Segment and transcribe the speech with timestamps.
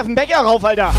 [0.00, 0.94] Wir werfen Bäcker rauf, Alter!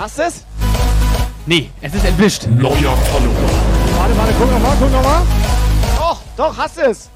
[0.00, 0.44] Hast du es?
[1.46, 2.48] Nee, es ist entwischt.
[2.48, 3.36] Neuer Follower.
[3.96, 5.22] Warte, warte, guck nochmal, guck nochmal.
[5.96, 7.08] Doch, doch, hast es!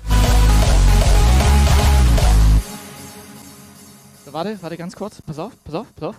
[4.25, 5.21] So, warte, warte ganz kurz.
[5.21, 6.15] Pass auf, pass auf, pass auf.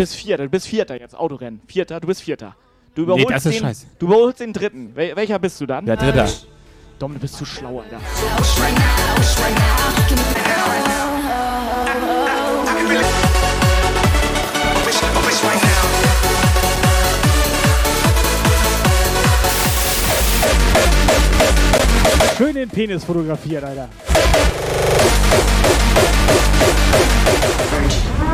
[0.00, 1.60] Bist Vierter, du bist Vierter jetzt, Autorennen.
[1.66, 2.56] Vierter, du bist Vierter.
[2.94, 3.86] Du überholst, das ist den, scheiße.
[3.98, 4.96] du überholst den Dritten.
[4.96, 5.86] Wel welcher bist du dann?
[5.86, 6.28] Der Dritter.
[6.98, 8.00] Dom, du bist zu schlau, Alter.
[22.36, 23.88] Schön den Penis fotografiert, Alter.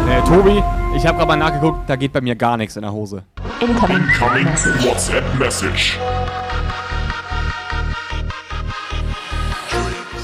[0.08, 0.62] Äh, Tobi,
[0.96, 3.24] ich habe gerade mal nachgeguckt, da geht bei mir gar nichts in der Hose.
[3.60, 4.02] Incoming
[4.84, 5.98] WhatsApp Message.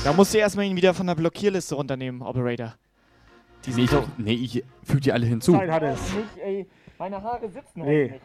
[0.05, 2.75] Da musst du erstmal ihn wieder von der Blockierliste runternehmen, Operator.
[3.67, 4.05] Die sehe ich doch.
[4.19, 5.57] Nee, ich füge die alle hinzu.
[5.57, 6.01] hat es.
[6.13, 6.67] Nicht, ey.
[6.99, 8.05] Meine Haare sitzen Nee.
[8.05, 8.21] nicht.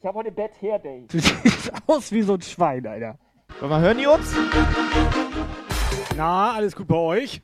[0.00, 1.04] Ich habe heute Bad Hair Day.
[1.08, 3.18] Du siehst aus wie so ein Schwein, Alter.
[3.60, 4.32] Wollen wir hören die uns?
[6.16, 7.42] Na, alles gut bei euch?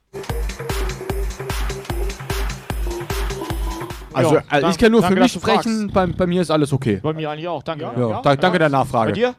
[4.14, 5.62] Also, Ja, also ich kann nur für danke, mich du fragst.
[5.62, 7.00] sprechen, bei, bei mir ist alles okay.
[7.02, 7.84] Bei mir eigentlich auch, danke.
[7.84, 9.12] Ja, da, danke der Bei Nachfrage.
[9.12, 9.34] dir?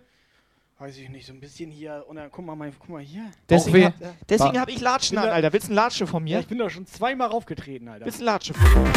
[0.77, 2.03] Weiß ich nicht, so ein bisschen hier.
[2.07, 3.23] Und dann, guck mal, mein, guck mal hier.
[3.49, 3.93] Deswegen, hab,
[4.27, 5.53] deswegen hab ich Latschen an, Alter.
[5.53, 6.41] Willst du ein Latsche von Ja, mir?
[6.41, 8.05] ich bin da schon zweimal raufgetreten, Alter.
[8.05, 8.89] Willst du ein Latsche von mir?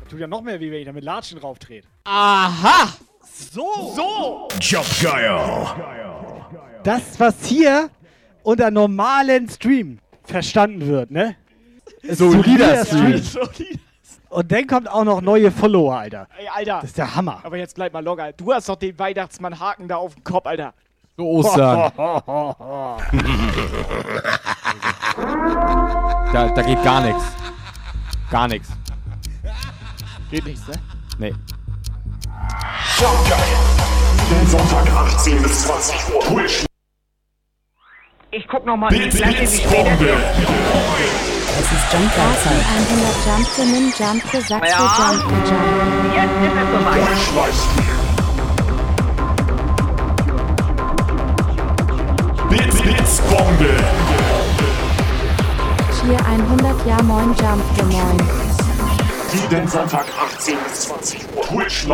[0.00, 1.88] Das tut ja noch mehr weh, wenn ich da mit Latschen rauftrete.
[2.04, 2.94] Aha!
[3.52, 3.92] So!
[3.96, 4.48] So!
[5.02, 5.40] Guile.
[6.84, 7.90] Das, was hier
[8.44, 11.34] unter normalen Stream verstanden wird, ne?
[12.08, 13.18] Solider Stream.
[13.18, 13.80] Solid.
[14.28, 16.26] Und dann kommt auch noch neue Follower, Alter.
[16.38, 16.78] Ey, Alter.
[16.80, 17.40] Das ist der Hammer.
[17.42, 18.32] Aber jetzt bleib mal locker.
[18.32, 20.74] Du hast doch den Weihnachtsmann-Haken da auf dem Kopf, Alter.
[21.16, 21.92] So Ostern.
[26.32, 27.24] da, da geht gar nichts.
[28.30, 28.68] Gar nichts.
[30.30, 30.74] Geht nichts, ne?
[31.18, 31.34] Nee.
[34.28, 36.20] Den Sonntag 18 bis 20 Uhr.
[36.20, 36.66] Twitch.
[38.32, 39.62] Ich guck noch mal, Blitz, Blitz.
[41.58, 42.62] Es ist Jump-Zeit.
[42.76, 44.78] 100 Jump Nim, Jump Saxo, Ja.
[44.98, 45.60] Jump Jump.
[46.14, 47.02] Jetzt ist es soweit.
[47.34, 47.96] Livestream.
[52.48, 53.72] Blitz, Blitz, Bombe.
[56.00, 58.18] Cheer 100 Ja Moin, Jump für Moin.
[59.32, 60.06] Jeden Sonntag
[60.36, 61.42] 18 bis 20 Uhr.
[61.42, 61.86] Twitch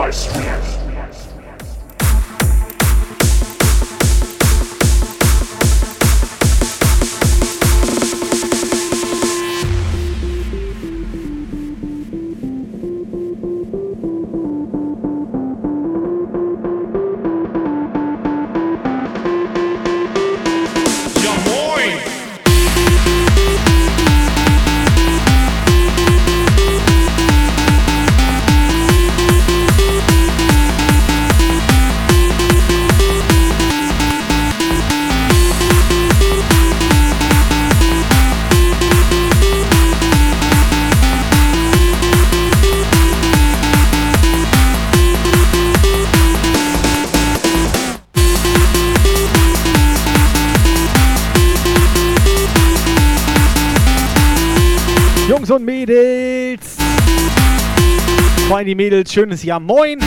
[58.52, 59.58] Allem die Mädels, schönes Jahr.
[59.58, 59.98] Moin.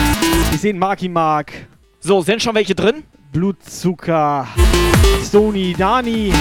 [0.52, 1.52] Ich sehe Marki Mark.
[1.98, 3.02] So, sind schon welche drin?
[3.32, 4.46] Blutzucker.
[5.20, 6.32] Sony, Dani.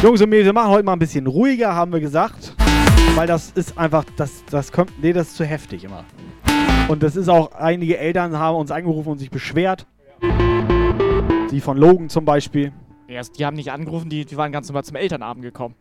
[0.00, 2.54] Jungs und Mädels, wir machen heute mal ein bisschen ruhiger, haben wir gesagt.
[3.16, 6.04] Weil das ist einfach, das, das kommt, nee, das ist zu heftig immer.
[6.86, 9.84] Und das ist auch, einige Eltern haben uns angerufen und sich beschwert.
[11.50, 12.72] Die von Logan zum Beispiel.
[13.08, 15.74] Erst, die haben nicht angerufen, die, die waren ganz normal zum Elternabend gekommen.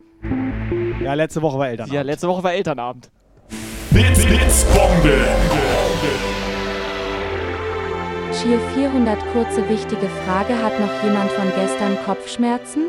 [1.04, 1.92] Ja, letzte Woche war Eltern.
[1.92, 3.12] Ja, letzte Woche war Elternabend.
[3.98, 5.18] Blitz, Blitzbombe.
[8.32, 10.54] Cheer 400 kurze wichtige Frage.
[10.62, 12.84] Hat noch jemand von gestern Kopfschmerzen?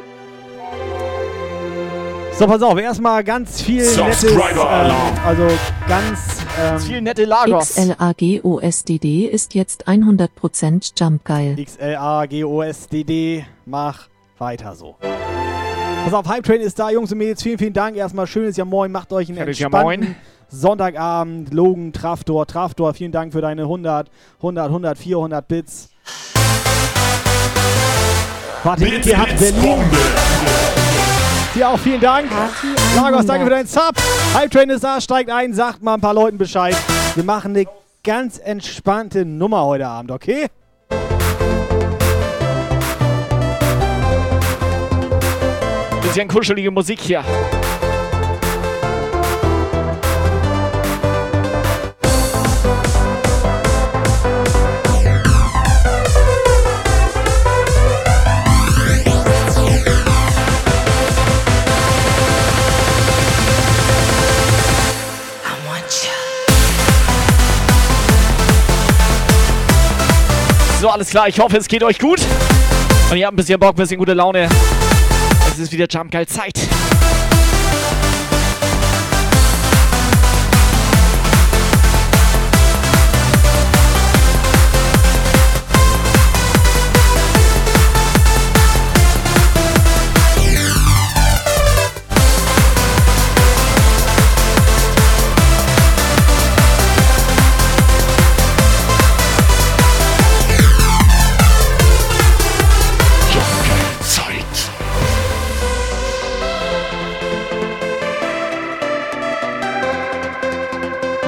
[2.34, 5.14] So, pass auf, erstmal ganz viel nettes, Subscriber Alarm.
[5.24, 5.46] also
[5.88, 7.76] ganz, ähm, Viel nette Lagos.
[7.76, 11.56] XLAGOSDD ist jetzt 100% Jumpgeil.
[11.56, 14.96] XLA-GOSDD, mach weiter so.
[16.04, 17.96] Pass auf, Hype Train ist da, Jungs und Mädels, vielen, vielen Dank.
[17.96, 20.16] Erstmal schönes Jahr Moin, macht euch einen entspannten Moin.
[20.50, 21.52] Sonntagabend.
[21.52, 25.90] Logan, Traftor, Traftor, vielen Dank für deine 100, 100, 100, 400 Bits.
[28.64, 29.78] Warte, Blitz, ihr habt Berlin.
[31.54, 32.30] Dir auch vielen Dank.
[32.96, 33.52] Lagos, danke für 100.
[33.52, 33.92] deinen Sub.
[34.34, 36.76] Hype Train ist da, steigt ein, sagt mal ein paar Leuten Bescheid.
[37.14, 37.66] Wir machen eine
[38.02, 40.46] ganz entspannte Nummer heute Abend, okay?
[46.02, 47.22] Bisschen kuschelige Musik hier.
[70.80, 71.26] So, alles klar.
[71.26, 72.20] Ich hoffe, es geht euch gut.
[73.10, 74.48] Und ihr habt ein bisschen Bock, ein bisschen gute Laune.
[75.50, 76.12] Es ist wieder Jump.
[76.28, 76.52] Zeit.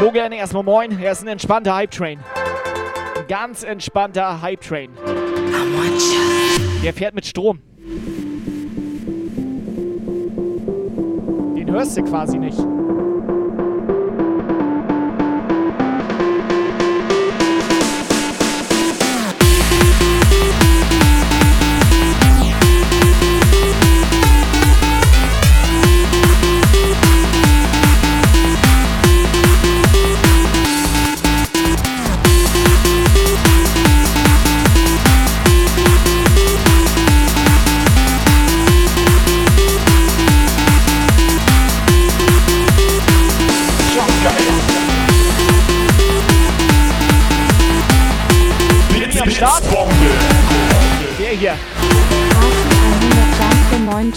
[0.01, 0.99] Logan, erstmal moin.
[0.99, 2.21] Er ist ein entspannter Hype-Train.
[3.19, 4.91] Ein ganz entspannter Hype-Train.
[6.83, 7.61] Der fährt mit Strom.
[11.55, 12.59] Den hörst du quasi nicht.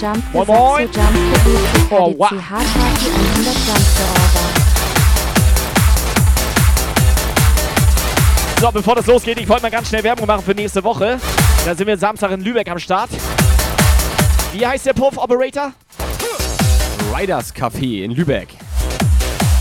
[0.04, 0.90] Jump für 9 Jump für Moin, moin.
[0.92, 2.28] Jump für Oh, wow.
[2.28, 4.44] KDCH Party 100 Jump für Orga.
[8.60, 11.22] So, bevor das losgeht, ich wollte mal ganz schnell Werbung machen für nächste Woche.
[11.66, 13.12] Da sind wir Samstag in Lübeck am Start.
[14.52, 15.72] Wie heißt der Puff Operator?
[17.16, 18.50] Riders Café in Lübeck.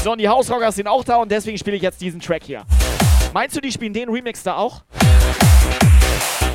[0.03, 2.65] So, und die Hausrockers sind auch da und deswegen spiele ich jetzt diesen Track hier.
[3.33, 4.83] Meinst du, die spielen den Remix da auch?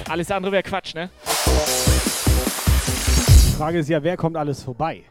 [0.09, 1.09] Alles andere wäre Quatsch, ne?
[3.57, 5.01] Die Frage ist ja, wer kommt alles vorbei?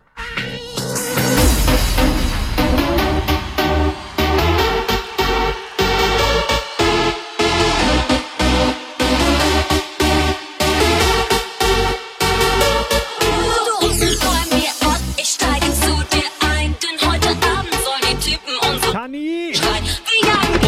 [13.59, 18.05] Du rufst bei mir an, ich steige zu dir ein, denn heute Abend sollen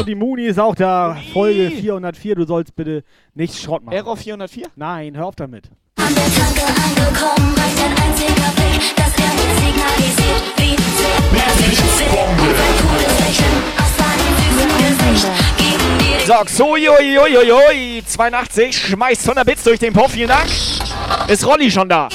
[0.04, 1.16] die Muni ist auch da.
[1.32, 2.34] Folge 404.
[2.34, 3.94] Du sollst bitte nicht Schrott machen.
[3.94, 4.66] Error 404?
[4.74, 5.70] Nein, hör auf damit.
[16.28, 20.46] So, Xoiuiuiui, 82, schmeißt 100 Bits durch den Puff, vielen Dank.
[21.26, 22.10] Ist Rolli schon da?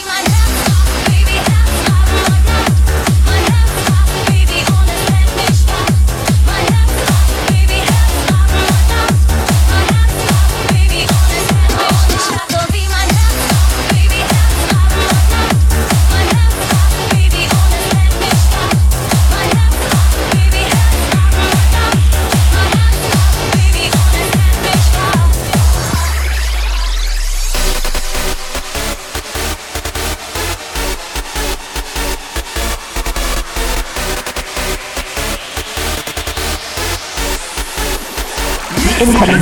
[39.04, 39.42] Incoming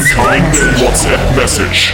[0.82, 1.94] WhatsApp Message.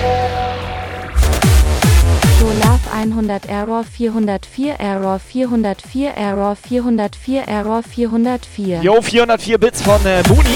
[2.39, 8.81] So Love 100 Error 404 Error 404 Error 404 Error 404.
[8.83, 10.47] Yo, 404 Bits von äh, Mooney.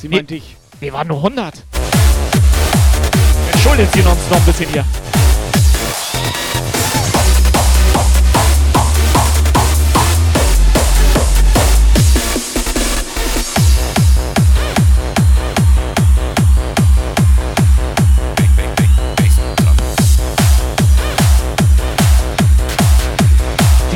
[0.00, 0.16] Sie Nee.
[0.16, 0.56] meint dich.
[0.80, 1.54] Nee, waren nur 100.
[3.52, 4.84] Entschuldigt Sie uns noch ein bisschen hier.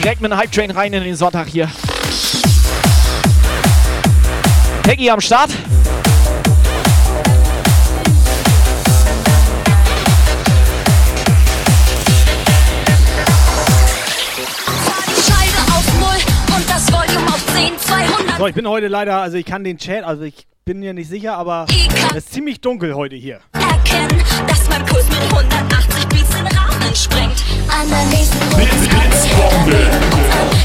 [0.02, 1.68] Direkt mit dem Hype Train rein in den Sonntag hier.
[4.84, 5.50] Peggy am Start.
[5.50, 5.58] Fahr
[15.04, 16.20] die Scheibe auf Null
[16.56, 18.38] und das Volume auf 10, 200.
[18.38, 21.08] So, ich bin heute leider, also ich kann den Chat, also ich bin mir nicht
[21.08, 21.66] sicher, aber
[22.10, 23.40] es ist ziemlich dunkel heute hier.
[23.52, 27.42] erkennen, dass mein Puls mit 180 Beats den Rahmen sprengt.
[27.70, 29.90] An der nächsten Runde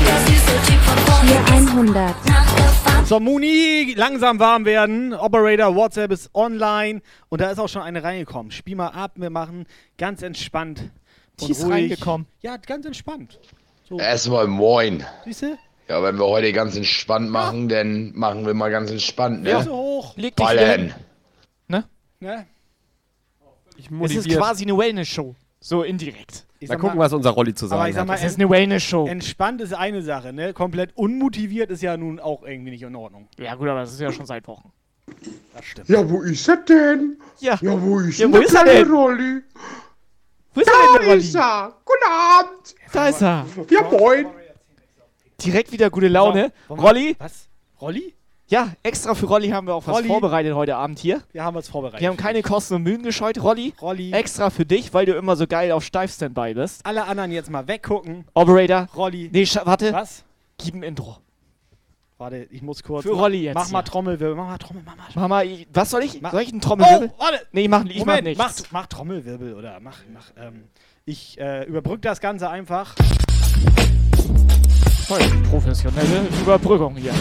[0.06, 2.26] Der süße Typ von vorhin 100.
[2.26, 3.06] nachgefahren.
[3.06, 5.14] So, Muni, langsam warm werden.
[5.14, 7.02] Operator, WhatsApp ist online.
[7.30, 8.52] Und da ist auch schon eine reingekommen.
[8.52, 9.66] Spiel mal ab, wir machen
[9.98, 10.92] ganz entspannt.
[11.40, 11.74] Die ist ruhig.
[11.74, 12.28] reingekommen.
[12.42, 13.40] Ja, ganz entspannt.
[13.90, 15.04] So, Erstmal moin.
[15.26, 15.58] siehst du?
[15.90, 19.50] Ja, wenn wir heute ganz entspannt machen, dann machen wir mal ganz entspannt, ne?
[19.50, 19.64] Ja.
[19.64, 20.16] So hoch.
[20.16, 20.46] Leg dich.
[20.46, 20.94] Ballen.
[21.68, 21.84] Ne?
[23.76, 25.36] Ich Es ist quasi eine Wellness-Show.
[25.60, 26.46] So indirekt.
[26.64, 28.08] Ich Mal gucken, mal, was unser Rolli zu sagen aber ich sag hat.
[28.08, 29.08] mal, Es ist eine Wellness-Show.
[29.08, 30.54] entspannt ist eine Sache, ne?
[30.54, 33.28] Komplett unmotiviert ist ja nun auch irgendwie nicht in Ordnung.
[33.38, 34.72] Ja gut, aber das ist ja schon seit Wochen.
[35.54, 35.90] Das stimmt.
[35.90, 37.18] Ja, wo ist er denn?
[37.40, 37.58] Ja.
[37.62, 38.90] Ja, wo ist Ja, denn wo ist er denn?
[38.92, 39.42] Rolli?
[40.54, 41.44] Wo ist er Da denn, der ist Rolli?
[41.46, 41.74] er.
[41.86, 42.76] Guten Abend.
[42.94, 43.46] Da ist er.
[43.70, 44.26] Ja, moin.
[45.44, 46.52] Direkt wieder gute Laune.
[46.70, 47.16] Rolli?
[47.20, 47.50] Was?
[47.82, 48.14] Rolli?
[48.50, 50.08] Ja, extra für Rolli haben wir auch was Rolli.
[50.08, 51.22] vorbereitet heute Abend hier.
[51.32, 52.02] Wir haben uns vorbereitet.
[52.02, 53.42] Wir haben keine Kosten und Mühen gescheut.
[53.42, 54.12] Rolli, Rolli.
[54.12, 56.86] extra für dich, weil du immer so geil auf Steif-Standby bist.
[56.86, 58.26] Alle anderen jetzt mal weggucken.
[58.34, 58.90] Operator.
[58.96, 59.30] Rolli.
[59.32, 59.94] Nee, warte.
[59.94, 60.24] Was?
[60.58, 61.18] Gib ein Intro.
[62.18, 63.04] Warte, ich muss kurz.
[63.04, 63.82] Für Rolli jetzt Mach mal.
[63.82, 64.36] Trommelwirbel.
[64.36, 64.94] Mach mal Trommelwirbel.
[64.98, 65.22] Mach mal.
[65.22, 66.22] Mama, ich- was soll ich?
[66.22, 67.12] Mach- Soll ich einen Trommelwirbel?
[67.18, 67.40] Oh, warte.
[67.54, 68.38] Nee, ich mach, ich mach nichts.
[68.38, 70.66] mach, mach Trommelwirbel oder mach, mach, ähm,
[71.06, 72.94] ich äh, überbrück das Ganze einfach.
[75.08, 77.14] Toll, professionelle Überbrückung hier.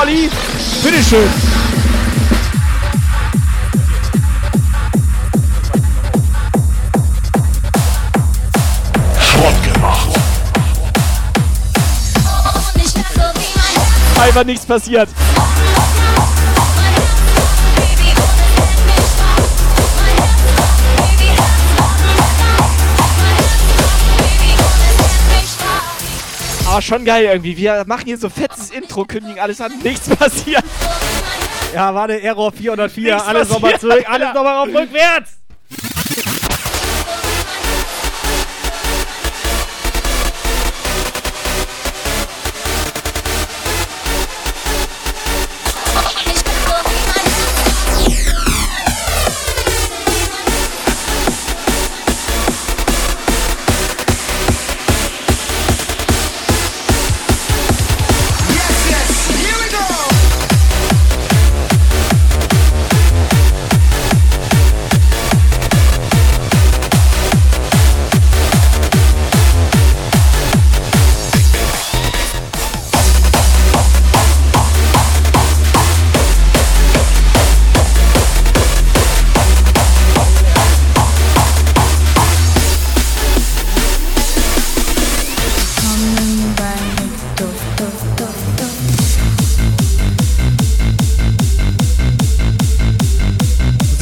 [0.00, 0.30] Rolli,
[0.82, 1.28] bitteschön.
[9.62, 10.08] Gemacht.
[14.18, 15.10] Einfach nichts passiert.
[26.66, 27.56] Aber schon geil irgendwie.
[27.56, 28.30] Wir machen hier so
[28.70, 30.64] Intro, kündigen alles an, nichts passiert.
[31.74, 35.39] Ja, warte, Error 404, Nichts alles nochmal zurück, alles nochmal auf rückwärts.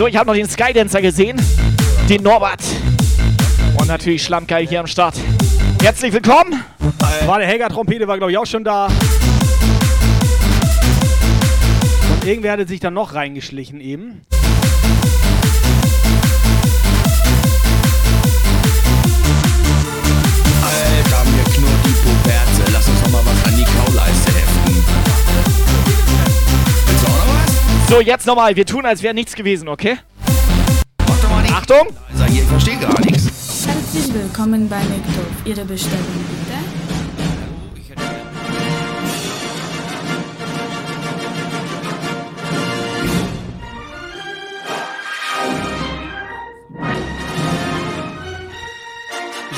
[0.09, 1.41] Ich habe noch den Skydancer gesehen.
[2.09, 2.63] Den Norbert.
[3.79, 5.15] Und natürlich Schlammgeil hier am Start.
[5.83, 6.65] Herzlich willkommen.
[7.27, 8.87] Warte, Helga Trompete war, glaube ich, auch schon da.
[12.11, 14.23] Und irgendwer hatte sich dann noch reingeschlichen eben.
[20.63, 22.73] Alter, mir knurrt die Puberze.
[22.73, 24.38] Lass uns doch mal was an die Kauleiste
[27.89, 28.55] So, jetzt nochmal.
[28.55, 29.97] Wir tun, als wäre nichts gewesen, okay?
[31.51, 31.89] Achtung!
[32.19, 33.67] Nein, ich verstehe gar nichts.
[33.67, 35.47] Herzlich willkommen bei McDoof.
[35.47, 36.59] Ihre Bestellung bitte.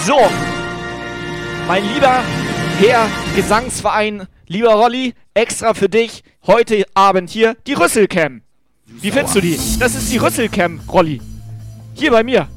[0.06, 0.18] So,
[1.66, 2.22] mein lieber
[2.78, 8.42] Herr Gesangsverein, lieber Rolli, extra für dich heute Abend hier die Rüsselcam.
[8.84, 9.56] Wie findest du die?
[9.78, 11.20] Das ist die Rüsselcam, Rolli.
[11.94, 12.48] Hier bei mir.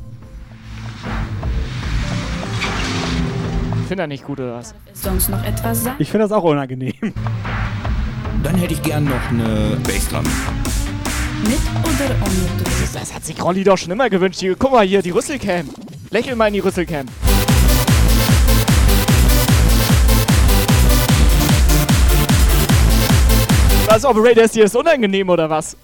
[3.81, 4.73] Ich finde er nicht gut, oder was?
[4.93, 5.97] Sonst noch etwas sagen?
[6.00, 7.13] Ich finde das auch unangenehm.
[8.41, 10.23] Dann hätte ich gern noch eine Bassdrum.
[11.43, 12.63] Mit oder ohne?
[12.93, 14.39] Das hat sich Rolli doch schon immer gewünscht.
[14.39, 15.69] Hier, guck mal hier, die Rüsselcam.
[16.09, 17.05] Lächel mal in die Rüsselcam.
[23.93, 25.77] Was, Operator, ist dir das unangenehm oder was?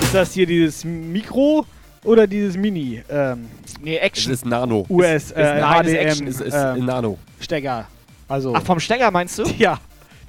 [0.00, 1.66] Ist das hier dieses Mikro
[2.04, 3.02] oder dieses Mini?
[3.10, 3.50] Ähm,
[3.82, 4.32] nee, Es Action.
[4.32, 4.86] ist Nano.
[4.88, 6.26] US, ist, äh, nein, es ist HDM, Action.
[6.26, 7.18] Es ist ähm, Nano.
[7.38, 7.86] Stecker.
[8.28, 8.54] Also.
[8.56, 9.42] Ach, vom Stecker meinst du?
[9.58, 9.78] ja,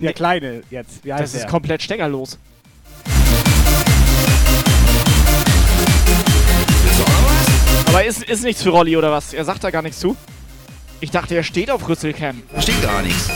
[0.01, 1.03] der kleine jetzt.
[1.03, 1.49] Wie heißt Das ist der?
[1.49, 2.37] komplett steckerlos.
[7.87, 9.33] Aber ist, ist nichts für Rolli oder was?
[9.33, 10.15] Er sagt da gar nichts zu.
[11.01, 12.41] Ich dachte, er steht auf Rüsselcam.
[12.59, 13.29] Steht gar nichts.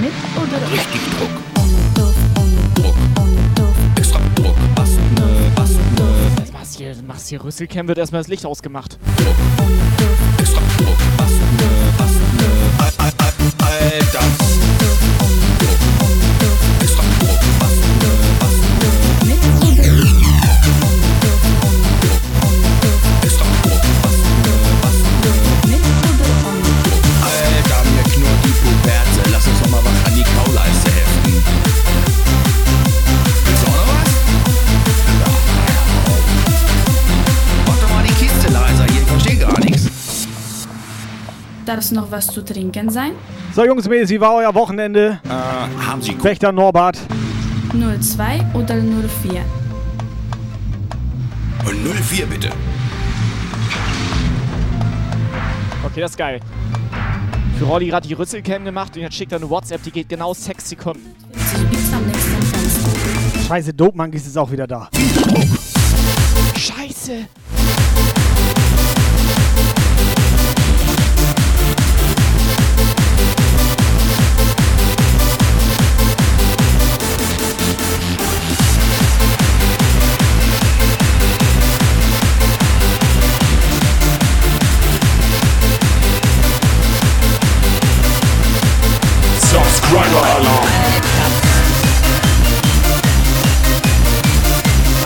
[0.00, 1.13] Mit oder ohne Richtig
[7.44, 8.98] hier Rüsselcam, wird erstmal das Licht ausgemacht.
[10.38, 10.60] extra
[13.58, 14.73] Alter.
[41.74, 43.14] Darf es noch was zu trinken sein?
[43.52, 45.18] So, Jungs, Mädels, wie war euer Wochenende?
[45.24, 45.28] Äh,
[45.84, 47.00] haben Sie Wächter Norbert.
[47.72, 49.44] 02 oder 04?
[51.66, 52.50] Und 04 bitte.
[55.84, 56.38] Okay, das ist geil.
[57.58, 60.32] Für Rolli gerade die Rüsselcam gemacht und jetzt schickt er eine WhatsApp, die geht genau
[60.32, 61.16] 6 Sekunden.
[61.32, 63.48] 40 Bits am nächsten Fenster.
[63.48, 64.88] Scheiße, Dope Monkeys ist auch wieder da.
[66.56, 67.26] Scheiße!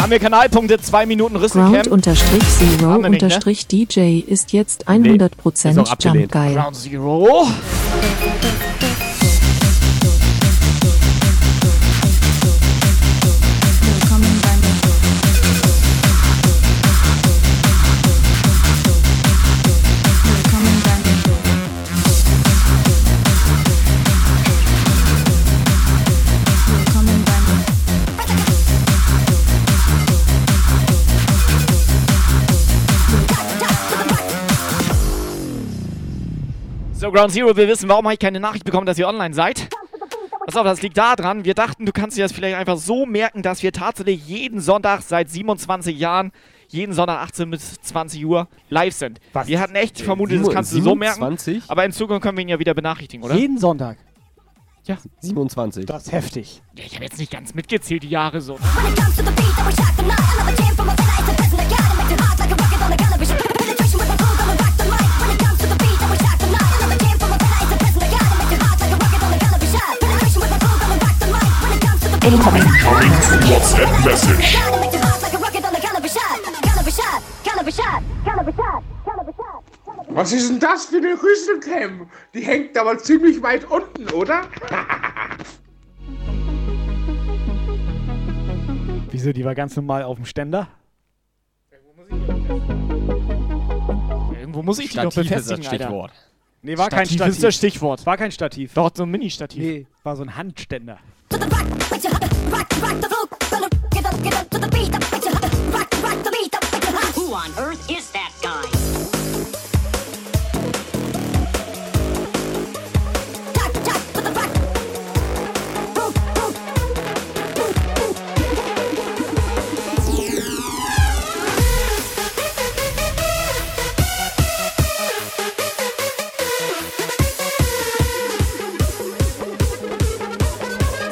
[0.01, 1.73] Haben wir Kanalpunkte, 2 Minuten Rüsselcam.
[1.73, 3.09] Ground unterstrich Zero ne?
[3.09, 6.21] unterstrich DJ ist jetzt 100% ist auch abgelehnt.
[6.21, 6.55] Jump geil.
[6.55, 7.47] Ground Zero.
[37.09, 39.71] So, Ground Zero, wir wissen, warum habe ich keine Nachricht bekommen, dass ihr online seid.
[40.45, 43.41] Pass auf, das liegt daran, wir dachten, du kannst dir das vielleicht einfach so merken,
[43.41, 46.33] dass wir tatsächlich jeden Sonntag seit 27 Jahren,
[46.69, 49.21] jeden Sonntag 18 bis 20 Uhr live sind.
[49.33, 49.49] Was?
[49.49, 51.15] Wir hatten echt vermutet, das kannst du so merken.
[51.15, 51.63] 27?
[51.69, 53.37] Aber in Zukunft können wir ihn ja wieder benachrichtigen, oder?
[53.37, 53.97] Jeden Sonntag.
[55.21, 55.87] 27.
[55.87, 56.61] Das ist heftig.
[56.77, 58.59] Ja, ich habe jetzt nicht ganz mitgezählt, die Jahre so.
[72.37, 74.59] WhatsApp Message.
[80.11, 82.11] Was ist denn das für eine Rüsselcam?
[82.35, 84.43] Die hängt aber ziemlich weit unten, oder?
[89.11, 90.69] Wieso, die war ganz normal auf dem Ständer?
[94.39, 95.85] Irgendwo muss ich die doch Stativ ist das befestigen, Alter.
[95.85, 96.13] Stichwort.
[96.61, 97.35] Nee, war kein Stativ Stativ.
[97.35, 98.05] ist das Stichwort.
[98.05, 98.75] War kein Stativ.
[98.75, 99.63] Doch, so ein Mini-Stativ.
[99.63, 100.99] Nee, war so ein Handständer.
[107.15, 108.78] Who on earth is that guy?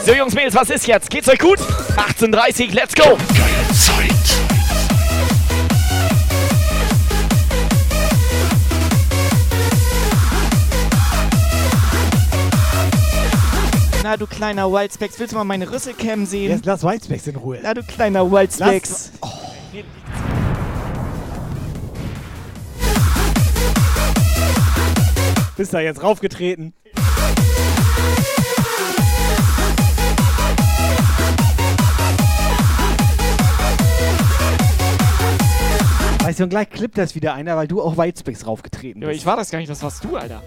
[0.07, 1.11] So, Jungs, Mädels, was ist jetzt?
[1.11, 1.59] Geht's euch gut?
[1.97, 3.19] 18.30 let's go!
[14.03, 16.51] Na, du kleiner Wildspecs, willst du mal meine Rüsselcam sehen?
[16.53, 17.59] Jetzt lass Whitespecs in Ruhe.
[17.63, 19.13] Na, du kleiner Wildspecs.
[19.21, 19.37] Lass-
[25.57, 26.75] Bist da jetzt raufgetreten?
[36.27, 39.13] Weißt du, und gleich klippt das wieder einer, weil du auch Whitespecs raufgetreten Ja, aber
[39.13, 39.21] bist.
[39.21, 40.43] ich war das gar nicht, das warst du, Alter.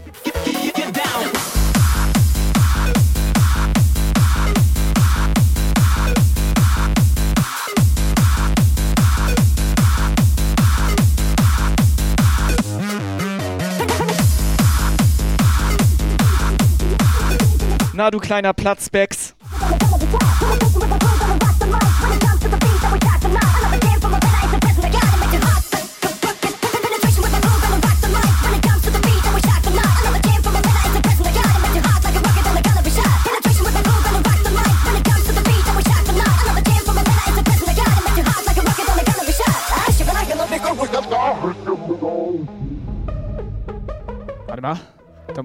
[17.93, 19.33] Na, du kleiner Platzbecks.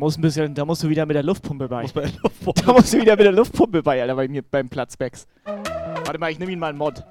[0.04, 1.86] Muss ein bisschen, da musst du wieder mit der Luftpumpe bei.
[1.86, 5.26] Da musst du wieder mit der Luftpumpe bei, Alter, bei mir beim Platzbacks.
[5.44, 7.02] Warte mal, ich nehme ihn mal einen Mod.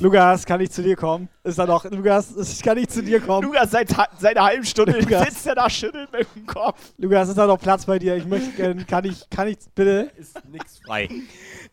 [0.00, 1.28] Lukas, kann ich zu dir kommen?
[1.44, 1.84] Ist da noch?
[1.84, 3.46] Lukas, ich kann ich zu dir kommen?
[3.46, 5.24] Lukas, seit, seit einer halben Stunde Lukas.
[5.24, 6.92] sitzt er da, schüttelt mit dem Kopf.
[6.98, 8.16] Lukas, ist da noch Platz bei dir?
[8.16, 10.10] Ich möchte gerne, kann ich, kann ich, bitte?
[10.18, 11.08] Ist nix frei.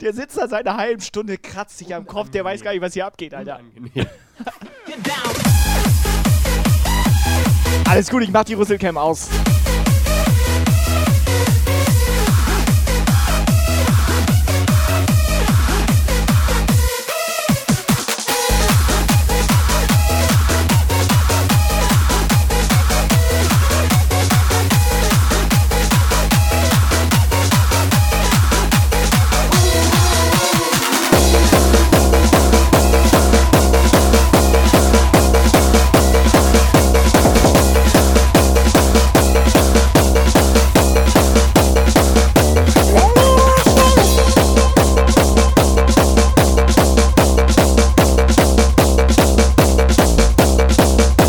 [0.04, 2.82] Der sitzt da seit einer halben Stunde, kratzt sich am Kopf, der weiß gar nicht,
[2.82, 3.62] was hier abgeht, Alter.
[7.90, 9.30] Alles gut, ich mach die Rüsselcam aus.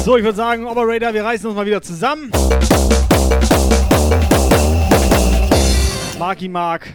[0.04, 2.30] So, ich würde sagen, Operator, wir reißen uns mal wieder zusammen.
[6.18, 6.92] Marky Mark,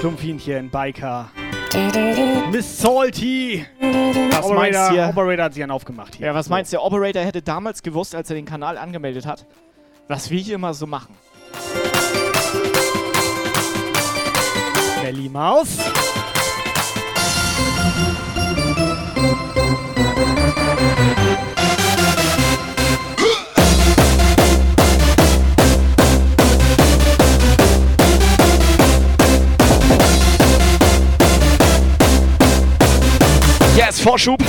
[0.00, 1.30] Schlumpfinchen, Biker,
[2.50, 3.64] Miss Salty.
[3.78, 5.08] Was Operator, meinst du?
[5.08, 6.26] Operator hat sich einen aufgemacht hier.
[6.26, 9.46] Ja, was meinst du, der Operator hätte damals gewusst, als er den Kanal angemeldet hat,
[10.08, 11.14] was wir hier immer so machen?
[15.00, 15.78] Belly Maus.
[33.74, 34.42] Yes, Vorschub!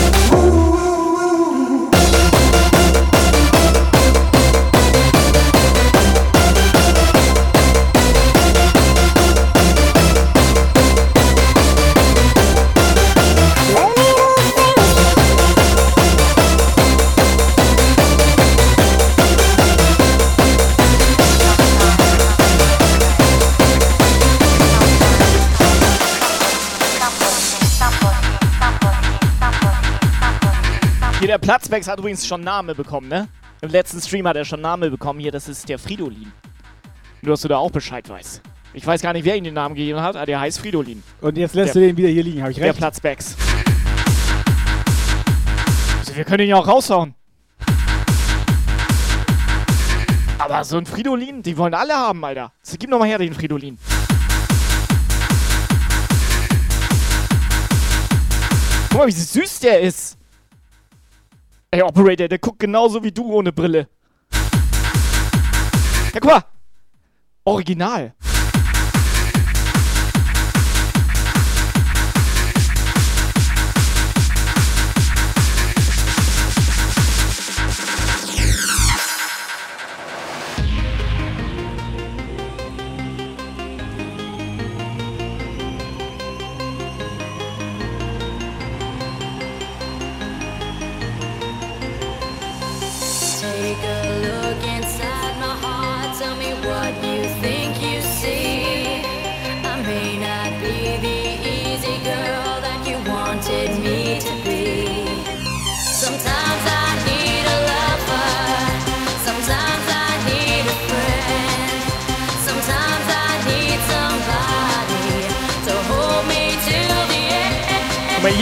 [31.33, 33.27] Der Platzbacks hat übrigens schon Name bekommen, ne?
[33.61, 35.19] Im letzten Stream hat er schon Name bekommen.
[35.19, 36.31] Hier, das ist der Fridolin.
[37.23, 38.39] Nur, dass du da auch Bescheid weißt.
[38.75, 41.01] Ich weiß gar nicht, wer ihm den Namen gegeben hat, aber der heißt Fridolin.
[41.21, 42.77] Und jetzt lässt Der- du den wieder hier liegen, habe ich Der recht?
[42.77, 43.35] Platzbacks.
[46.01, 47.15] Also, wir können ihn ja auch raushauen.
[50.37, 52.51] Aber so ein Fridolin, die wollen alle haben, Alter.
[52.61, 53.79] So, gib noch mal her den Fridolin.
[58.91, 60.17] Guck mal, wie süß der ist.
[61.73, 63.87] Ey, Operator, der guckt genauso wie du ohne Brille.
[66.13, 66.43] Ja, guck mal.
[67.45, 68.13] Original.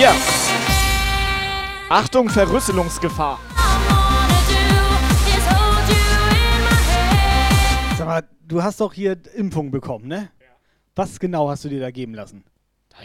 [0.02, 0.16] Hier.
[1.90, 3.40] Achtung, Verrüsselungsgefahr.
[7.98, 10.30] Sag mal, du hast doch hier Impfung bekommen, ne?
[10.96, 12.44] Was genau hast du dir da geben lassen?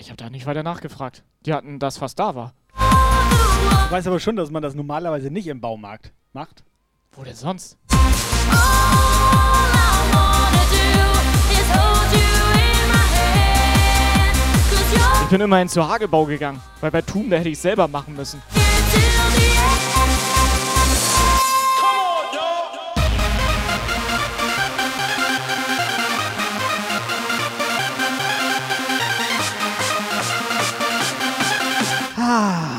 [0.00, 1.22] Ich habe da nicht weiter nachgefragt.
[1.44, 2.54] Die hatten das, was da war.
[2.78, 6.64] Du weißt aber schon, dass man das normalerweise nicht im Baumarkt macht.
[7.12, 7.78] Wo denn sonst?
[15.22, 18.40] Ich bin immerhin zu Hagebau gegangen, weil bei Tum, da hätte ich selber machen müssen.
[32.18, 32.75] Ah.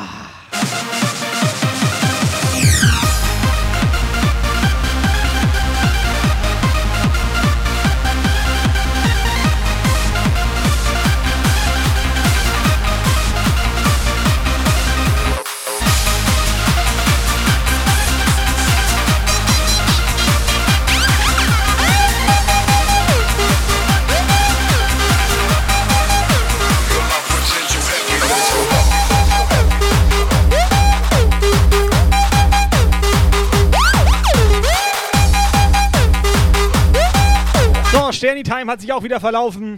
[38.17, 39.77] Sterni Time hat sich auch wieder verlaufen.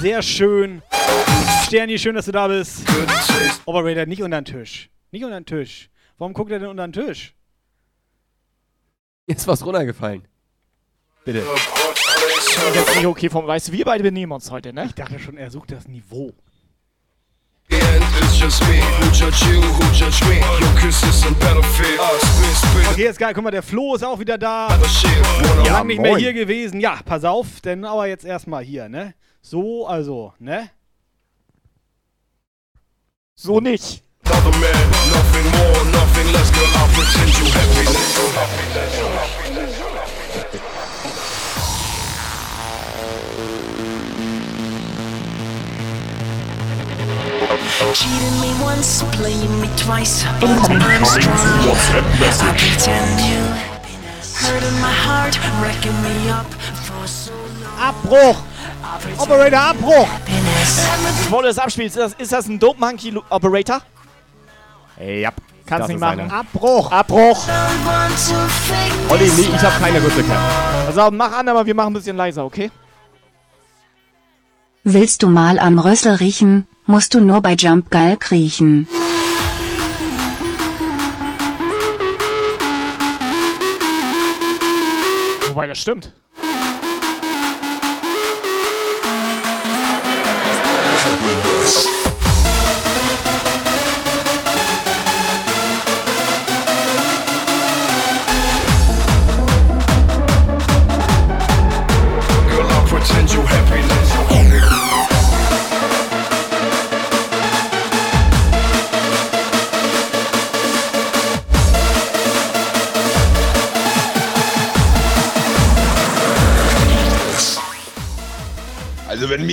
[0.00, 0.82] Sehr schön.
[1.64, 2.82] Sterni, schön, dass du da bist.
[3.64, 4.90] Operator, nicht unter den Tisch.
[5.10, 5.88] Nicht unter den Tisch.
[6.18, 7.34] Warum guckt er denn unter den Tisch?
[9.26, 10.28] Ist was runtergefallen.
[11.24, 11.42] Bitte.
[11.46, 14.84] Das ist jetzt nicht okay vom Weißt du, wir beide benehmen uns heute, ne?
[14.84, 16.34] Ich dachte schon, er sucht das Niveau.
[17.70, 18.80] It's just me.
[18.80, 19.60] Who judge you?
[19.60, 20.40] Who judge me?
[20.60, 22.00] Your consistent battlefield.
[22.20, 22.92] Spin, spin.
[22.92, 23.34] Okay, ist geil.
[23.34, 24.68] Guck mal, der Flo ist auch wieder da.
[25.64, 26.80] Ja, Lang nicht mehr hier gewesen.
[26.80, 29.14] Ja, pass auf, denn aber jetzt erstmal hier, ne?
[29.42, 30.70] So, also, ne?
[33.34, 34.02] So nicht.
[34.24, 36.52] Another man, nothing more, nothing less.
[36.52, 39.07] Girl, I'll pretend you happiness.
[47.78, 51.38] Cheating me once, playing me twice, I'm strong.
[52.42, 53.38] I pretend you
[54.34, 56.46] hurting my heart, wrecking me up
[56.82, 57.78] for so long.
[57.78, 58.36] Abbruch!
[59.20, 60.08] Operator, Abbruch!
[61.22, 63.80] Bevor du das abspielst, ist das, ist das ein Dope Monkey Operator?
[64.98, 65.30] Ja.
[65.64, 66.20] Kannst das nicht machen.
[66.20, 66.32] einer.
[66.32, 66.90] Abbruch!
[66.90, 67.46] Abbruch!
[69.08, 70.00] Olli, nee, ich habe keine.
[70.00, 72.72] Pass auf, mach an, aber wir machen ein bisschen leiser, okay?
[74.82, 78.88] Willst du mal am Rössel riechen, musst du nur bei Jump Geil kriechen.
[85.48, 86.12] Wobei, das stimmt.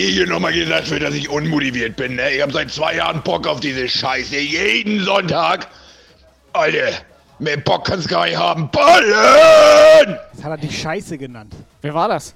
[0.05, 2.31] Mir hier nochmal gesagt wird, dass ich unmotiviert bin, ne?
[2.31, 4.37] Ich habe seit zwei Jahren Bock auf diese Scheiße.
[4.37, 5.67] Jeden Sonntag.
[6.53, 6.91] Alter,
[7.39, 8.69] mehr Bock kannst gar nicht haben.
[8.69, 10.17] Ballen!
[10.33, 11.55] Das hat er dich Scheiße genannt.
[11.81, 12.35] Wer war das?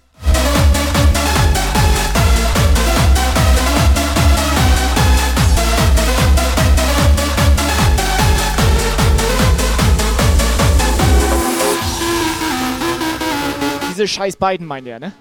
[13.91, 15.11] Diese scheiß beiden meint er, ne?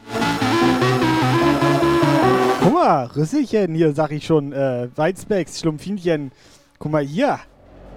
[2.60, 4.52] Guck mal, Rüsselchen hier, sag ich schon.
[4.52, 6.32] Äh, Weizbecks, Schlumpfinchen.
[6.78, 7.38] Guck mal hier.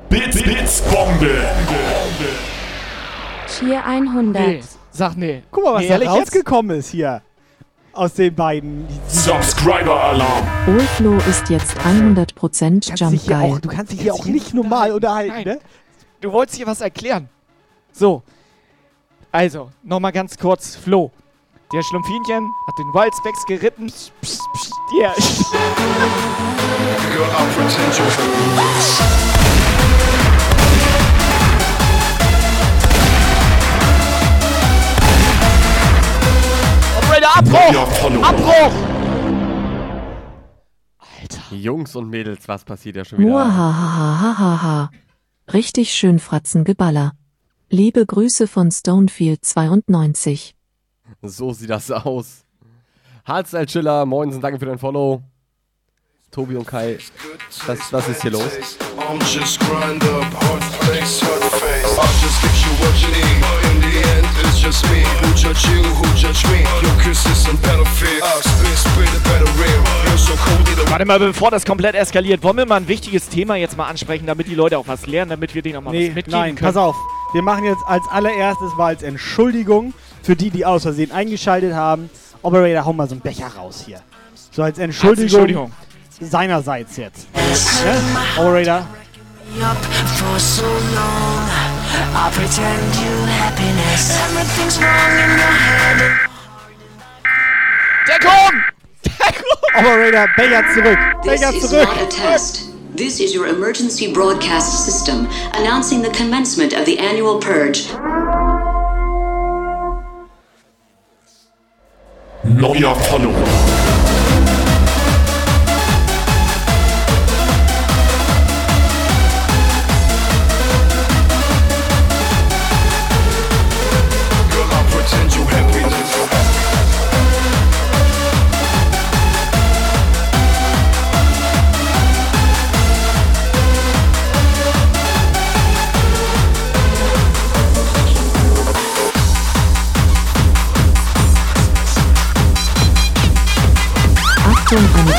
[0.09, 1.45] Bits, Bits, Bombe.
[3.47, 4.47] Cheer 100.
[4.47, 5.43] Nee, sag nee.
[5.51, 6.17] Guck mal, was Nee, da ehrlich jetzt?
[6.27, 7.21] rausgekommen ist hier.
[7.93, 8.87] Aus den beiden.
[9.07, 10.47] Subscriber-Alarm.
[10.67, 15.33] Olflo ist jetzt 100% Kannst Jump auch, du kannst dich hier auch nicht normal unterhalten,
[15.33, 15.43] Nein.
[15.43, 15.59] ne?
[16.21, 17.27] Du wolltest hier was erklären.
[17.91, 18.23] So.
[19.31, 20.75] Also, nochmal ganz kurz.
[20.75, 21.11] Flo.
[21.73, 23.87] Der Schlumpfinchen hat den Wildspecs geritten.
[23.87, 25.41] Psst, psst, psst, happiness.
[36.97, 38.21] Operator, Abbruch!
[38.21, 38.73] Abbruch!
[41.51, 43.29] Jungs und Mädels, was passiert ja schon wieder?
[43.29, 44.89] Muahahahaha.
[45.53, 47.13] Richtig schön Fratzengeballer.
[47.69, 50.55] Liebe Grüße von Stonefield 92.
[51.21, 52.43] So sieht das aus.
[53.25, 55.21] Hardstyle Chiller, moinsen, danke für dein Follow.
[56.31, 56.97] Tobi und Kai,
[57.67, 58.49] was, was ist hier los?
[70.89, 74.25] Warte mal, bevor das komplett eskaliert, wollen wir mal ein wichtiges Thema jetzt mal ansprechen,
[74.25, 76.55] damit die Leute auch was lernen, damit wir denen auch mal Nee, was mitgeben nein,
[76.55, 76.67] können.
[76.73, 76.95] pass auf.
[77.33, 82.09] Wir machen jetzt als allererstes mal als Entschuldigung für die, die aus Versehen eingeschaltet haben.
[82.41, 84.01] Operator, hau mal so einen Becher raus hier.
[84.51, 85.71] So als Entschuldigung, Entschuldigung.
[86.19, 87.27] seinerseits jetzt.
[87.33, 87.41] Ne?
[88.37, 88.85] Operator,
[93.27, 93.57] head.
[98.07, 98.63] Deckung!
[99.77, 100.99] Operator, Becher zurück.
[101.23, 101.89] Becher zurück.
[102.93, 107.87] This is your emergency broadcast system announcing the commencement of the annual purge.
[112.43, 114.20] Neuer Follower.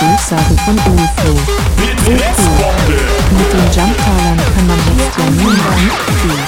[0.02, 1.32] Achtung, eine Durchsage von UFO.
[1.78, 6.38] Mit den Jumptalern kann man jetzt ja noch viel.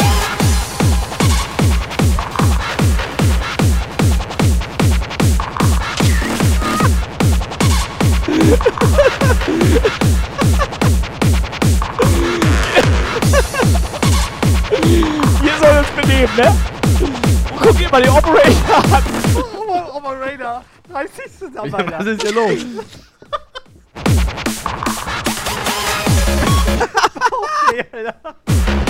[15.42, 16.54] Wir sollen uns benehmen, ne?
[17.60, 19.02] Guck dir mal den Operator an.
[19.94, 21.98] Operator, reiß dich zusammen, Ja, Alter.
[21.98, 22.58] was ist hier los?
[23.96, 24.14] okay,
[27.92, 28.74] yeah.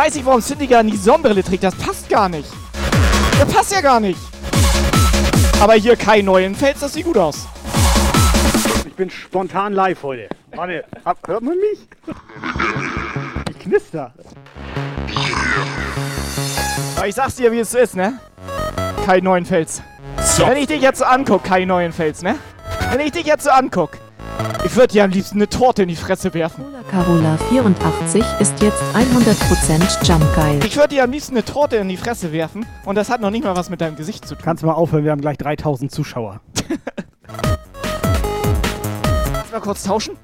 [0.00, 1.62] weiß ich, warum Syndiger nie Sonnenbrille trägt.
[1.62, 2.48] Das passt gar nicht.
[3.38, 4.18] Das passt ja gar nicht.
[5.60, 7.46] Aber hier kein neuen Fels, das sieht gut aus.
[8.86, 10.30] Ich bin spontan live heute.
[10.54, 11.86] Warte, ab, hört man mich?
[13.50, 14.14] Ich knister.
[16.96, 18.18] Aber ich sag's dir, wie es ist, ne?
[19.04, 19.82] Kai Neuenfels.
[20.38, 22.36] Wenn ich dich jetzt so anguck, Kai Neuenfels, ne?
[22.90, 23.98] Wenn ich dich jetzt so anguck,
[24.64, 26.64] ich würde dir am liebsten eine Torte in die Fresse werfen.
[26.90, 30.58] Carola 84 ist jetzt 100% Jumpgeil.
[30.64, 33.30] Ich würde dir am liebsten eine Torte in die Fresse werfen und das hat noch
[33.30, 34.42] nicht mal was mit deinem Gesicht zu tun.
[34.44, 36.40] Kannst du mal aufhören, wir haben gleich 3000 Zuschauer.
[39.52, 40.16] Mal kurz tauschen.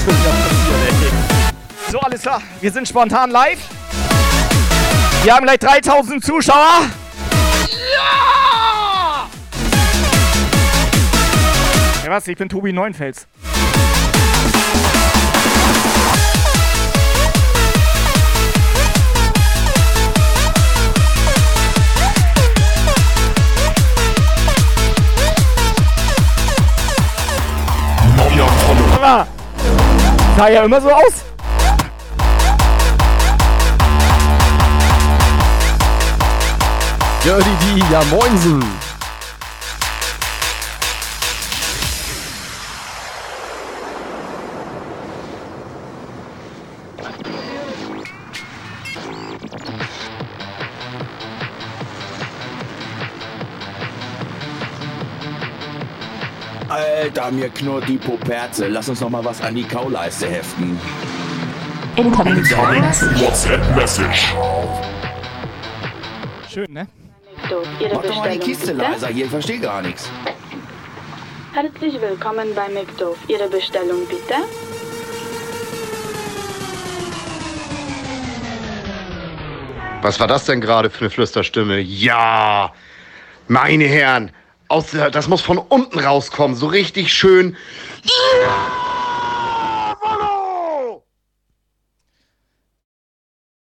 [0.00, 1.92] Schon wieder passiert, ey.
[1.92, 2.42] So, alles klar.
[2.60, 3.60] Wir sind spontan live.
[5.22, 6.86] Wir haben gleich 3000 Zuschauer.
[7.94, 9.28] Ja!
[12.04, 12.26] Ja, was?
[12.26, 13.26] Ich bin Tobi Neuenfels.
[28.94, 29.26] Aber
[30.36, 31.24] sah ja immer so aus.
[37.24, 38.91] Dirty D, ja moinsen.
[57.02, 58.68] Alter, mir knurrt die Poperze.
[58.68, 60.78] Lass uns noch mal was an die Kauleiste heften.
[61.96, 64.32] WhatsApp Message.
[66.48, 66.86] Schön, ne?
[67.92, 68.88] Mach doch mal die Kiste bitte?
[68.88, 70.08] leiser hier, ich verstehe gar nichts.
[71.52, 73.18] Herzlich willkommen bei McDoof.
[73.26, 74.34] Ihre Bestellung bitte?
[80.02, 81.80] Was war das denn gerade für eine Flüsterstimme?
[81.80, 82.72] Ja,
[83.48, 84.30] meine Herren,
[84.72, 87.56] aus der, das muss von unten rauskommen, so richtig schön.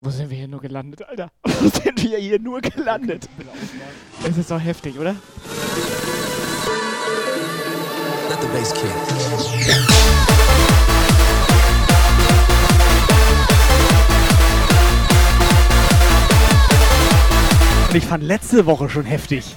[0.00, 1.30] Wo sind wir hier nur gelandet, Alter?
[1.44, 3.28] Wo sind wir hier nur gelandet?
[4.22, 5.16] Es ist doch heftig, oder?
[8.28, 8.90] Let the bass kick.
[17.92, 19.56] Ich fand letzte Woche schon heftig.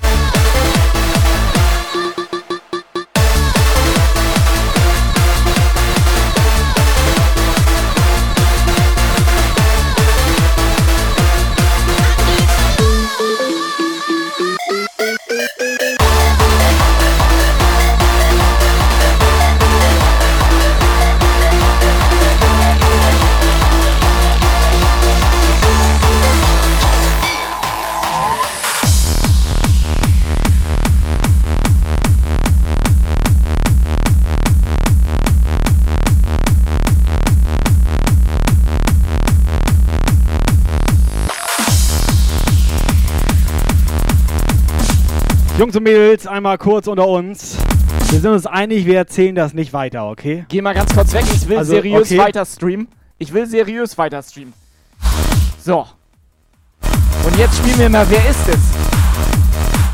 [45.59, 47.55] Jungs und Mädels, einmal kurz unter uns.
[48.09, 50.45] Wir sind uns einig, wir erzählen das nicht weiter, okay?
[50.49, 52.17] Geh mal ganz kurz weg, ich will Also, seriös okay.
[52.17, 52.87] weiter streamen.
[53.19, 54.53] Ich will seriös weiter streamen.
[55.63, 55.85] So.
[56.81, 58.59] Und jetzt spielen wir mal, wer ist es?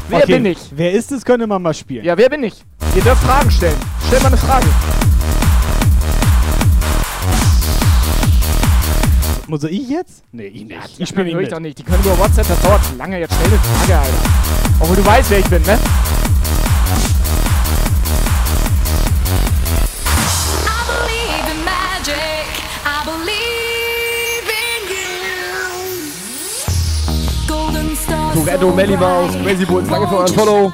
[0.08, 0.34] Wer okay.
[0.34, 0.60] bin ich?
[0.72, 2.06] Wer ist es, könnte man mal spielen.
[2.06, 2.64] Ja, wer bin ich?
[2.96, 3.78] Ihr dürft Fragen stellen.
[4.08, 4.66] Stell mal eine Frage.
[9.50, 10.22] Muss ich jetzt?
[10.32, 11.00] Nee, ich nicht.
[11.00, 11.52] Die ich spiele nicht mit.
[11.52, 11.80] doch nicht.
[11.80, 13.20] Die können über WhatsApp, das dauert zu lange.
[13.20, 14.30] Jetzt stell eine Frage, Alter.
[14.80, 15.80] Obwohl du weißt, wer ich bin, ne?
[28.36, 30.74] Toretto, Melly Mouse, Crazy Bulls, danke für euren Follow.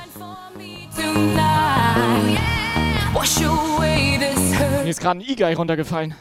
[4.84, 6.14] Mir ist gerade ein E-Guy runtergefallen.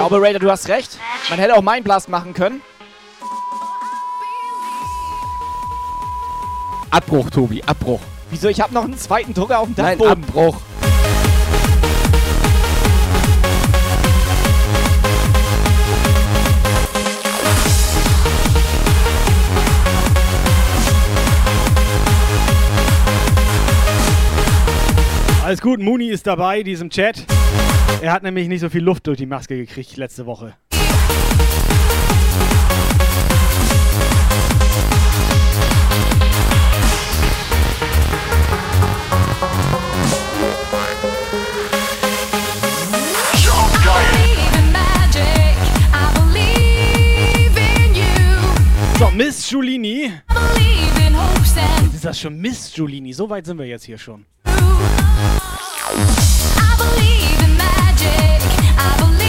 [0.00, 0.98] Ja, Operator, du hast recht.
[1.28, 2.62] Man hätte auch Mind Blast machen können.
[6.90, 8.00] Abbruch, Tobi, Abbruch.
[8.30, 8.48] Wieso?
[8.48, 10.24] Ich habe noch einen zweiten Drucker auf dem Nein, Dachboden.
[10.24, 10.60] Abbruch.
[25.44, 27.24] Alles gut, Muni ist dabei, diesem Chat.
[28.00, 30.54] Er hat nämlich nicht so viel Luft durch die Maske gekriegt letzte Woche.
[49.22, 50.10] Miss Giulini.
[51.94, 53.12] Ist das schon Miss Giulini?
[53.12, 54.24] So weit sind wir jetzt hier schon.
[54.46, 54.50] I
[56.78, 58.40] believe in magic.
[58.78, 59.19] I believe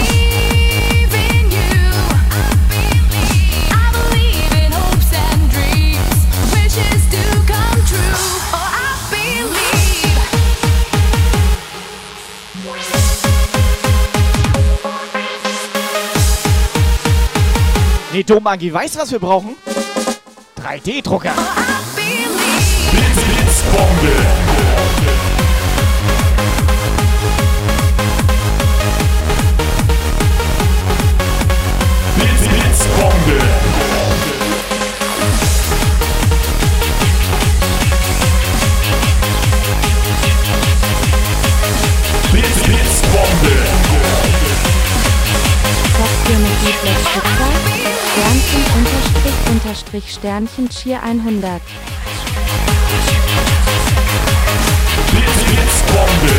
[18.13, 19.55] Nee, Domagi, weißt du, was wir brauchen?
[20.61, 21.31] 3D-Drucker.
[22.91, 24.11] Blitzbombe.
[42.31, 43.55] Blitz, Blitzbombe.
[45.97, 47.70] Software mit Liedless Stückzahl.
[48.11, 51.61] Sternchen unterstrich unterstrich Sternchen Cheer 100.
[55.11, 56.33] Blitz, Blitzbombe.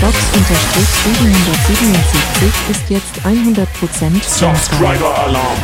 [0.00, 5.58] Box unterstrich 777 ist jetzt 100% Subscriber Alarm.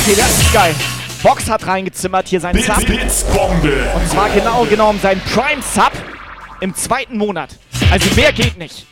[0.00, 0.74] Okay, das ist geil.
[1.22, 2.86] Vox hat reingezimmert hier seinen Bits, Sub.
[2.86, 3.90] Bits, Bombe.
[3.92, 5.90] Und zwar genau genommen sein Prime Sub
[6.60, 7.50] im zweiten Monat.
[7.90, 8.86] Also mehr geht nicht.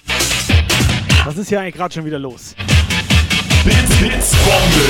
[1.24, 2.56] Was ist hier eigentlich gerade schon wieder los?
[3.64, 4.86] Bits, Bits, Bombe.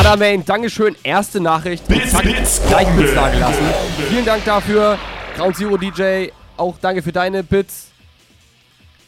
[0.00, 0.96] Adamain, Dankeschön.
[1.04, 1.86] Erste Nachricht.
[1.86, 2.88] Bits, zack, Bits, gleich.
[2.96, 3.66] Bits dagelassen.
[4.08, 4.98] Vielen Dank dafür.
[5.36, 7.89] Ground Zero DJ, auch danke für deine Bits.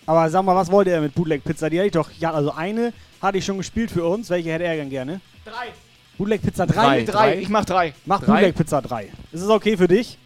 [0.07, 1.71] Aber sag mal, was wollte er mit Bootleg Pizza?
[1.71, 2.11] Die hätte ich doch.
[2.19, 4.31] Ja, also eine hatte ich schon gespielt für uns.
[4.31, 5.21] Welche hätte er denn gerne?
[5.45, 5.69] Drei.
[6.19, 6.75] Bootleg Pizza 3?
[6.75, 7.03] Drei.
[7.05, 7.39] Drei.
[7.39, 7.95] Ich mach drei.
[8.05, 8.27] Mach Drei.
[8.27, 9.05] Bootleg Pizza 3.
[9.33, 10.19] Ist es okay für dich?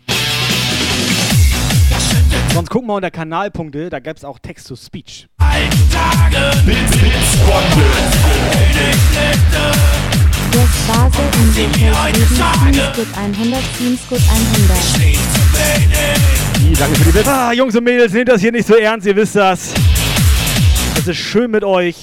[2.55, 5.29] Sonst guck mal unter Kanalpunkte, da gäbe es auch Text-to-Speech.
[6.64, 7.85] Bits, Bits, Bombe.
[10.55, 14.79] Der Spase in den Teamscoot 100, Teamscoot 100.
[16.74, 17.28] Danke für die Bits.
[17.28, 19.72] Ah, Jungs und Mädels, nehmt das hier nicht so ernst, ihr wisst das.
[20.98, 21.96] Es ist schön mit euch.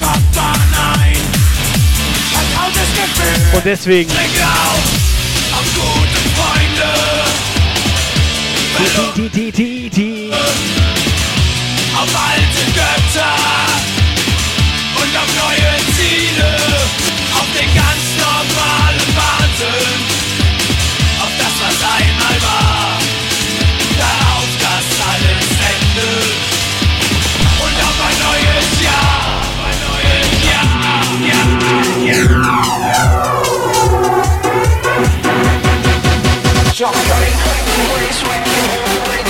[3.53, 4.11] Und deswegen.
[11.95, 13.92] Auf alte Götter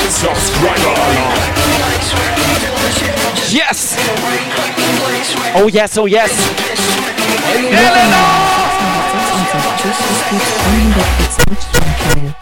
[0.10, 1.34] Subscriber Alarm.
[3.52, 3.96] Yes!
[5.54, 6.32] Oh yes, oh yes!
[9.78, 10.42] Tschüss, es gibt
[10.74, 12.34] 100% Jumpgeil.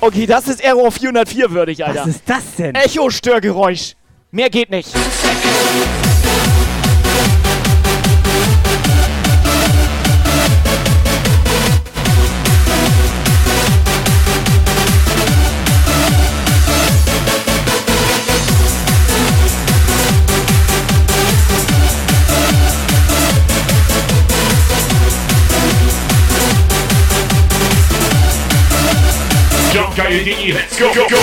[0.00, 2.02] Okay, das ist Error 404 würdig, Alter.
[2.02, 2.76] Was ist das denn?
[2.76, 3.96] Echo-Störgeräusch.
[4.30, 4.90] Mehr geht nicht.
[29.96, 30.52] Jumpgeil.de.
[30.52, 30.86] Let's go.
[30.92, 31.16] go, go.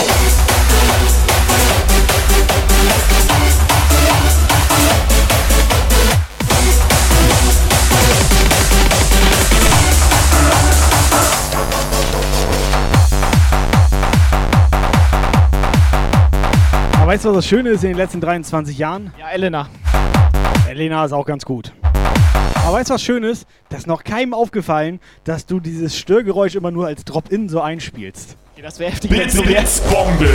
[16.96, 19.12] Aber weißt du, was das Schöne ist in den letzten 23 Jahren?
[19.20, 19.68] Ja, Elena.
[20.70, 21.74] Elena ist auch ganz gut.
[22.64, 23.48] Aber weißt du, was schön ist?
[23.68, 28.38] Das ist noch keinem aufgefallen, dass du dieses Störgeräusch immer nur als Drop-In so einspielst.
[28.62, 29.44] Okay, das wäre heftig, wäre.
[29.44, 30.30] Bits, Bombe.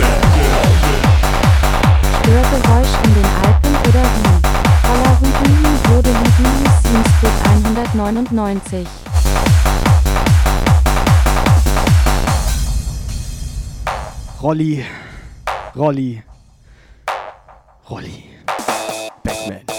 [2.19, 4.35] Störgeräusch in den Alpen oder wie?
[4.83, 8.87] Voller Rügen wurde Libyen Teamscoot 199.
[14.41, 14.85] Rolli.
[15.73, 16.23] Rolli.
[17.89, 18.23] Rolli.
[19.23, 19.76] Batman.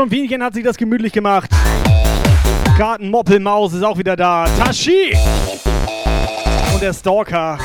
[0.00, 1.50] Schlumpfinchen hat sich das gemütlich gemacht.
[2.78, 4.46] Garten Moppelmaus ist auch wieder da.
[4.58, 5.14] Tashi!
[6.72, 7.58] Und der Stalker.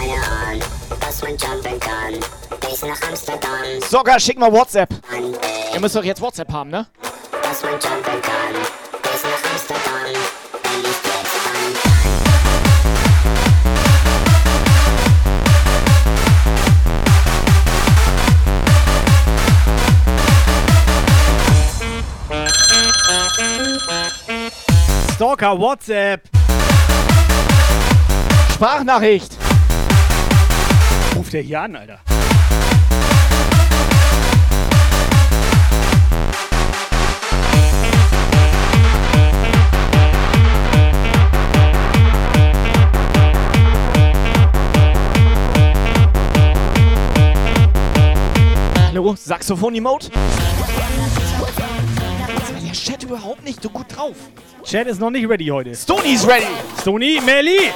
[3.89, 4.89] Sogar schick mal WhatsApp.
[5.73, 6.85] Ihr müsst doch jetzt WhatsApp haben, ne?
[25.15, 26.27] Stalker, WhatsApp.
[28.53, 29.37] Sprachnachricht.
[31.15, 32.01] Ruft der hier an, Alter.
[48.89, 50.09] Hallo Saxophon-Emote?
[52.61, 54.17] Der Chat überhaupt nicht so gut drauf.
[54.65, 55.75] Chat ist noch nicht ready heute.
[55.75, 56.47] Stony ist ready.
[56.81, 57.71] Stony, Melli.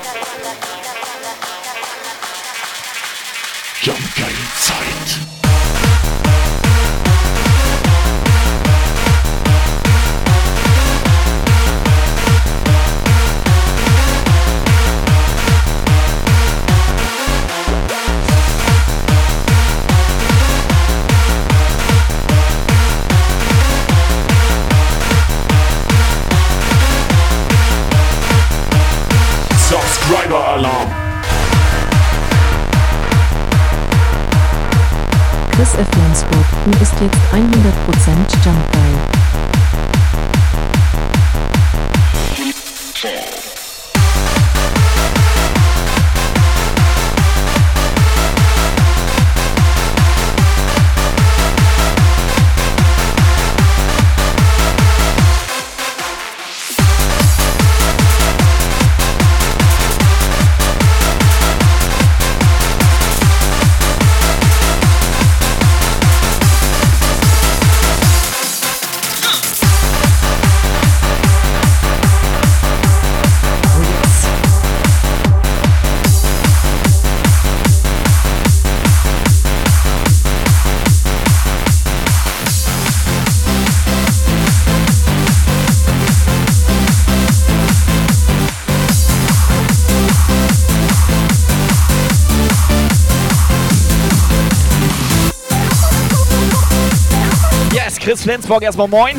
[98.30, 99.18] Flensburg erstmal moin.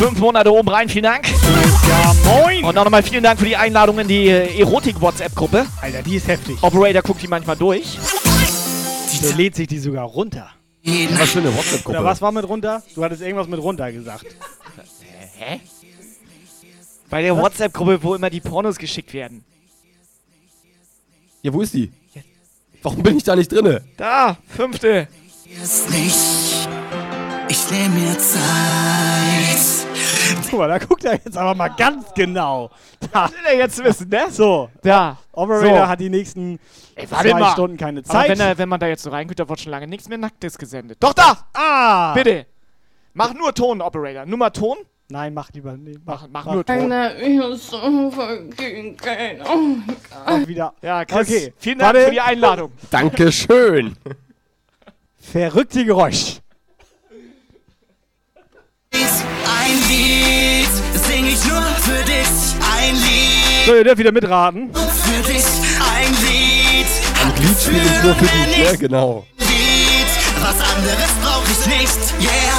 [0.00, 1.26] Fünf Monate oben rein, vielen Dank.
[1.88, 2.62] Ja, moin.
[2.62, 5.64] Und auch nochmal vielen Dank für die Einladung in die äh, Erotik-WhatsApp-Gruppe.
[5.80, 6.62] Alter, die ist heftig.
[6.62, 7.96] Operator guckt die manchmal durch.
[9.22, 10.50] Der lädt sich die sogar runter.
[10.84, 11.88] Was für eine WhatsApp-Gruppe.
[12.00, 12.82] Oder was war mit runter?
[12.94, 14.26] Du hattest irgendwas mit runter gesagt.
[15.38, 15.60] Hä?
[17.08, 19.42] Bei der WhatsApp-Gruppe, wo immer die Pornos geschickt werden.
[21.40, 21.90] Ja, wo ist die?
[22.82, 23.80] Warum bin ich da nicht drinne?
[23.96, 25.08] Da, fünfte.
[25.46, 26.68] Ist nicht.
[27.70, 28.40] Ich nehme mir Zeit.
[30.50, 32.70] Guck mal, da guckt er jetzt aber mal ganz genau.
[33.12, 33.24] Da.
[33.24, 34.26] Was will er jetzt wissen, ne?
[34.30, 35.16] So, Da.
[35.32, 35.88] Operator So.
[35.88, 36.58] hat die nächsten
[37.08, 37.52] warte zwei mal.
[37.52, 38.30] Stunden keine Aber Zeit.
[38.30, 40.58] wenn, er, wenn man da jetzt so reinguckt, da wird schon lange nichts mehr Nacktes
[40.58, 40.98] gesendet.
[41.00, 41.46] Doch da!
[41.54, 42.12] ah!
[42.14, 42.46] Bitte!
[43.14, 44.26] Mach nur Ton, Operator.
[44.26, 44.76] Nur mal Ton.
[45.08, 45.76] Nein, mach lieber.
[45.76, 46.76] Nee, Mach, mach nur Ton.
[46.84, 48.50] Oh mein
[48.96, 49.38] Gott.
[50.26, 50.74] mach wieder.
[50.82, 52.06] Ja, Chris, Okay, vielen Dank warte.
[52.06, 52.72] für die Einladung.
[52.90, 53.96] Dankeschön.
[55.18, 56.40] Verrückte Geräusch.
[58.92, 60.68] Ein Lied
[61.06, 62.26] sing ich nur für dich.
[62.76, 64.70] Ein Lied So, ihr dürft wieder mitraten.
[64.74, 65.44] für dich.
[65.94, 66.86] Ein Lied.
[67.24, 68.58] Ein Glied spiele ich nur für dich.
[68.64, 69.26] Ja, genau.
[69.38, 69.48] Lied.
[70.42, 71.98] Was anderes brauch ich nicht.
[72.20, 72.50] Yeah.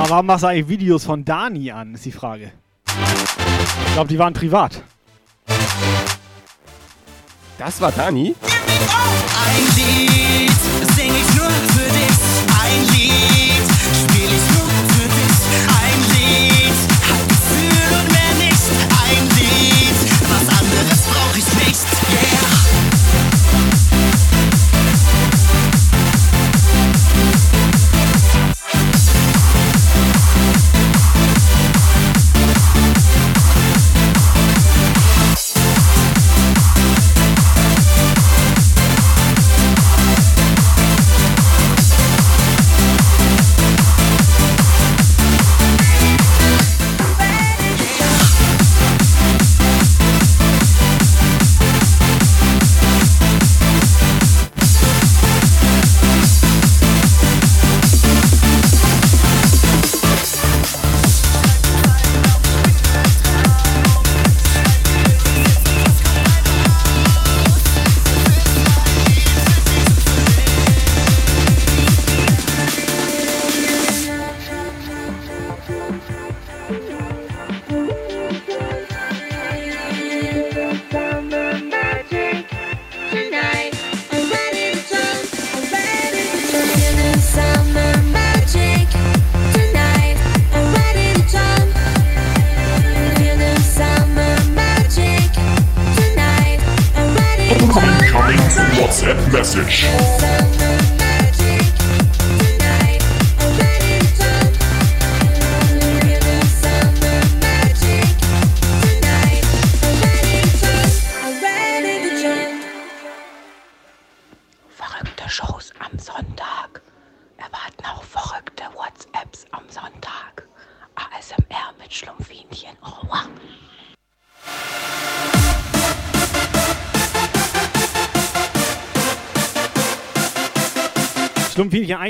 [0.00, 2.52] Aber warum machst du eigentlich Videos von Dani an, ist die Frage.
[3.86, 4.82] Ich glaube, die waren privat.
[7.58, 8.34] Das war Dani?
[8.40, 10.50] Ein Lied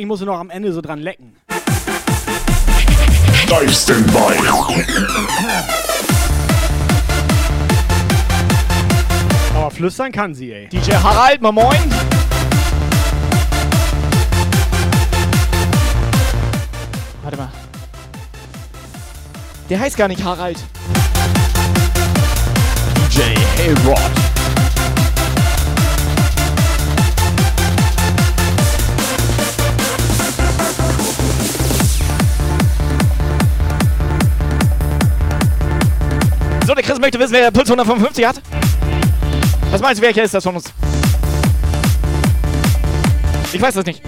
[0.08, 1.36] Du noch am Ende so dran lecken.
[3.34, 4.38] Steifsten Bein.
[9.54, 10.68] Aber flüstern kann sie, ey.
[10.68, 11.92] DJ Harald, mal moin.
[17.22, 17.50] Warte mal.
[19.68, 20.58] Der heißt gar nicht Harald.
[23.10, 24.27] DJ Hayrod.
[36.98, 38.42] Chris möchte wissen, wer der Puls 155 hat.
[39.70, 40.72] Was meinst du, welcher ist das von uns?
[43.52, 44.02] Ich weiß das nicht.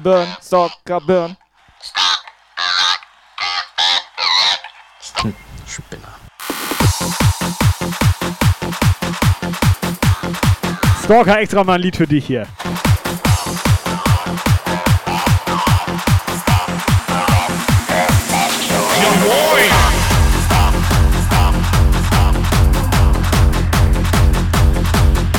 [0.00, 1.36] Burn, Stalker, Burn.
[5.66, 6.14] Spinner.
[11.02, 12.46] Stalker, extra mal ein Lied für dich hier.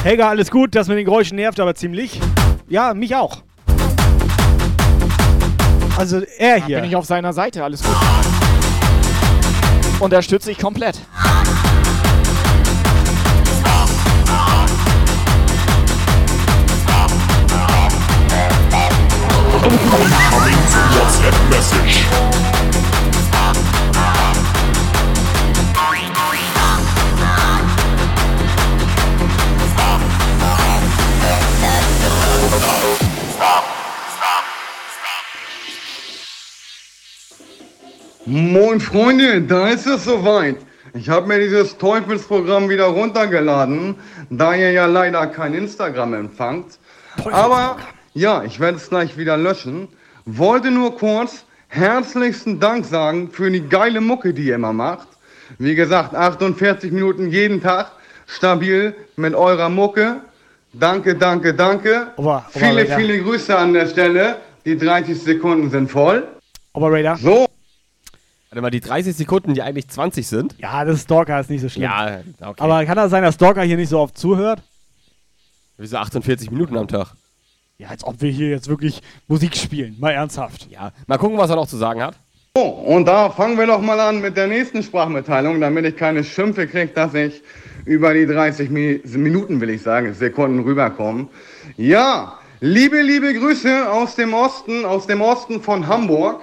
[0.03, 2.19] Helga, alles gut, das mit den Geräuschen nervt aber ziemlich.
[2.67, 3.43] Ja, mich auch.
[5.99, 6.77] Also er Da hier.
[6.79, 7.93] bin ich auf seiner Seite, alles gut.
[9.99, 10.97] Unterstütze ich komplett.
[38.69, 40.57] Moin Freunde, da ist es soweit.
[40.93, 43.95] Ich habe mir dieses Teufelsprogramm wieder runtergeladen,
[44.29, 46.77] da ihr ja leider kein Instagram empfangt.
[47.31, 47.77] Aber
[48.13, 49.87] ja, ich werde es gleich wieder löschen.
[50.27, 55.07] Wollte nur kurz herzlichsten Dank sagen für die geile Mucke, die ihr immer macht.
[55.57, 57.91] Wie gesagt, 48 Minuten jeden Tag
[58.27, 60.17] stabil mit eurer Mucke.
[60.73, 62.09] Danke, danke, danke.
[62.51, 62.97] viele, Raider.
[62.97, 64.35] viele Grüße an der Stelle.
[64.63, 66.27] Die 30 Sekunden sind voll.
[66.73, 67.15] Oberraider.
[67.15, 67.48] So.
[68.49, 70.55] Warte mal, die 30 Sekunden, die eigentlich 20 sind.
[70.57, 71.83] Ja, das Stalker ist nicht so schlimm.
[71.83, 72.61] Ja, okay.
[72.61, 74.63] Aber kann das sein, dass Stalker hier nicht so oft zuhört?
[75.77, 77.13] Wieso 48 Minuten am Tag?
[77.77, 79.95] Ja, als ob wir hier jetzt wirklich Musik spielen.
[79.99, 80.67] Mal ernsthaft.
[80.71, 82.15] Ja, mal gucken, was er noch zu sagen hat.
[82.57, 86.23] So, und da fangen wir doch mal an mit der nächsten Sprachmitteilung, damit ich keine
[86.23, 87.43] Schimpfe kriege, dass ich
[87.85, 91.27] über die 30 Mi Minuten, will ich sagen, Sekunden rüberkomme.
[91.77, 96.41] Ja, liebe, liebe Grüße aus dem Osten, aus dem Osten von Hamburg.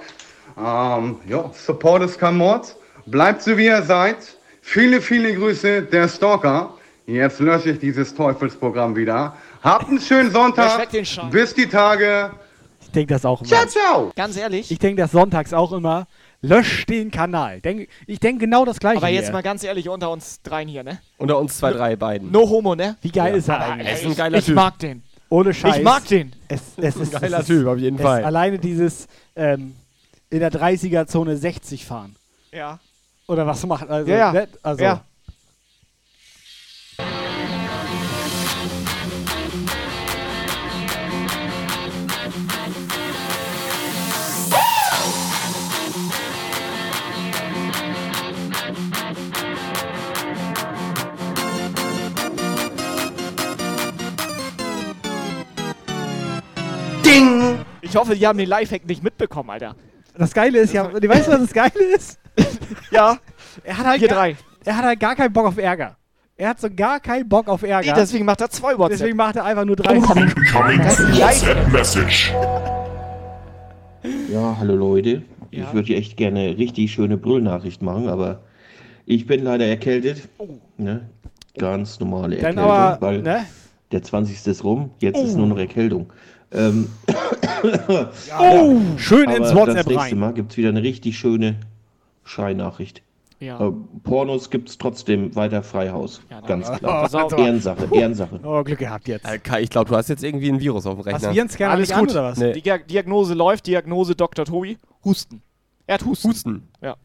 [0.57, 2.75] Ähm, ja, Support is Kamot.
[3.05, 4.17] Bleibt so, wie ihr seid.
[4.61, 6.73] Viele, viele Grüße, der Stalker.
[7.05, 9.35] Jetzt lösche ich dieses Teufelsprogramm wieder.
[9.63, 10.89] Habt einen schönen Sonntag.
[11.31, 12.31] Bis die Tage.
[12.81, 13.49] Ich denke das auch immer.
[13.49, 14.11] Ciao, ciao.
[14.15, 14.69] Ganz ehrlich.
[14.71, 16.07] Ich denke das sonntags auch immer.
[16.41, 17.61] Lösch den Kanal.
[17.61, 18.97] Denk, ich denke genau das gleiche.
[18.97, 19.33] Aber jetzt hier.
[19.33, 20.99] mal ganz ehrlich unter uns dreien hier, ne?
[21.17, 22.31] Unter uns zwei, drei beiden.
[22.31, 22.95] No homo, ne?
[23.01, 23.37] Wie geil Ja.
[23.37, 23.87] ist er eigentlich?
[23.87, 24.55] Er ist ein ich- geiler ich Typ.
[24.55, 25.03] mag den.
[25.29, 25.77] Ohne Scheiß.
[25.77, 26.33] Ich mag den.
[26.47, 28.23] Es, es ist Ein geiler es Typ, auf jeden es Fall.
[28.23, 29.75] Alleine dieses ähm,
[30.29, 32.15] in der 30er-Zone 60 fahren.
[32.51, 32.79] Ja.
[33.27, 34.31] Oder was macht also, ja, ja.
[34.31, 34.47] Ne?
[34.63, 35.03] also ja.
[57.05, 57.59] Ding!
[57.81, 59.75] Ich hoffe, die haben den Lifehack nicht mitbekommen, Alter.
[60.17, 62.19] Das Geile ist ja, du weißt, was das Geile ist?
[62.91, 63.17] Ja.
[63.63, 64.35] Er hat halt Wir gar, drei.
[64.63, 65.97] Er hat halt gar keinen Bock auf Ärger.
[66.35, 67.91] Er hat so gar keinen Bock auf Ärger.
[67.93, 68.99] Nee, deswegen macht er zwei WhatsApp.
[68.99, 69.95] Deswegen macht er einfach nur drei.
[69.95, 70.31] Incoming
[70.77, 72.33] Das ist WhatsApp Message.
[74.31, 75.23] Ja, hallo Leute.
[75.51, 75.63] Ja.
[75.65, 78.41] Ich würde hier echt gerne richtig schöne Brüllnachricht machen, aber
[79.05, 80.27] ich bin leider erkältet.
[80.77, 81.09] Ne?
[81.57, 83.45] Ganz normale Dann Erkältung, aber, weil ne?
[83.91, 84.45] der 20.
[84.45, 85.39] ist rum, jetzt ist Oh.
[85.39, 86.11] nur noch Erkältung.
[86.51, 86.87] Ähm,
[88.39, 90.19] Oh, schön aber ins WhatsApp Das nächste rein.
[90.19, 91.55] Mal gibt es wieder eine richtig schöne
[92.23, 93.01] Schreinachricht.
[93.39, 93.59] Ja.
[93.67, 93.71] Äh,
[94.03, 96.21] Pornos gibt es trotzdem weiter Freihaus.
[96.47, 97.13] Ganz Oh, klar.
[97.25, 97.37] auf.
[97.37, 98.39] Ehrensache, Ehrensache.
[98.43, 99.25] Oh, Glück gehabt jetzt.
[99.29, 101.17] Äh, Kai, ich glaube, du hast jetzt irgendwie ein Virus auf dem Rechner.
[101.19, 102.11] Hast du Virenscanner Alles gut.
[102.11, 102.37] oder was?
[102.39, 102.53] Nee.
[102.53, 103.67] Die Dia- Diagnose läuft.
[103.67, 104.45] Diagnose Dr.
[104.45, 104.77] Tobi.
[105.05, 105.41] Husten.
[105.85, 106.29] Er hat Husten.
[106.29, 106.67] Husten.
[106.81, 106.95] Ja.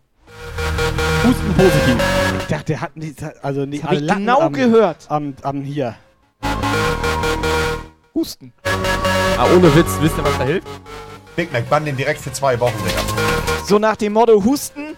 [1.24, 1.96] Husten positiv.
[2.40, 5.06] Ich dachte, der hat nicht, also nicht hab alle ich Latten genau am, gehört.
[5.10, 5.96] Am, am hier.
[8.14, 8.52] Husten.
[9.38, 10.68] Ah, ohne Witz, wisst ihr, was da hilft?
[11.36, 13.00] Big Mac, bann den direkt für zwei Wochen, Digga.
[13.66, 14.96] So nach dem Motto Husten,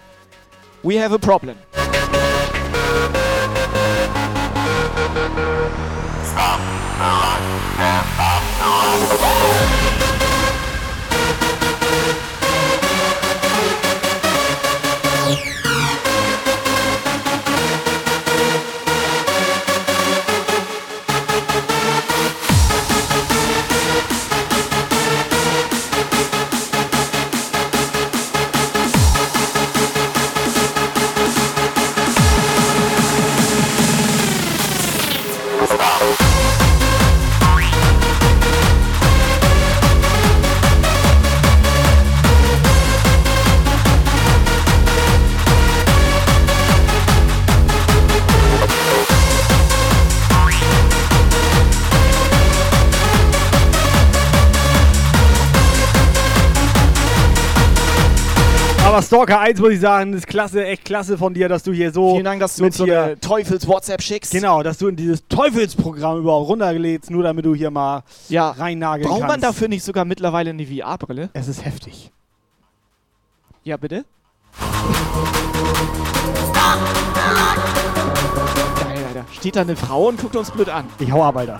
[0.83, 1.55] we have a problem.
[58.95, 61.91] Aber Stalker 1 muss ich sagen, ist klasse, echt klasse von dir, dass du hier
[61.91, 62.13] so.
[62.13, 64.31] Vielen Dank, dass du mit uns so eine Teufels-WhatsApp schickst.
[64.31, 68.51] Genau, dass du in dieses Teufelsprogramm überhaupt runterlädst, nur damit du hier mal Ja.
[68.51, 69.43] reinnageln Braucht man kannst.
[69.43, 71.29] dafür nicht sogar mittlerweile eine VR-Brille?
[71.33, 72.09] Es ist heftig.
[73.65, 74.05] Ja, bitte?
[78.79, 79.25] Geil, Alter.
[79.33, 80.85] Steht da eine Frau und guckt uns blöd an.
[80.99, 81.59] Ich hau ab, Alter.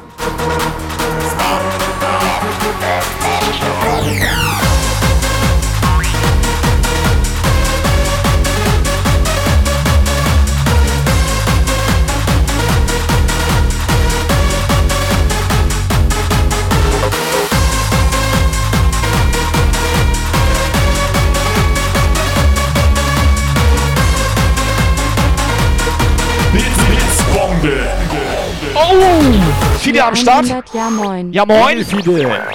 [28.75, 29.77] Oh!
[29.79, 30.45] Fide am Start.
[30.45, 31.31] 100, ja moin.
[31.33, 32.45] Ja, moin, Fide.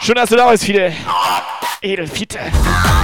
[0.00, 0.92] Schön, dass du da bist, Fide.
[1.82, 2.38] Edelfiete.
[2.38, 3.01] You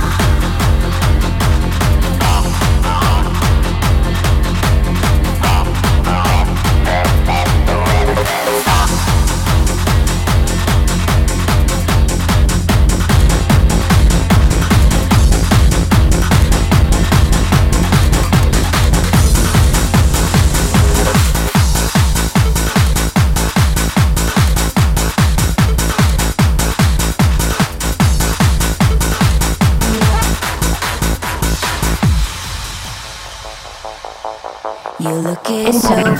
[35.46, 36.16] Incoming.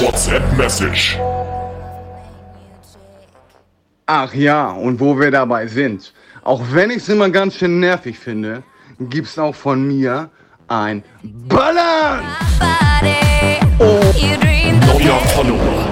[0.00, 1.18] WhatsApp Message.
[4.06, 6.12] Ach ja, und wo wir dabei sind.
[6.42, 8.62] Auch wenn ich es immer ganz schön nervig finde,
[9.00, 10.28] gibt's auch von mir
[10.68, 12.24] ein Ballern!
[13.78, 15.88] Neuer Follower.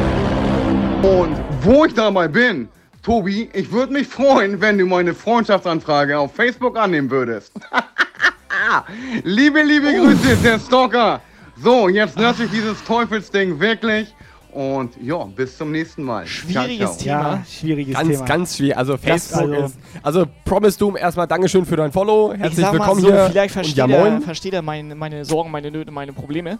[1.02, 2.68] Und wo ich dabei bin,
[3.02, 7.52] Tobi, ich würde mich freuen, wenn du meine Freundschaftsanfrage auf Facebook annehmen würdest.
[9.24, 11.20] liebe, liebe Grüße, der Stalker.
[11.62, 14.14] So, jetzt lasse ich dieses Teufelsding wirklich.
[14.52, 16.26] Und ja, bis zum nächsten Mal.
[16.26, 17.32] Schwieriges Ciao, ciao.
[17.36, 18.24] Ja, schwieriges Ganz, Thema.
[18.26, 18.76] ganz schwierig.
[18.76, 19.78] Also Facebook also- ist.
[20.02, 22.32] Also Promise Doom, erstmal Dankeschön für dein Follow.
[22.34, 23.28] Ich Herzlich sag mal willkommen so, hier.
[23.30, 26.58] vielleicht und versteht, ja, er, versteht er meine, meine Sorgen, meine Nöte, meine Probleme.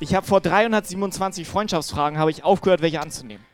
[0.00, 3.44] Ich habe vor 327 Freundschaftsfragen habe ich aufgehört, welche anzunehmen.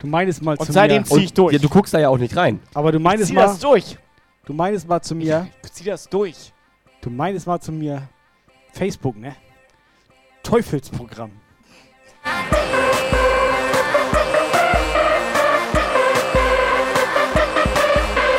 [0.00, 1.04] Du meinst mal Und zu seitdem mir.
[1.08, 1.52] zieh ich durch.
[1.52, 2.58] Ja, du guckst da ja auch nicht rein.
[2.74, 3.42] Aber du meinst Zieh mal.
[3.42, 3.96] das durch.
[4.46, 5.46] Du meinst mal zu mir.
[5.64, 6.52] Ich zieh das durch.
[7.02, 8.02] Du meinst mal zu mir.
[8.72, 9.34] Facebook, ne?
[10.48, 11.30] Teufelsprogramm.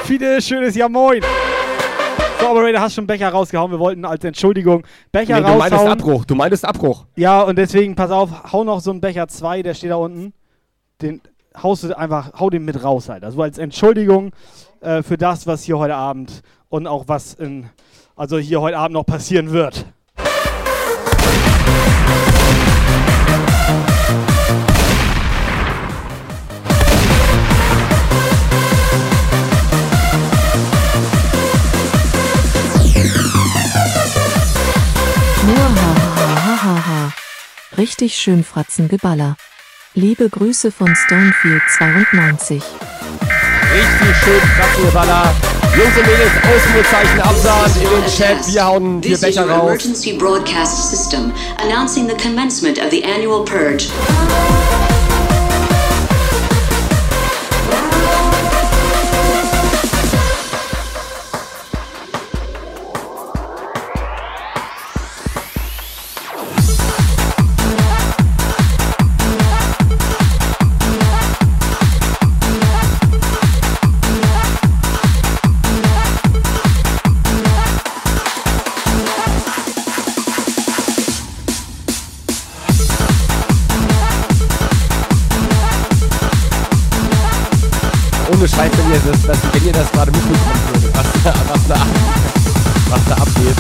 [0.06, 1.22] Viele schönes Ja Moin.
[2.40, 3.70] So, Operator, hast schon Becher rausgehauen.
[3.72, 5.92] Wir wollten als Entschuldigung Becher Nee, du meintest raushauen.
[5.92, 6.26] Abbruch.
[6.26, 7.06] Du meintest Abbruch.
[7.16, 10.34] Ja, und deswegen, pass auf, hau noch so einen Becher 2, der steht da unten.
[11.04, 11.22] Den
[11.62, 13.24] haust du einfach, hau den mit raus halt.
[13.24, 14.32] Also als Entschuldigung
[14.82, 17.70] äh, für das, was hier heute Abend und auch was in,
[18.16, 19.86] also hier heute Abend noch passieren wird.
[37.80, 39.38] Richtig schön Fratzengeballer.
[39.94, 42.62] Liebe Grüße von Stonefield 92.
[42.62, 45.34] Richtig schön Fratzengeballer.
[45.78, 48.54] Jungs und Mädels, Ausrufezeichen, Absahn in den Chat.
[48.54, 49.62] Wir hauen is Becher raus.
[49.62, 51.32] emergency broadcast system
[51.64, 53.88] announcing the commencement of the annual purge.
[89.12, 91.76] Das, wenn ihr das gerade mitbekommen würdet, was, da- was, da,
[92.90, 93.56] was da abgeht.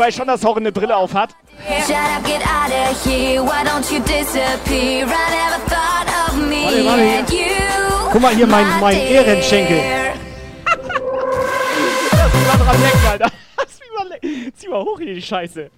[0.00, 1.30] Weißt schon, dass Horror eine Brille auf hat.
[6.64, 7.46] Warte, warte hier.
[8.12, 9.80] Guck mal hier, mein, mein Ehrenschenkel.
[12.12, 13.26] Lass mich mal dran lecken, Alter.
[13.56, 14.52] Lass mich mal lecken.
[14.56, 15.70] Zieh mal hoch hier die Scheiße.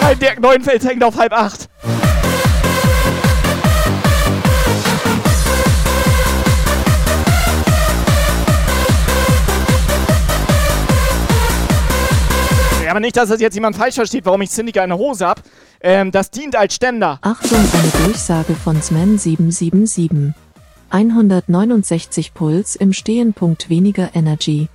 [0.00, 1.68] Mein Dirk Neuenfels hängt auf halb acht.
[12.94, 15.42] Aber nicht, dass das jetzt jemand falsch versteht, warum ich Syndica eine Hose hab.
[15.80, 17.18] Ähm, das dient als Ständer.
[17.22, 20.32] Achtung, eine Durchsage von Sman 777.
[20.90, 23.32] 169 Puls im Stehen.
[23.32, 24.68] Punkt weniger Energy.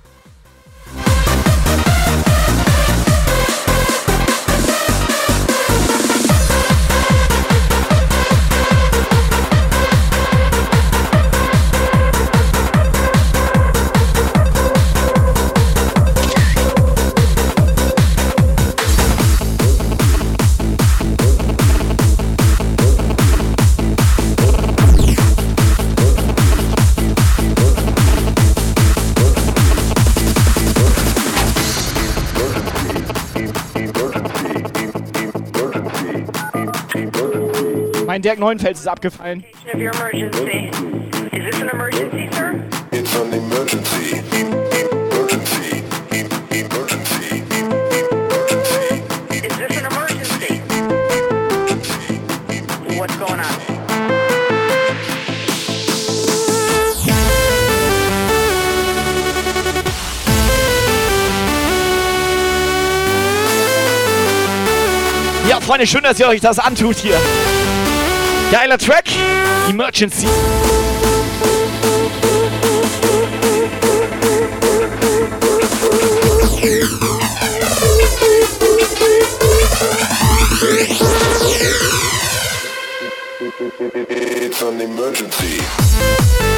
[38.20, 39.42] Mein Dirk Neuenfels ist abgefallen.
[65.48, 67.18] Ja, Freunde, schön, dass ihr euch das antut hier.
[68.50, 69.06] Geiler Track.
[69.68, 70.26] Emergency.
[84.42, 86.49] It's an emergency.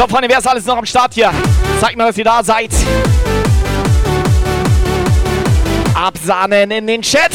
[0.00, 1.30] So, Freunde, wer ist alles noch am Start hier?
[1.78, 2.70] Zeigt mal, dass ihr da seid.
[5.92, 7.30] Absahnen in den Chat.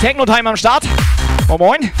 [0.00, 0.84] Techno-Time am Start.
[1.48, 1.92] Moin Moin.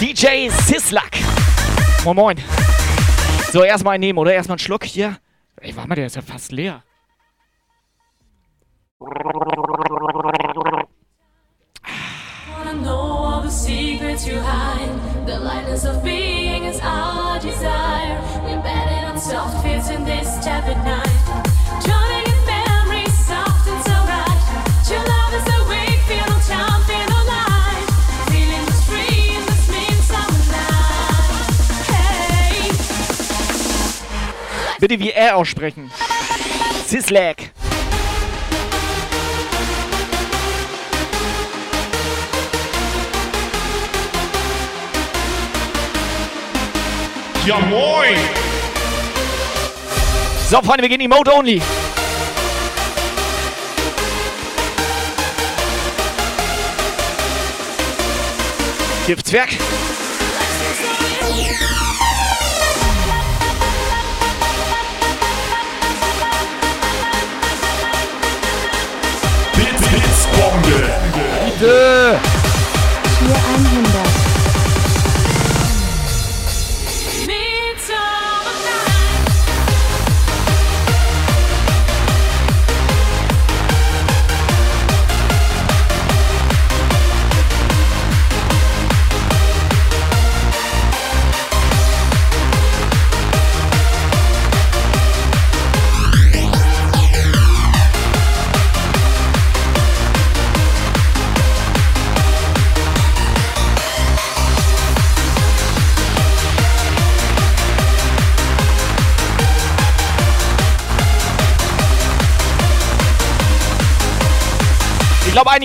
[0.00, 1.18] DJ Sislak.
[2.04, 2.65] Moin Moin.
[3.56, 4.34] So, erstmal einen nehmen, oder?
[4.34, 5.16] Erstmal einen Schluck hier.
[5.62, 6.84] Ey, warte mal, der ist ja fast leer.
[34.88, 35.90] Bitte wie er aussprechen.
[36.86, 37.50] Sislak.
[47.44, 48.16] Ja moin!
[50.48, 51.60] So, Freunde, wir gehen Emote Only.
[59.08, 59.48] Giftzwerg.
[59.48, 60.05] Blitz,
[71.58, 72.05] Dude.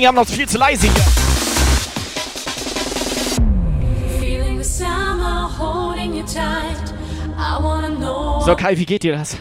[0.01, 1.03] Einige haben noch viel zu leise hier.
[8.43, 9.37] So, Kai, wie geht dir das?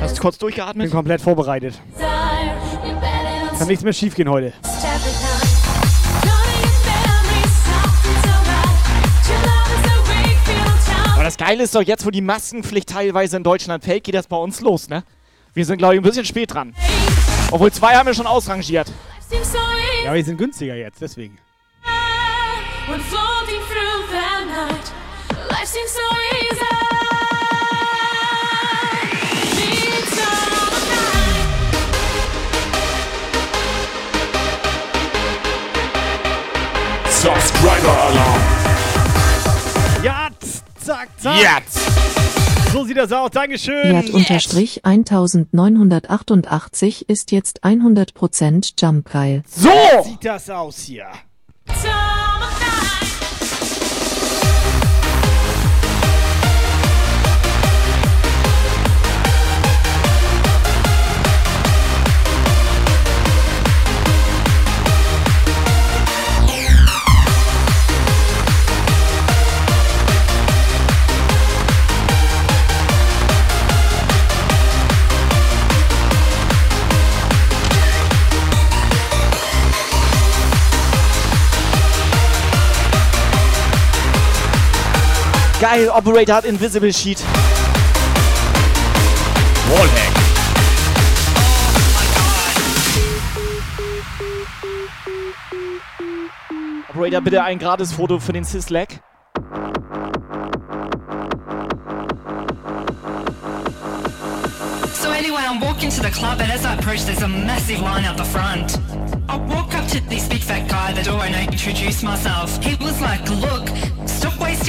[0.00, 0.90] Hast du kurz Bin durchgeatmet?
[0.90, 1.80] komplett vorbereitet.
[3.58, 4.52] Kann nichts mehr schief gehen heute.
[11.14, 14.26] Aber das Geile ist doch, jetzt wo die Maskenpflicht teilweise in Deutschland fällt, geht das
[14.26, 15.04] bei uns los, ne?
[15.54, 16.74] Wir sind, glaube ich, ein bisschen spät dran.
[17.52, 18.90] Obwohl zwei haben wir schon ausrangiert.
[20.02, 21.38] Ja, aber die sind günstiger jetzt, deswegen.
[24.46, 24.92] night.
[37.08, 38.40] Subscriber-Alarm!
[40.02, 40.28] Ja,
[40.84, 41.36] zack, zack.
[41.40, 42.11] Jetzt!
[42.72, 43.30] So sieht das aus.
[43.30, 43.92] Dankeschön.
[43.92, 49.42] Wert unterstrich 1988 ist jetzt 100% Jumpgeil.
[49.46, 49.68] So!
[50.04, 51.08] Sieht das aus hier.
[51.66, 52.31] Summer
[85.62, 87.22] Geil, Operator hat Invisible Sheet.
[89.70, 90.12] Wallhack.
[96.88, 99.04] Operator, bitte ein gratis Foto für den Syslack.
[104.92, 108.04] So anyway, I'm walking to the club, and as I approach, there's a massive line
[108.04, 108.80] out the front.
[109.28, 112.58] I walk up to this big fat guy at the door, and I introduce myself.
[112.64, 114.01] He was like, "Look, stop wasting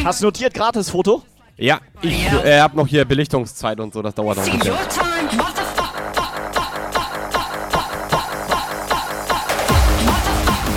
[0.04, 1.24] Hast du notiert, gratis Foto?
[1.58, 4.76] Ja, ich äh, hab noch hier Belichtungszeit und so, das dauert noch ein bisschen.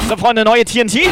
[0.08, 1.10] So, Freunde, neue TNT.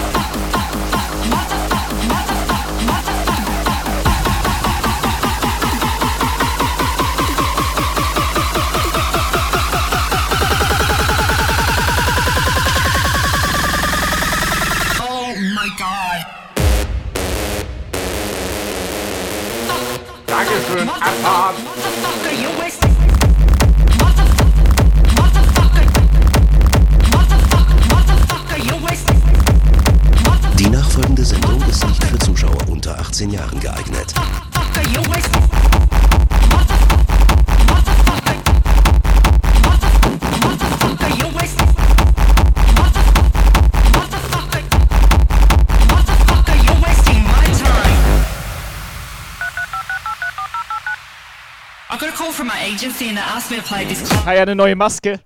[54.05, 54.25] Club.
[54.25, 55.21] Kai, eine neue Maske.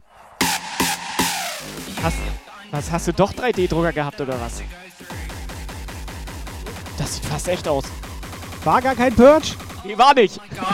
[2.03, 2.17] Hast,
[2.71, 4.63] was, hast du doch 3D-Drucker gehabt oder was?
[6.99, 7.85] Das sieht fast echt aus.
[8.65, 9.55] War gar kein Purge?
[9.85, 10.41] Nee, war nicht.
[10.61, 10.65] Oh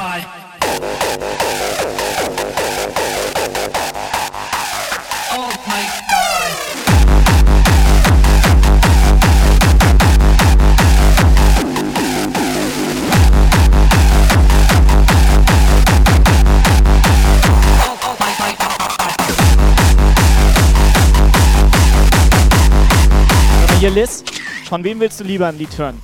[23.84, 24.24] hier, Liz,
[24.66, 26.00] von wem willst du lieber ein Lied hören?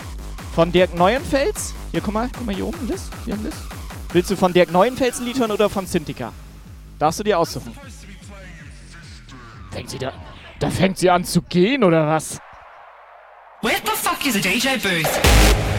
[0.54, 1.72] Von Dirk Neuenfels?
[1.92, 3.08] Hier, guck mal, guck mal hier oben, Liz.
[3.24, 3.54] Hier, Liz.
[4.12, 6.30] Willst du von Dirk Neuenfels ein Lied hören oder von Cintiqa?
[6.98, 7.74] Darfst du dir aussuchen.
[9.70, 10.12] Fängt sie da...
[10.58, 12.38] Da fängt sie an zu gehen, oder was?
[13.62, 15.69] Where the fuck is a DJ booth?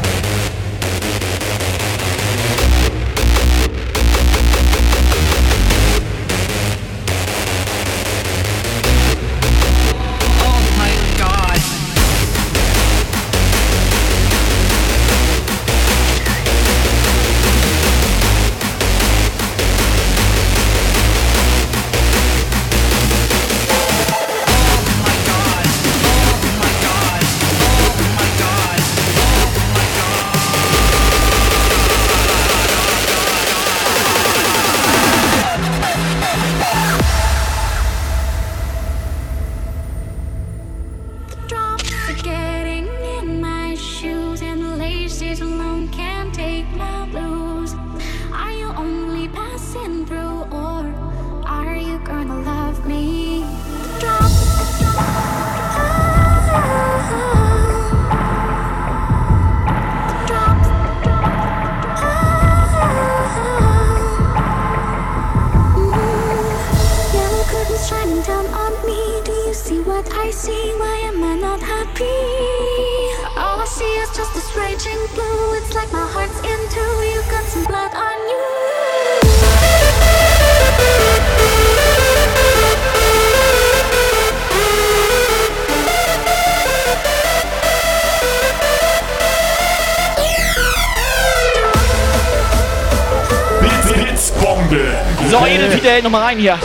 [95.31, 96.59] So, Edel, wieder nochmal rein hier.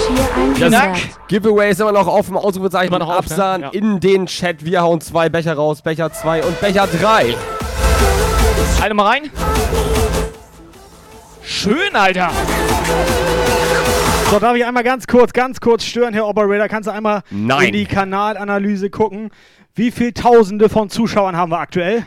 [0.56, 0.97] Knack.
[1.28, 2.88] Giveaway ist immer noch auf dem Ausrufezeichen.
[2.88, 3.32] Immer noch auf, ne?
[3.32, 3.68] Absahn Ja.
[3.68, 4.64] in den Chat.
[4.64, 5.82] Wir hauen zwei Becher raus.
[5.82, 7.36] Becher 2 und Becher 3.
[8.82, 9.30] Eine mal rein.
[11.44, 12.30] Schön, Alter.
[14.32, 16.66] So, darf ich einmal ganz kurz, ganz kurz stören, Herr Operator?
[16.66, 17.68] Kannst du einmal Nein.
[17.68, 19.30] in die Kanalanalyse gucken?
[19.76, 22.05] Wie viele Tausende von Zuschauern haben wir aktuell?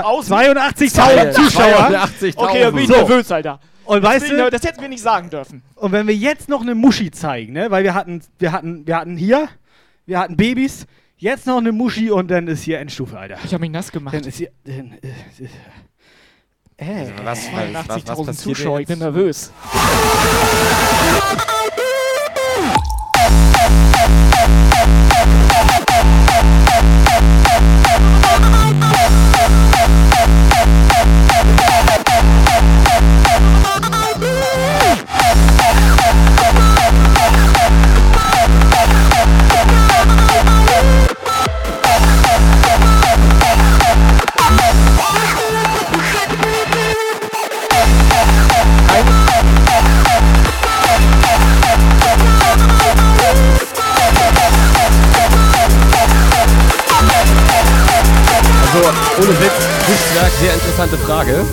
[0.00, 1.88] 82.000 Zuschauer.
[1.90, 2.32] 82.000.
[2.36, 2.94] Okay, da bin ich So.
[2.96, 3.60] nervös, Alter.
[3.84, 5.62] Und das, weißt du- das hätten wir nicht sagen dürfen.
[5.74, 7.70] Und wenn wir jetzt noch eine Muschi zeigen, ne?
[7.70, 9.48] Weil wir hatten, wir hatten, wir hatten hier,
[10.06, 10.86] wir hatten Babys,
[11.16, 13.38] jetzt noch eine Muschi und dann ist hier Endstufe, Alter.
[13.44, 14.14] Ich habe mich nass gemacht.
[14.14, 14.50] Dann ist hier.
[14.64, 15.08] Dann, äh,
[16.78, 19.52] Äh, was- was- was 82.000 passiert Zuschauer, ich bin nervös.
[49.02, 49.61] Bye.
[58.74, 61.44] Ohne Witz, Kunstwerk, sehr interessante Frage.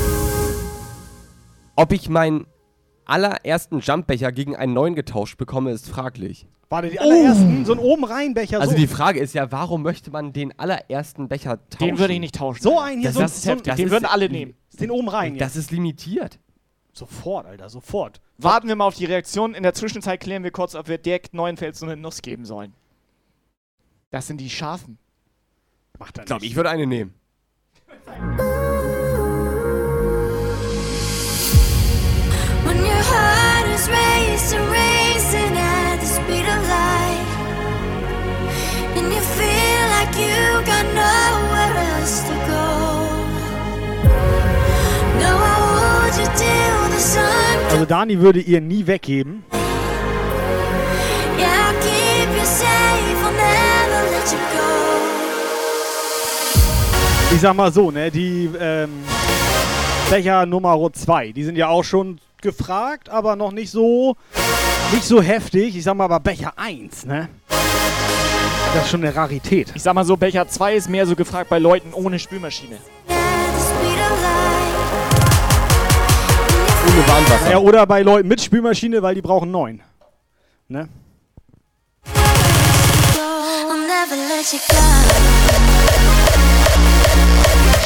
[1.75, 2.47] Ob ich meinen
[3.03, 6.47] allerersten Jumpbecher gegen einen neuen getauscht bekomme, ist fraglich.
[6.69, 8.61] Warte, die allerersten, so ein oben rein Becher.
[8.61, 8.77] Also so.
[8.77, 11.87] die Frage ist ja, warum möchte man den allerersten Becher tauschen?
[11.87, 12.61] Den würde ich nicht tauschen.
[12.61, 13.75] So einen hier, Das so, ist so, heftig.
[13.75, 14.53] den würden alle nehmen.
[14.79, 16.39] Den oben rein Das ist limitiert.
[16.93, 18.21] Sofort, Alter, sofort.
[18.37, 19.55] Warten wir mal auf die Reaktion.
[19.55, 22.73] In der Zwischenzeit klären wir kurz, ob wir direkt Neuenfels so eine Nuss geben sollen.
[24.09, 24.97] Das sind die Schafen.
[25.99, 27.13] Macht er Ich glaube, ich würde eine nehmen.
[32.63, 37.27] When your heart is racing, racing at the speed of light,
[38.95, 42.65] and you feel like you got nowhere else to go.
[45.19, 47.57] No, I hold you till the sun.
[47.71, 49.43] Also Dani würde ihr nie weggeben.
[51.38, 53.23] Yeah, I'll keep you safe.
[53.26, 54.68] I'll never let you go.
[57.31, 59.03] Ich sag mal so, ne, die ähm,
[60.10, 64.15] Becher Nummer 2, die sind ja auch schon gefragt, aber noch nicht so
[64.91, 65.76] nicht so heftig.
[65.76, 67.30] Ich sag mal aber Becher 1, ne?
[68.73, 69.72] Das ist schon eine Rarität.
[69.76, 72.77] Ich sag mal so, Becher 2 ist mehr so gefragt bei Leuten ohne Spülmaschine.
[76.88, 77.51] Ohne Warnwasser.
[77.51, 79.81] Ja, oder bei Leuten mit Spülmaschine, weil die brauchen neun.
[80.68, 80.89] Ne?
[82.06, 85.68] I'll never let you go.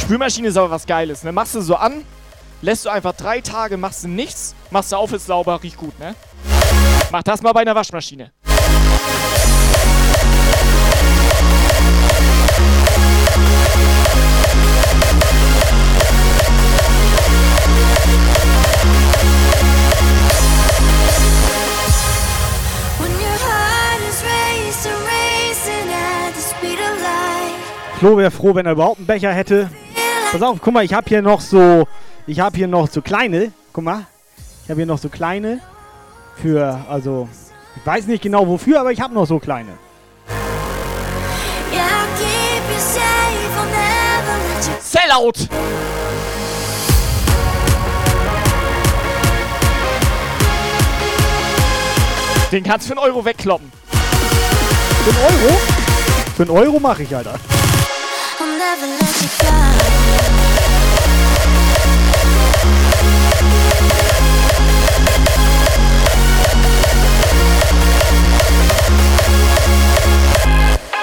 [0.04, 1.32] Spülmaschine ist aber was Geiles, ne?
[1.32, 2.04] Machst du so an,
[2.62, 5.98] lässt du einfach drei Tage, machst du nichts, machst du auf, ist sauber, riecht gut,
[5.98, 6.14] ne?
[7.10, 8.32] Mach das mal bei einer Waschmaschine.
[28.00, 29.70] Flo wäre froh, wenn er überhaupt einen Becher hätte.
[30.34, 31.88] Pass auf, guck mal, ich habe hier noch so,
[32.26, 33.51] ich habe hier noch so kleine.
[33.72, 34.07] Guck mal,
[34.64, 35.60] ich habe hier noch so kleine
[36.41, 37.30] für, also,
[37.76, 39.73] ich weiß nicht genau wofür, aber ich habe noch so kleine.
[41.72, 41.84] Yeah,
[42.18, 42.72] you
[44.81, 45.47] Sellout!
[52.51, 53.72] Den kannst du für einen Euro wegkloppen.
[53.91, 55.57] Für einen Euro?
[56.35, 57.35] Für einen Euro mache ich, Alter.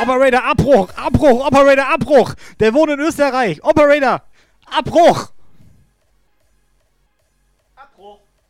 [0.02, 2.34] Operator, Abbruch, Abbruch, Operator, Abbruch.
[2.58, 3.62] Der wohnt in Österreich.
[3.62, 4.22] Operator,
[4.66, 5.32] Abbruch.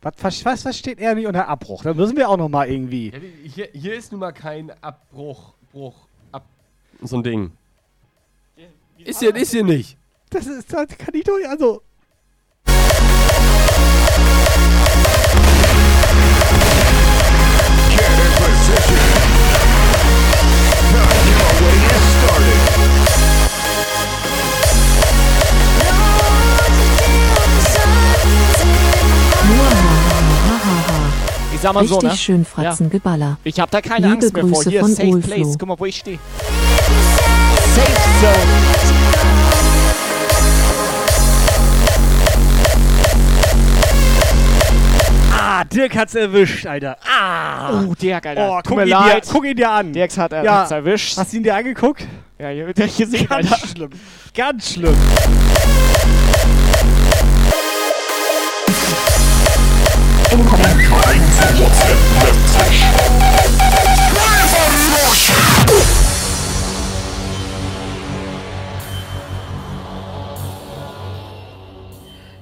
[0.01, 1.83] Was, was, was versteht er nicht unter Abbruch?
[1.83, 3.11] Da müssen wir auch noch mal irgendwie.
[3.11, 5.95] Ja, hier, hier ist nun mal kein Abbruch, Bruch,
[6.31, 6.45] Ab.
[7.01, 7.51] So ein Ding.
[9.05, 9.97] Ist hier, ist hier nicht.
[10.29, 11.81] Das ist, das kann ich doch, also.
[31.53, 32.17] Ich sag mal so, Richtig ne?
[32.17, 33.37] schön Fratzengeballer.
[33.43, 34.51] Ich hab da keine Liebe Angst mehr vor.
[34.51, 35.35] Grüße Hier von ist Safe Ulflo.
[35.35, 35.55] Place.
[35.59, 36.19] Guck mal, wo ich stehe.
[37.75, 38.70] Safe Zone.
[45.61, 46.97] Ah, Dirk hat's erwischt, Alter.
[47.07, 47.83] Ah.
[47.83, 48.49] Oh, Dirk, Alter.
[48.49, 48.87] Oh, guck ihn.
[48.87, 49.93] Dir, guck ihn dir an.
[49.93, 50.61] Dirks hat er Ja.
[50.61, 51.17] hat's erwischt.
[51.17, 52.07] Hast du ihn dir angeguckt?
[52.39, 53.67] Ja, hier wird er gesehen, Ganz Alter.
[53.67, 53.89] schlimm.
[54.33, 54.97] Ganz schlimm.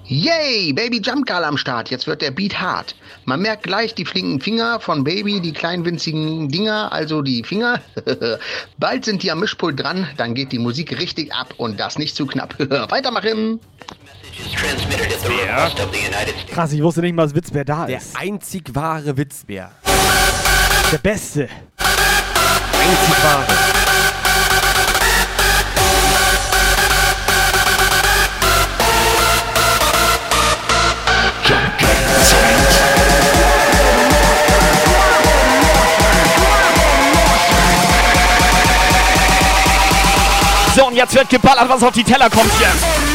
[0.06, 1.90] Yay, Baby Jump Girl am Start.
[1.92, 2.96] Jetzt wird der Beat hart.
[3.30, 7.80] Man merkt gleich die flinken Finger von Baby, die kleinen winzigen Dinger, also die Finger.
[8.80, 12.16] Bald sind die am Mischpult dran, dann geht die Musik richtig ab und das nicht
[12.16, 12.56] zu knapp.
[12.90, 13.60] Weitermachen.
[16.52, 18.18] Krass, ich wusste nicht mal, dass Witzbär da Der ist.
[18.18, 19.74] einzig wahre Witzbär.
[20.92, 21.50] Der Beste.
[21.78, 23.89] Einzig wahre.
[41.00, 43.09] Jetzt wird geballert, was auf die Teller kommt hier.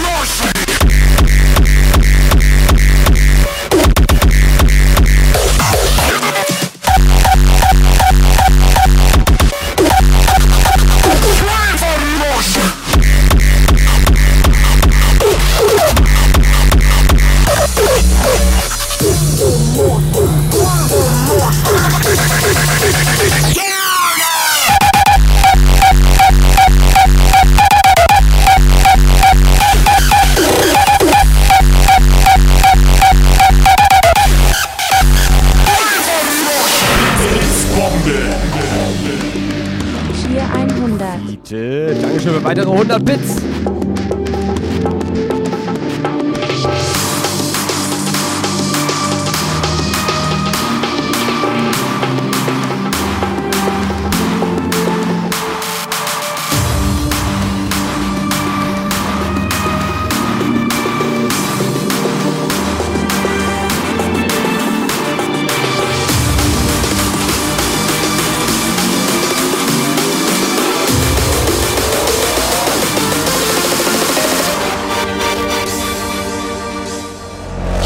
[42.54, 43.73] Weitere 100 Bits.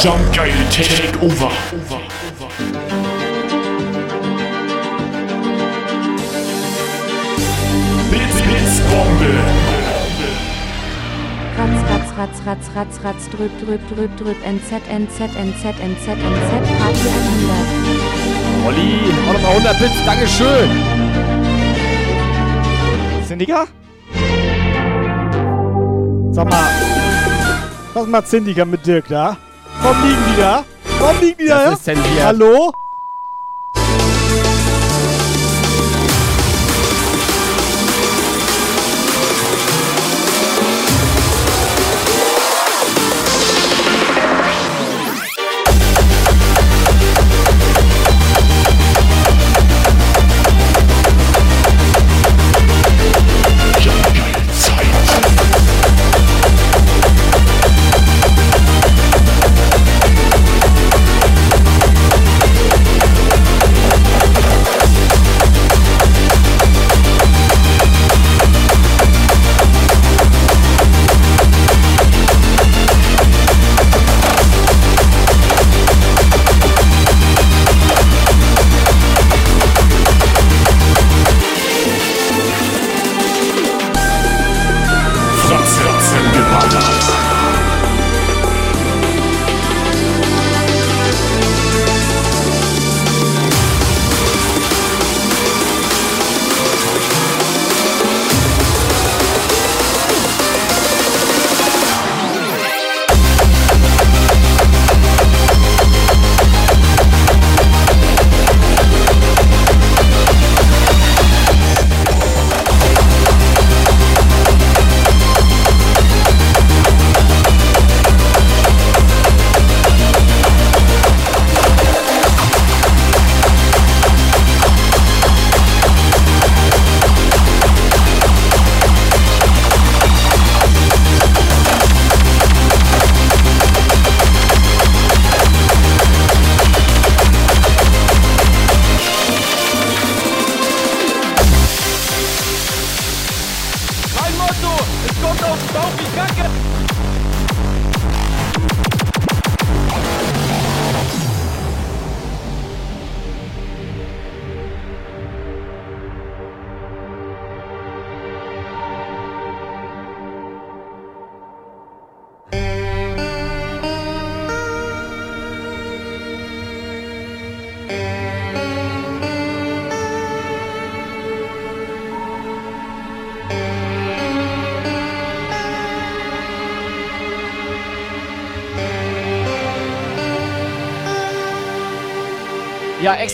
[0.01, 1.51] Jump Geil Take Over.
[8.09, 9.33] Blitz, Blitz, Bombe.
[11.59, 16.47] Ratz, ratz, ratz, ratz, ratz, ratz, drüb, drüb, drüb, drüb, NZ, NZ, NZ, NZ, NZ,
[16.79, 17.59] Party 100.
[18.69, 18.91] Olli,
[19.29, 20.05] auch nochmal 100 Bits.
[20.07, 20.71] Dankeschön.
[23.27, 23.67] Syndica?
[26.31, 26.71] Sag mal,
[27.95, 29.37] was macht Syndica mit Dirk da?
[29.83, 30.65] Warum liegen die da?
[30.99, 31.65] Warum liegen die da?
[31.65, 32.25] Das ist zensiert.
[32.25, 32.73] Hallo?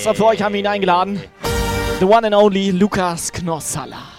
[0.05, 1.19] Extra für euch haben wir ihn eingeladen.
[1.99, 4.14] The one and only Lukas Knossalla.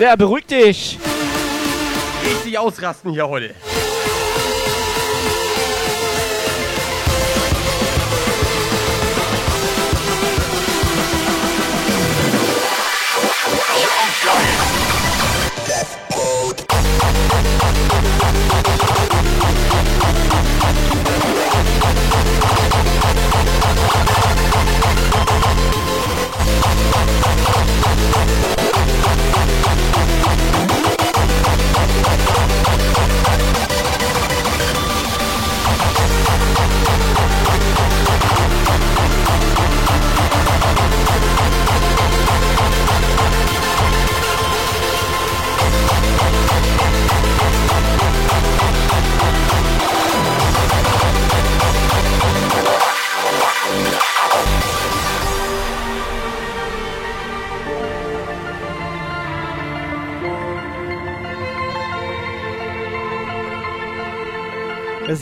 [0.00, 0.98] Alter, beruhig dich.
[2.24, 3.54] Richtig ausrasten hier heute.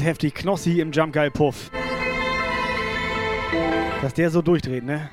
[0.09, 0.35] Heftig.
[0.35, 1.71] Knossi im Jump Geil Puff.
[4.01, 5.11] Dass der so durchdreht, ne?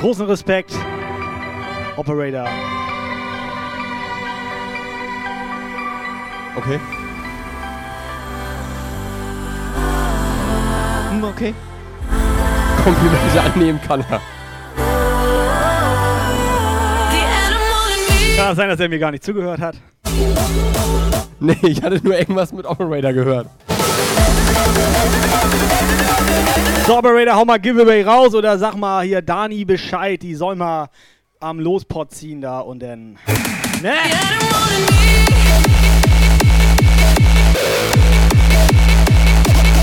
[0.00, 0.72] Großen Respekt.
[1.96, 2.48] Operator.
[6.56, 6.78] Okay.
[11.10, 11.54] Hm, okay.
[12.84, 14.20] Komplimente annehmen kann er.
[18.36, 19.76] Kann sein, dass er mir gar nicht zugehört hat.
[21.40, 23.48] Nee, ich hatte nur irgendwas mit Operator gehört.
[26.86, 30.88] So, Operator, hau mal Giveaway raus oder sag mal hier Dani Bescheid, die soll mal
[31.38, 33.18] am Lospot ziehen da und dann.
[33.82, 33.94] Ne?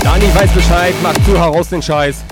[0.02, 2.24] Dani weiß Bescheid, mach zu heraus den Scheiß.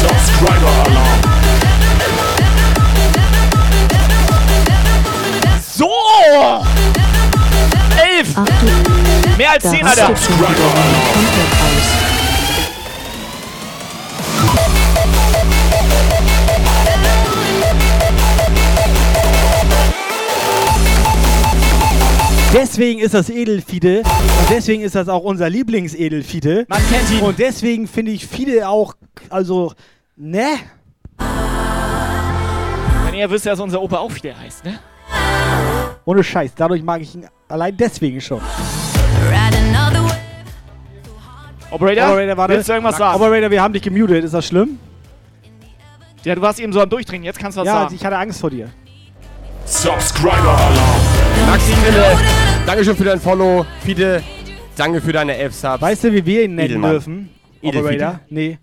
[0.00, 1.20] Subscriber Alarm.
[5.74, 6.77] So!
[8.18, 8.34] Elf!
[9.36, 10.28] Mehr als Da zehn, komplett aus.
[22.52, 26.66] Deswegen ist das Edelfide und deswegen ist das auch unser Lieblingsedelfide.
[26.68, 27.20] Man kennt ihn.
[27.20, 28.94] Und deswegen finde ich Fide auch,
[29.28, 29.74] also,
[30.16, 30.46] ne?
[33.04, 34.80] Wenn ihr wisst, dass unser Opa auch wieder heißt, ne?
[36.08, 38.40] Ohne Scheiß, dadurch mag ich ihn allein deswegen schon.
[41.70, 42.54] Operator, Operator, warte.
[42.54, 43.14] willst du irgendwas sagen?
[43.14, 44.78] Operator, wir haben dich gemutet, ist das schlimm?
[46.24, 47.94] Ja, du warst eben so am Durchdrehen, jetzt kannst du was ja, sagen.
[47.94, 48.70] ich hatte Angst vor dir.
[49.66, 51.00] Subscriber Alarm.
[51.46, 52.16] Maxi Wille,
[52.64, 53.66] Dankeschön für dein Follow.
[53.80, 54.22] Fide,
[54.76, 55.82] danke für deine 11 Subs.
[55.82, 56.90] Weißt du, wie wir ihn nennen Edelmann.
[56.92, 57.30] dürfen?
[57.60, 57.96] Edelfide?
[57.96, 58.20] Operator?
[58.30, 58.58] Nee.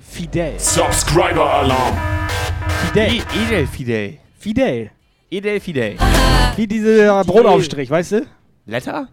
[0.00, 0.58] Fidel.
[0.58, 1.96] Subscriber Alarm.
[2.86, 3.22] Fidel.
[3.46, 4.18] Edel Fidel.
[4.36, 4.90] Fidel.
[5.30, 5.96] Edel Fidel.
[6.58, 8.26] Wie dieser Brotaufstrich, weißt du?
[8.66, 9.06] Letter?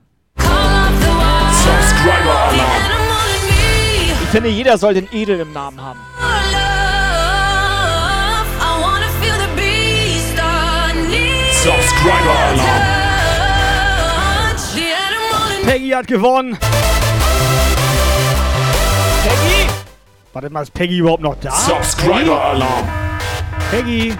[4.23, 5.99] Ich finde, jeder soll den Edel im Namen haben.
[11.61, 12.81] Subscriber Alarm.
[15.65, 16.57] Peggy hat gewonnen.
[19.23, 19.69] Peggy!
[20.33, 21.51] Warte mal, ist Peggy überhaupt noch da?
[21.51, 22.87] Subscriber Alarm.
[23.69, 24.15] Peggy.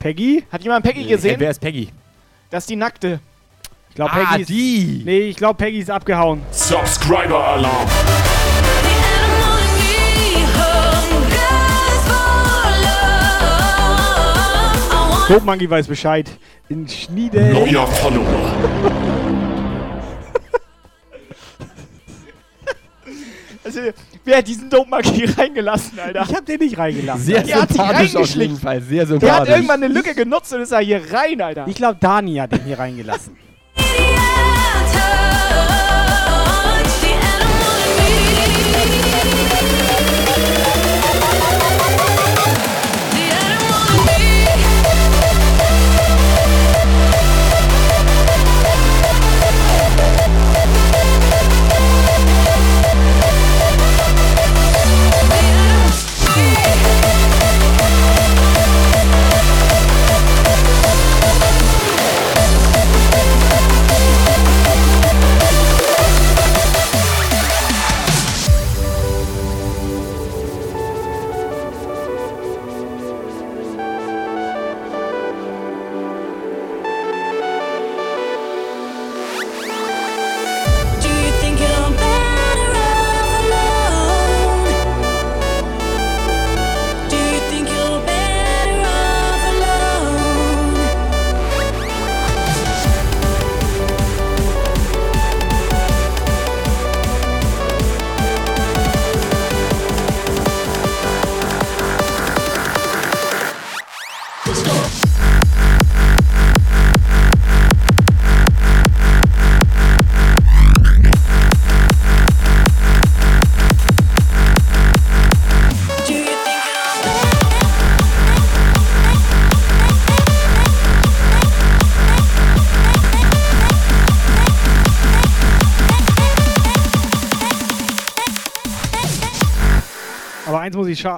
[0.00, 0.44] Peggy?
[0.50, 1.38] Hat jemand Peggy Hey, gesehen?
[1.38, 1.90] wer ist Peggy?
[2.50, 3.20] Das ist die Nackte.
[3.90, 4.48] Ich glaube, Ah, Peggy ist.
[4.50, 5.02] die.
[5.04, 6.42] Nee, ich glaube, Peggy ist abgehauen.
[6.50, 7.88] Subscriber Alarm.
[15.28, 16.28] Dope Monkey weiß Bescheid.
[16.68, 17.52] In Schniedel.
[17.52, 18.52] Neuer Follower.
[23.80, 23.92] Also,
[24.24, 26.24] wer hat diesen Dope Monkey reingelassen, Alter?
[26.28, 27.24] Ich hab den nicht reingelassen.
[27.24, 28.56] Sehr Der hat sich sympathisch auf jeden reingeschlichen.
[28.58, 28.80] Fall.
[28.82, 29.54] Sehr Der hat sympathisch.
[29.54, 31.66] irgendwann eine Lücke genutzt und ist da hier rein, Alter.
[31.68, 33.36] Ich glaube, Dani hat den hier reingelassen.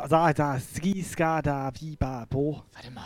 [0.04, 2.62] ich scha- sagen, da Ski, Ska, da, Biba, Bo.
[2.72, 3.02] Warte mal.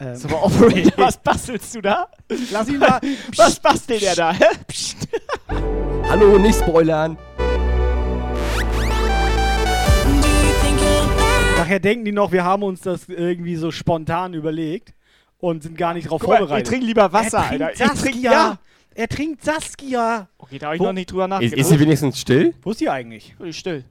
[0.00, 2.08] Ähm, So, aber Operator, was bastelst du da?
[2.50, 3.00] Lass ihn mal.
[3.36, 4.34] Was bastelt der da?
[6.08, 7.18] Hallo, nicht spoilern.
[11.56, 14.94] Nachher denken die noch, wir haben uns das irgendwie so spontan überlegt
[15.38, 16.66] und sind gar nicht drauf Guck mal, vorbereitet.
[16.66, 17.84] ich trinke lieber Wasser, er trinkt Alter.
[17.84, 18.10] Ich Saskia.
[18.12, 18.58] trink- ja.
[18.94, 20.28] Er trinkt Saskia.
[20.38, 21.58] Okay, da habe ich Wo- noch nicht drüber Ist, nachgedacht.
[21.58, 22.54] ist sie wenigstens still?
[22.62, 23.36] Wo ist die eigentlich?
[23.38, 23.84] Ist still.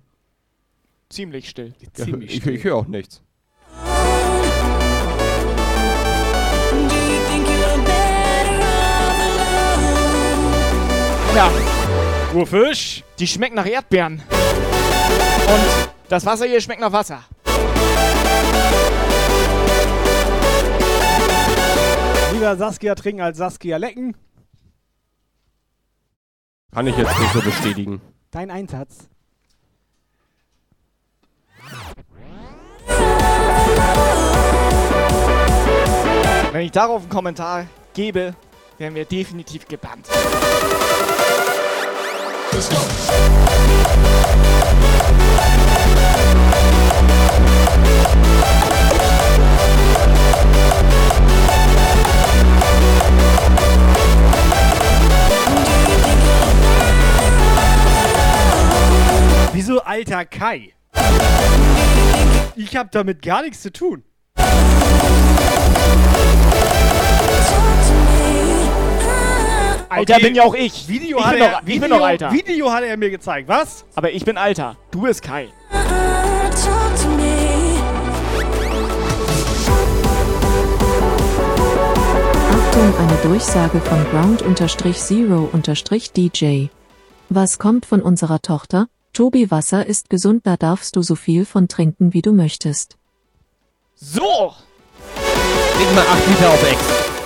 [1.10, 1.74] Ziemlich still.
[1.80, 2.56] Ja, Ziemlich ich still.
[2.56, 3.22] ich höre auch nichts.
[11.36, 11.50] Ja,
[12.34, 13.04] Urfisch.
[13.20, 14.22] die schmecken nach Erdbeeren.
[14.30, 17.24] Und das Wasser hier schmeckt nach Wasser.
[22.34, 24.16] Lieber Saskia trinken als Saskia lecken.
[26.72, 28.02] Kann ich jetzt nicht so bestätigen.
[28.32, 29.09] Dein Einsatz.
[36.52, 38.36] Wenn ich darauf einen Kommentar gebe,
[38.78, 40.08] werden wir definitiv gebannt.
[59.54, 60.74] Wieso alter Kai?
[62.56, 64.04] Ich hab damit gar nichts zu tun.
[69.90, 70.24] Alter Okay.
[70.24, 70.88] bin ja auch ich.
[70.88, 72.32] Video ich hat bin er, doch, ich Video, bin doch alter.
[72.32, 73.48] Video hat er mir gezeigt.
[73.48, 73.86] Was?
[73.96, 74.78] Aber ich bin alter.
[74.92, 75.50] Du bist Kai.
[82.52, 86.68] Achtung, eine Durchsage von Ground-Zero-DJ.
[87.30, 88.88] Was kommt von unserer Tochter?
[89.20, 92.96] Tobi Wasser ist gesund, da darfst du so viel von trinken, wie du möchtest.
[93.96, 94.54] So!
[95.78, 97.19] Leg mal 8 Liter auf Ex.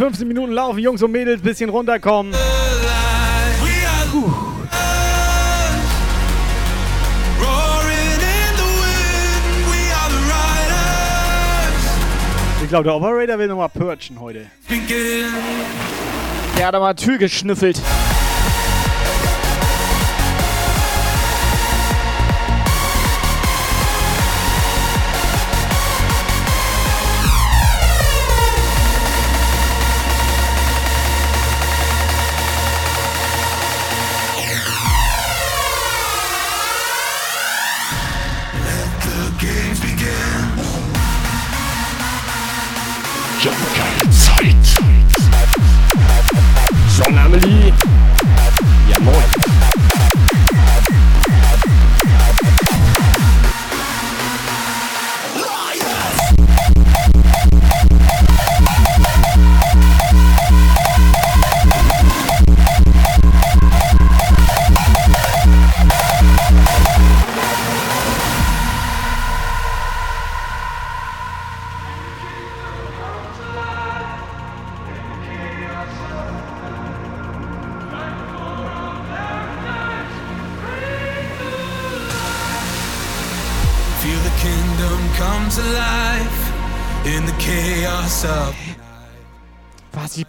[0.00, 2.32] 15 Minuten laufen, Jungs und Mädels, bisschen runterkommen.
[12.62, 14.46] Ich glaube, der Operator will nochmal purchen heute.
[16.56, 17.78] Der hat aber Tür geschnüffelt.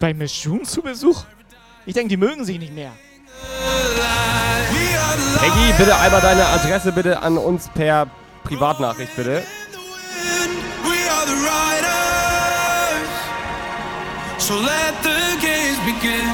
[0.01, 1.23] Bei Miss June zu Besuch?
[1.85, 2.91] Ich denke, die mögen sich nicht mehr.
[5.39, 8.07] Peggy, bitte einmal deine Adresse bitte an uns per
[8.43, 9.43] Privatnachricht, bitte.
[14.37, 16.27] So let the games begin.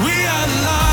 [0.00, 0.90] We are lions.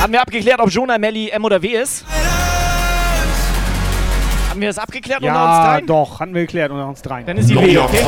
[0.00, 2.04] Haben wir abgeklärt, ob Jonah, Melly, M oder W ist?
[4.52, 5.86] Haben wir das abgeklärt unter uns Ja, dreien?
[5.86, 7.24] doch, hatten wir geklärt unter uns dreien.
[7.24, 8.04] Dann ist sie W, okay?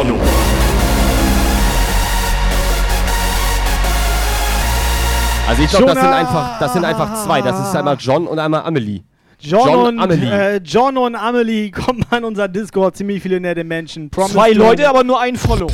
[5.48, 7.40] Also ich glaube, das sind einfach, das sind einfach zwei.
[7.40, 9.04] Das ist einmal John und einmal Amelie.
[9.40, 10.30] John, John und Amelie.
[10.30, 12.94] Äh, John und Amelie kommen an unser Discord.
[12.94, 14.10] Ziemlich viele nette Menschen.
[14.10, 15.68] Promise Zwei Leute, aber nur ein Follow.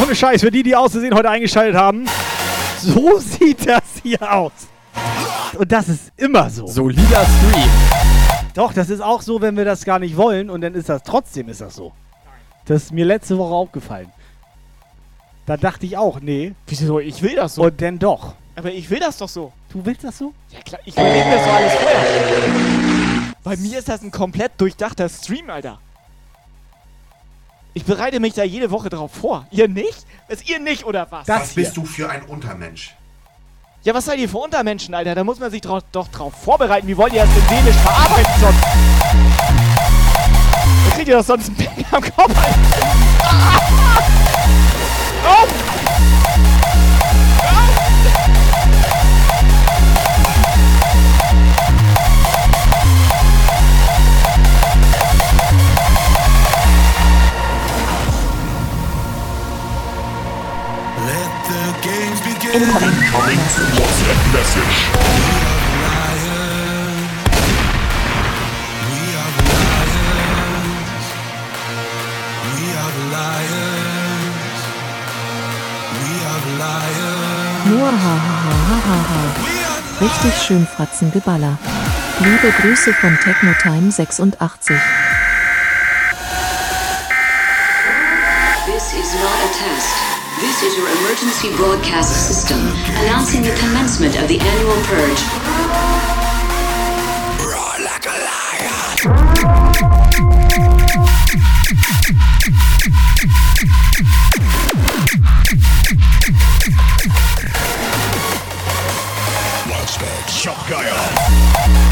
[0.00, 2.06] Ohne Scheiß, für die, die auszusehen heute eingeschaltet haben,
[2.78, 4.52] so sieht das hier aus.
[5.58, 6.66] Und das ist immer so.
[6.66, 7.70] Solider Stream.
[8.54, 11.02] Doch, das ist auch so, wenn wir das gar nicht wollen und dann ist das
[11.02, 11.92] trotzdem ist das so.
[12.64, 14.10] Das ist mir letzte Woche aufgefallen.
[15.46, 16.54] Da dachte ich auch, nee.
[16.66, 17.00] Wieso?
[17.00, 17.64] Ich will das so.
[17.64, 18.34] Und dann doch.
[18.54, 19.52] Aber ich will das doch so.
[19.70, 20.32] Du willst das so?
[20.50, 23.34] Ja klar, ich überlege mir das so alles vorher.
[23.42, 25.78] Bei mir ist das ein komplett durchdachter Stream, Alter.
[27.74, 29.46] Ich bereite mich da jede Woche drauf vor.
[29.50, 30.04] Ihr nicht?
[30.28, 31.26] Ist ihr nicht oder was?
[31.26, 32.94] Was bist du für ein Untermensch?
[33.82, 35.14] Ja, was seid ihr für Untermenschen, Alter?
[35.14, 35.82] Da muss man sich doch
[36.12, 36.86] drauf vorbereiten.
[36.86, 38.62] Wie wollt ihr das denn seelisch verarbeiten sonst?
[40.84, 42.58] Da kriegt ihr doch sonst einen Ping am Kopf, Alter.
[45.24, 45.61] Oh!
[76.02, 77.66] We are the lions.
[77.66, 77.92] Nur.
[80.00, 81.58] Richtig schön Fratzengeballer.
[82.18, 84.76] Liebe Grüße von Technotime 86.
[90.64, 92.60] Is your emergency broadcast system
[93.02, 95.22] announcing the commencement of the annual purge.
[97.42, 98.42] Raw like a lion.
[110.42, 111.91] Shopgeier.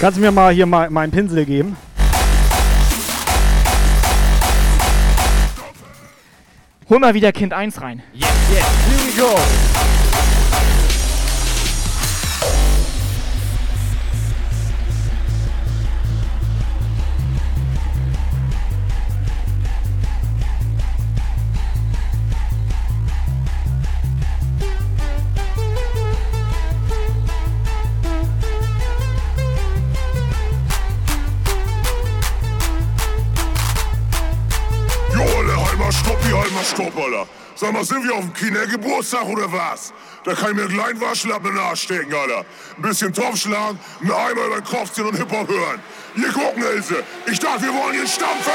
[0.00, 1.76] Kannst du mir mal hier mal meinen Pinsel geben?
[6.88, 8.02] Hol mal wieder Kind 1 rein.
[8.14, 9.99] Yes, yes, here we go.
[37.60, 39.92] Sag mal, sind wir auf dem Kindergeburtstag oder was?
[40.24, 42.46] Da kann ich mir einen kleinen Waschlappen nachstecken, Alter.
[42.74, 45.78] Ein bisschen Topf schlagen, einen Eimer über den Kopf ziehen und Hip-Hop hören.
[46.14, 47.04] Hier gucken, Else.
[47.30, 48.50] Ich dachte, wir wollen hier stampfen!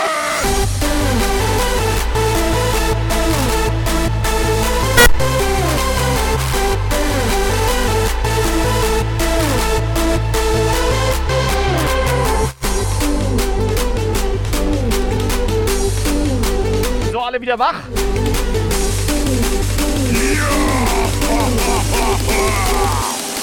[17.26, 17.82] Alle wieder wach?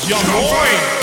[0.06, 1.02] Ja, moin.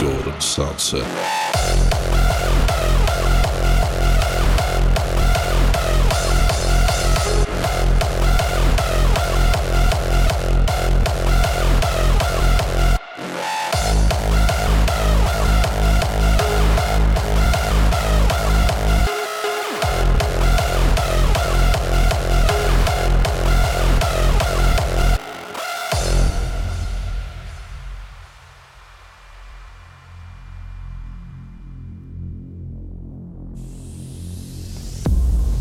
[0.00, 1.27] Golden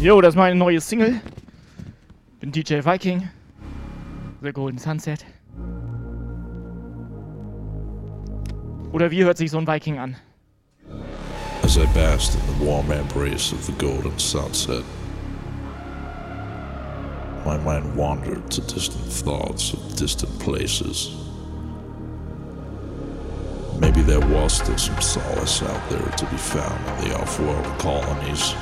[0.08, 1.20] Jo, das ist meine neue Single.
[2.40, 3.28] Bin DJ Viking.
[4.42, 5.26] The Golden Sunset.
[8.94, 10.16] Oder wie hört sich so ein Viking an?
[11.62, 14.86] As I basked in the warm embrace of the golden sunset,
[17.46, 21.18] my mind wandered to distant thoughts of distant places.
[23.82, 28.56] Maybe there was still some solace out there to be found in the off-world colonies.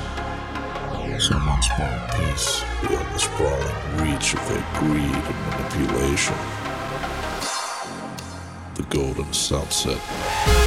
[1.18, 6.36] Some unspoken peace beyond the sprawling reach of their greed and manipulation.
[8.74, 10.65] The golden sunset.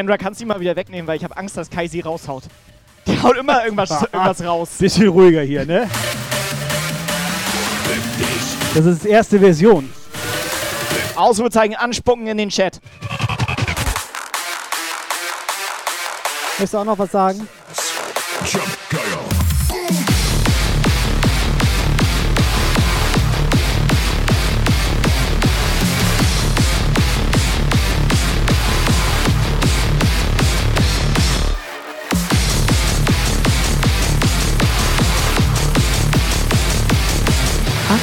[0.00, 2.44] Cassandra, kannst du die mal wieder wegnehmen, weil ich habe Angst, dass Kai sie raushaut.
[3.06, 4.70] Die haut immer irgendwas, irgendwas raus.
[4.78, 5.90] Bisschen ruhiger hier, ne?
[8.74, 9.92] Das ist die erste Version.
[11.16, 12.80] Ausrufezeichen anspucken in den Chat.
[16.52, 17.46] Möchtest du auch noch was sagen?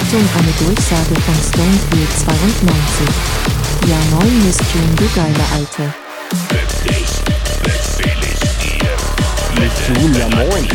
[0.07, 2.69] Achtung, eine Durchsage von Stonefield 92.
[3.89, 5.93] Ja moin Miss June, du geile Alte.
[9.59, 10.67] Miss June, ja moin.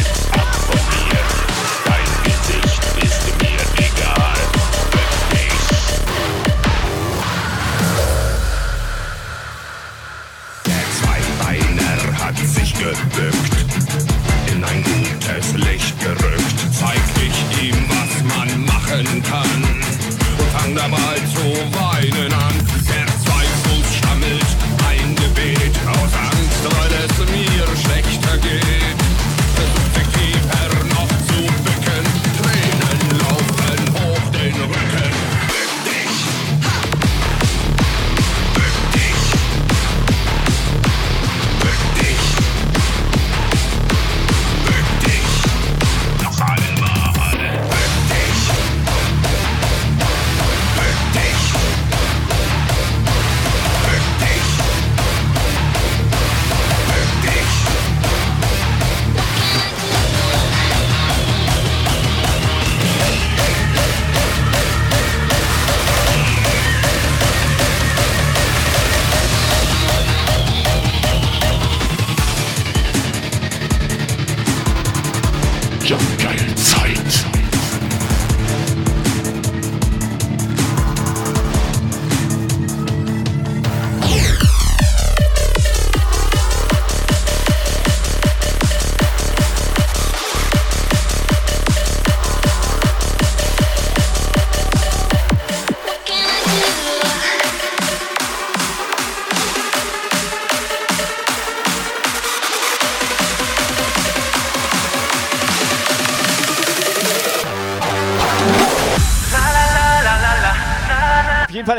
[75.93, 77.42] Jumpgeil Zeit.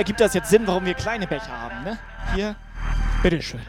[0.03, 1.97] Ergibt das jetzt Sinn, warum wir kleine Becher haben, ne?
[2.35, 2.55] Hier,
[3.21, 3.61] bitteschön.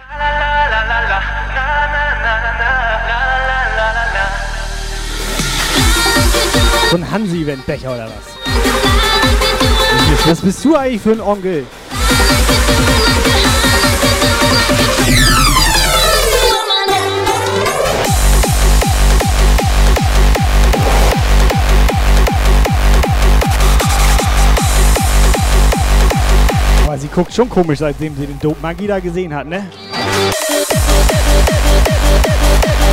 [6.90, 8.36] So ein Hansi-Event-Becher oder was?
[10.26, 11.64] Was bist du eigentlich für ein Onkel?
[27.04, 29.70] Sie guckt schon komisch, seitdem sie den Dope Monkey da gesehen hat, ne?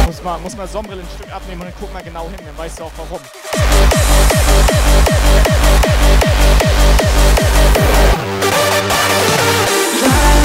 [0.06, 2.58] Muss mal, muss mal Sonnenbrille ein Stück abnehmen und dann guck mal genau hin, dann
[2.58, 3.20] weißt du auch warum.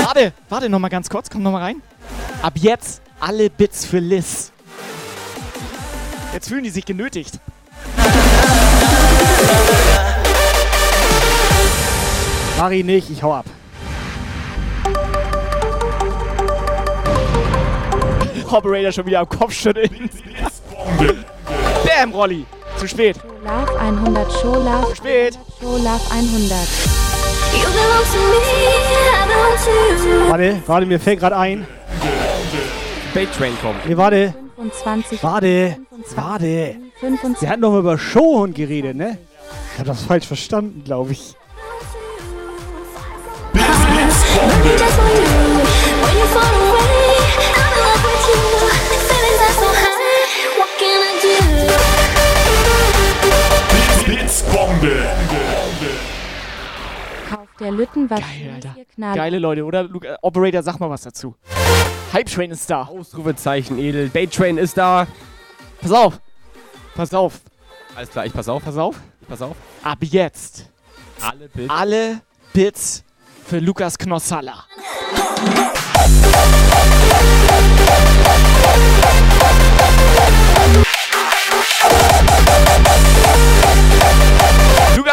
[0.04, 1.82] Warte, warte noch mal ganz kurz, komm noch mal rein.
[2.42, 4.52] Ab jetzt alle Bits für Liz.
[6.32, 7.40] Jetzt fühlen die sich genötigt.
[12.58, 13.44] Mari nicht, ich hau ab.
[18.50, 20.08] Operator schon wieder am Kopf schütteln.
[21.84, 22.46] Bam, Rolli.
[22.78, 23.16] Zu spät.
[23.44, 25.38] Love 100 Show Love spät.
[25.60, 26.52] Show Love 100.
[30.28, 31.66] Warte, warte, mir fällt gerade ein.
[33.12, 33.86] Bait Train kommt.
[33.86, 34.34] Nee, warte.
[34.56, 35.22] 25.
[35.22, 35.76] Warte.
[36.14, 36.76] Warte.
[37.00, 37.38] 25.
[37.40, 39.18] Sie hatten doch mal über Showhund geredet, ne?
[39.74, 41.34] Ich hab das falsch verstanden, glaube ich.
[54.36, 55.02] Blitzbombe.
[57.30, 59.14] Kauf der Lütten was Geil, Alter.
[59.14, 59.82] Geile Leute, oder?
[59.84, 61.34] Luke, äh, Operator, sag mal was dazu.
[62.12, 62.82] Hype Train ist da.
[62.82, 64.10] Ausrufezeichen, Edel.
[64.10, 65.06] Bait Train ist da.
[65.80, 66.20] Pass auf.
[66.94, 67.40] Pass auf.
[67.94, 68.62] Alles klar, ich pass auf.
[68.62, 68.96] Pass auf.
[69.22, 69.56] Ich pass auf.
[69.82, 70.68] Ab jetzt
[71.22, 71.70] Alle Bits.
[71.70, 72.20] alle
[72.52, 73.04] Bits
[73.46, 74.64] für Lukas Knossalla.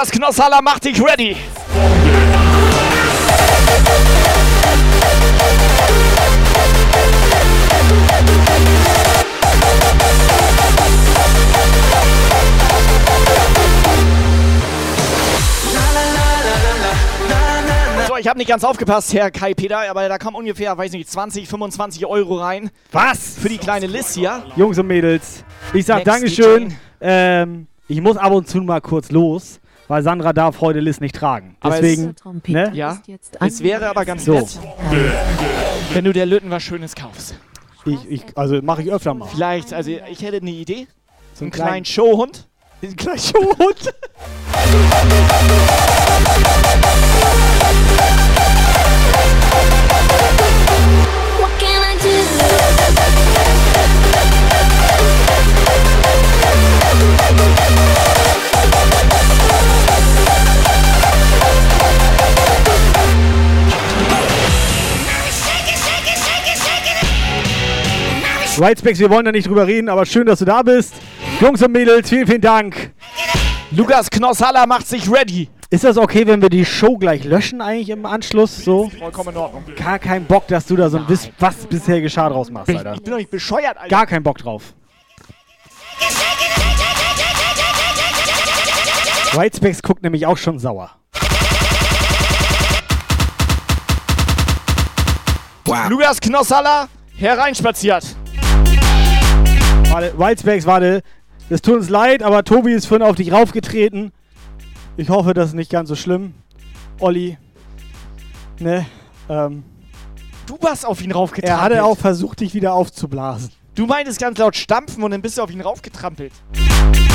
[0.03, 1.37] Lukas Knossalla, mach dich ready.
[18.07, 21.09] So, ich habe nicht ganz aufgepasst, Herr Kai Peter, aber da kam ungefähr, weiß nicht,
[21.09, 22.71] 20, 25 Euro rein.
[22.91, 23.37] Was?
[23.39, 24.43] Für die kleine Liz hier.
[24.57, 26.75] Jungs und Mädels, ich sag Next Dankeschön.
[26.99, 31.15] Ähm, ich muss ab und zu mal kurz los, weil Sandra darf heute Liz nicht
[31.15, 31.55] tragen.
[31.59, 32.71] Aber Deswegen, es- ne?
[32.73, 33.01] Ja,
[33.39, 34.33] es wäre aber ganz So.
[34.33, 34.59] nett,
[35.93, 37.35] wenn du der Lütten was Schönes kaufst.
[37.85, 39.27] Ich, ich, also mache ich öfter mal.
[39.27, 40.87] Vielleicht, also ich hätte eine Idee.
[41.33, 42.47] So einen kleinen- kleinen Showhund.
[42.81, 43.93] Einen kleinen Showhund?
[68.57, 70.93] Whitespecs, wir wollen da nicht drüber reden, aber schön, dass du da bist.
[71.41, 72.93] Jungs und Mädels, vielen, vielen Dank.
[73.71, 75.49] Lukas Knossalla macht sich ready.
[75.71, 78.63] Ist das okay, wenn wir die Show gleich löschen eigentlich im Anschluss?
[78.63, 78.91] So?
[78.99, 79.63] Vollkommen in Ordnung.
[79.75, 82.93] Gar kein Bock, dass du da so ein Wiss, was bisher geschah draus machst, Alter.
[82.93, 83.89] ich bin doch nicht bescheuert, Alter.
[83.89, 84.75] Gar keinen Bock drauf.
[89.33, 90.91] Whitespecs guckt nämlich auch schon sauer.
[95.89, 98.15] Lukas Knossalla hereinspaziert.
[99.93, 101.03] Warte, Whitespecs, warte.
[101.51, 104.11] Es tut uns leid, aber Tobi ist vorhin auf dich raufgetreten.
[104.97, 106.33] Ich hoffe, das ist nicht ganz so schlimm.
[106.99, 107.37] Olli.
[108.59, 108.87] Ne?
[109.29, 109.63] Ähm,
[110.47, 111.59] Du warst auf ihn raufgetrampelt.
[111.59, 113.51] er hatte auch versucht, dich wieder aufzublasen.
[113.75, 116.33] Du meintest ganz laut stampfen und dann bist du auf ihn raufgetrampelt.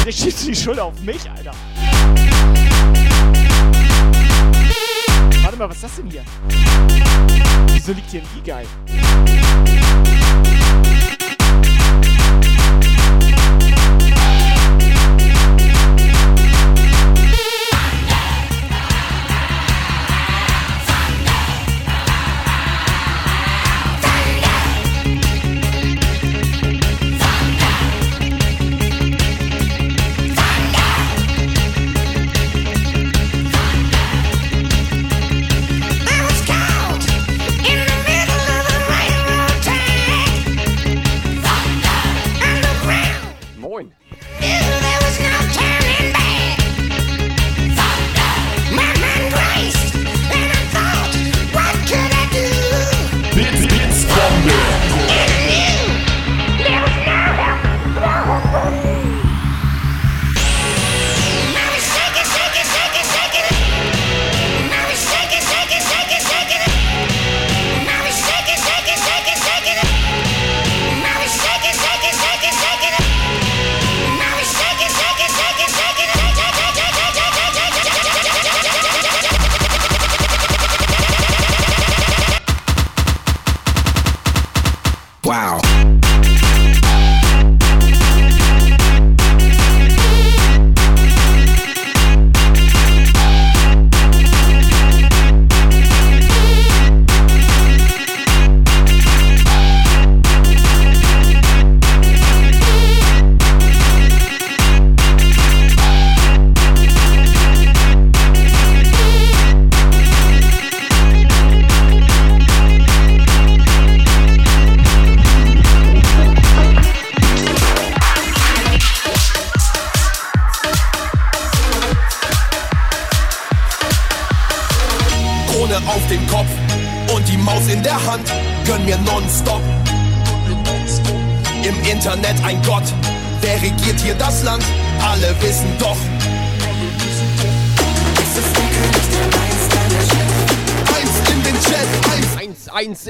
[0.06, 1.50] Jetzt schiebst du die Schuld auf mich, Alter.
[5.42, 6.22] Warte mal, was ist das denn hier?
[7.72, 8.64] Wieso liegt hier ein E-Guy?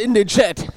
[0.08, 0.67] In den Chat.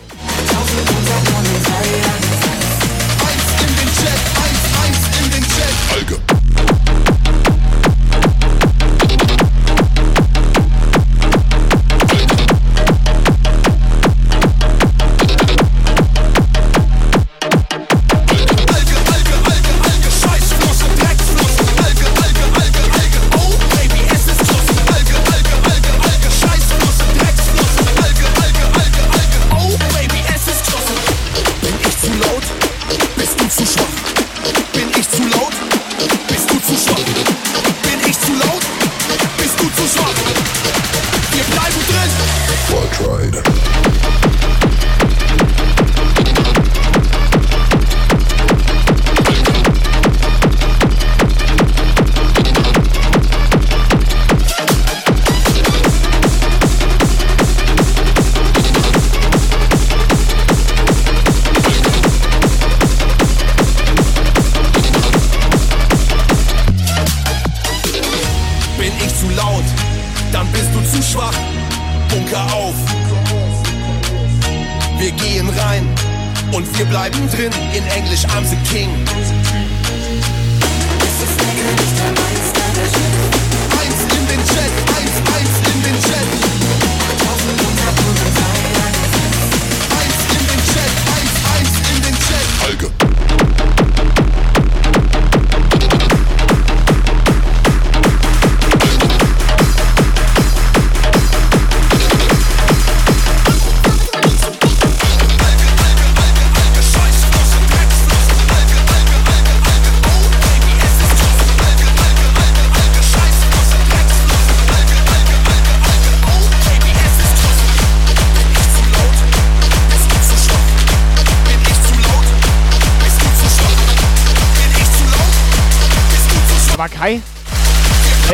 [77.42, 79.41] In Englisch, I'm the King.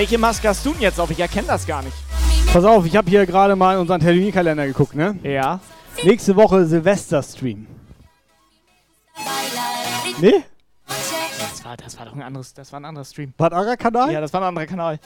[0.07, 1.11] Welche Maske hast du denn jetzt auf?
[1.11, 1.97] Ich erkenne das gar nicht.
[2.53, 5.19] Pass auf, ich habe hier gerade mal in unseren Terminkalender geguckt, ne?
[5.21, 5.59] Ja.
[6.01, 7.67] Nächste Woche Silvester-Stream.
[10.21, 10.45] Nee?
[10.87, 13.33] Das war, das war doch ein anderes, das war ein anderer Stream.
[13.37, 14.13] War ein anderer Kanal?
[14.13, 14.97] Ja, das war ein anderer Kanal.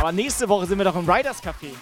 [0.00, 1.74] Aber nächste Woche sind wir doch im Riders Café.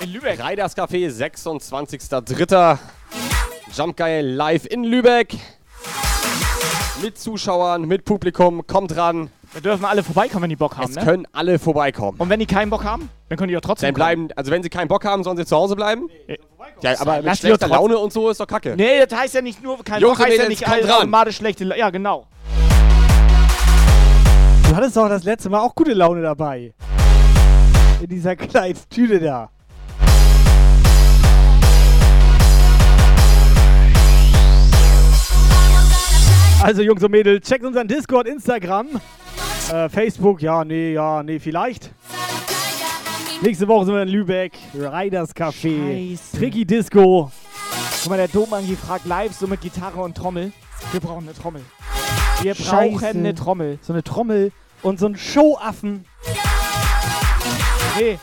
[0.00, 0.44] In Lübeck.
[0.44, 2.78] Riders Café, 26.03.
[3.74, 5.38] Jump Guy live in Lübeck.
[7.02, 8.66] Mit Zuschauern, mit Publikum.
[8.66, 9.30] Kommt ran.
[9.54, 11.04] Da dürfen alle vorbeikommen, wenn die Bock haben, Es ne?
[11.04, 12.20] können alle vorbeikommen.
[12.20, 14.62] Und wenn die keinen Bock haben, dann können die auch trotzdem Dann bleiben, also wenn
[14.62, 16.08] sie keinen Bock haben, sollen sie zu Hause bleiben.
[16.82, 18.74] Ja, aber mit Lass schlechter Laune und so ist doch kacke.
[18.76, 21.90] Nee, das heißt ja nicht nur, kein Bock heißt ja nicht automatisch schlechte La Ja,
[21.90, 22.26] genau.
[24.68, 26.74] Du hattest doch das letzte Mal auch gute Laune dabei.
[28.00, 29.50] In dieser kleinen Tüte da.
[36.62, 38.88] Also Jungs und Mädels, checkt unseren Discord, Instagram,
[39.72, 41.90] äh, Facebook, ja, nee, ja, nee, vielleicht.
[43.40, 46.36] Nächste Woche sind wir in Lübeck, Riders Café, Scheiße.
[46.36, 47.30] Tricky Disco.
[48.02, 50.52] Guck mal, der Domangi fragt live so mit Gitarre und Trommel.
[50.92, 51.62] Wir brauchen eine Trommel.
[52.42, 52.70] Wir Scheiße.
[52.70, 53.78] brauchen eine Trommel.
[53.80, 56.04] So eine Trommel und so ein Showaffen.
[57.98, 58.18] Nee.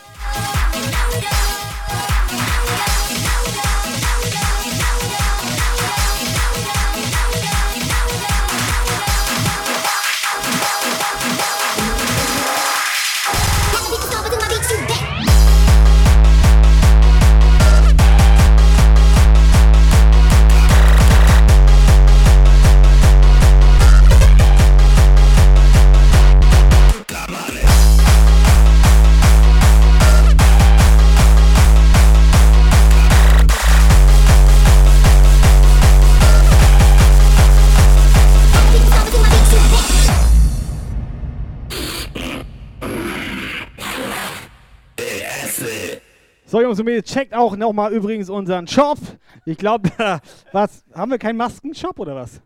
[46.50, 48.98] So, Jungs und Mädels, checkt auch nochmal übrigens unseren Shop.
[49.44, 49.90] Ich glaube,
[50.54, 52.40] was, haben wir keinen Maskenshop oder was?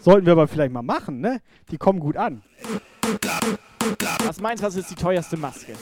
[0.00, 1.42] Sollten wir aber vielleicht mal machen, ne?
[1.70, 2.42] Die kommen gut an.
[4.24, 5.74] Was meinst du, was ist die teuerste Maske?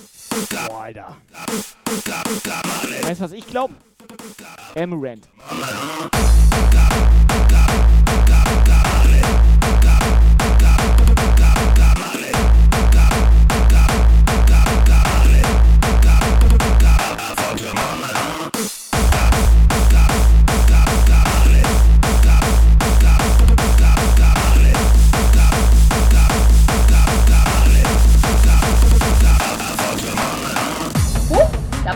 [0.67, 1.17] Boah, Alter.
[3.03, 3.75] Weißt du, was ich glaube?
[4.75, 5.29] Amarant.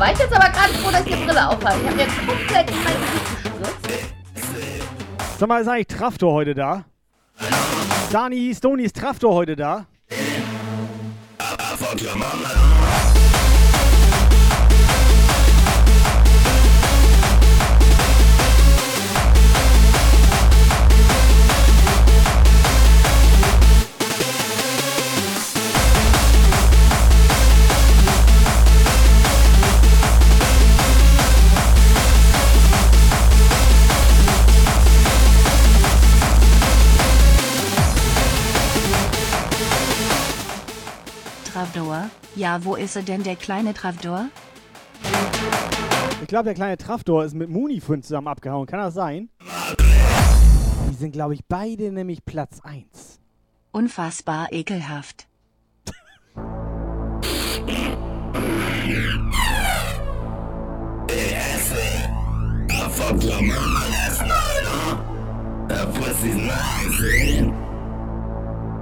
[0.04, 1.80] war ich jetzt aber gerade froh, dass ich die Brille aufhabe.
[1.82, 4.14] Ich habe jetzt komplett in mein Gesicht gespritzt.
[5.38, 6.84] Sag mal, ist eigentlich Traftor heute da?
[8.12, 9.86] Dani Stoney ist Traftor heute da?
[41.54, 42.10] Travdor?
[42.34, 44.26] Ja, wo ist er denn, der kleine Travdor?
[46.20, 48.66] Ich glaube, der kleine Traftor ist mit Mooney zusammen abgehauen.
[48.66, 49.28] Kann das sein?
[50.90, 53.20] Die sind, glaube ich, beide nämlich Platz 1.
[53.70, 55.28] Unfassbar ekelhaft.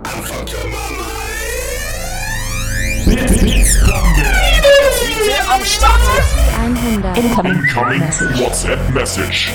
[0.05, 1.22] I fucked your mama
[5.53, 6.01] am Start.
[6.57, 7.17] 100.
[7.19, 7.63] Incoming
[8.39, 9.53] WhatsApp Message.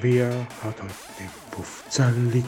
[0.00, 0.30] Wer
[0.62, 2.46] hat euch den Puff zerlegt?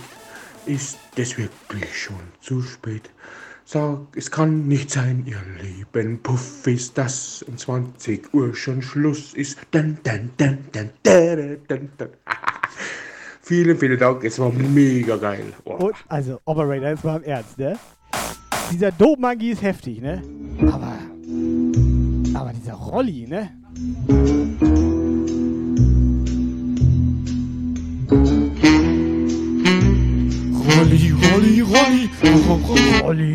[0.67, 3.11] Ist es wirklich schon zu spät?
[3.67, 9.33] Sag, es kann nicht sein, ihr lieben Puff, ist das um 20 Uhr schon Schluss
[9.33, 9.57] ist.
[9.71, 12.09] Dun, dun, dun, dun, dun, dun, dun.
[13.41, 15.55] vielen, vielen Dank, es war mega geil.
[15.65, 15.87] Oh.
[15.87, 17.79] Und, also, Operator, jetzt mal im Ernst, ne?
[18.71, 20.23] Dieser Dope-Monkey ist heftig, ne?
[20.71, 20.99] Aber,
[22.39, 23.51] aber dieser Rolli, ne?
[30.85, 33.01] Rolli, Rolli, Rolli, Rolli.
[33.01, 33.33] Rolli.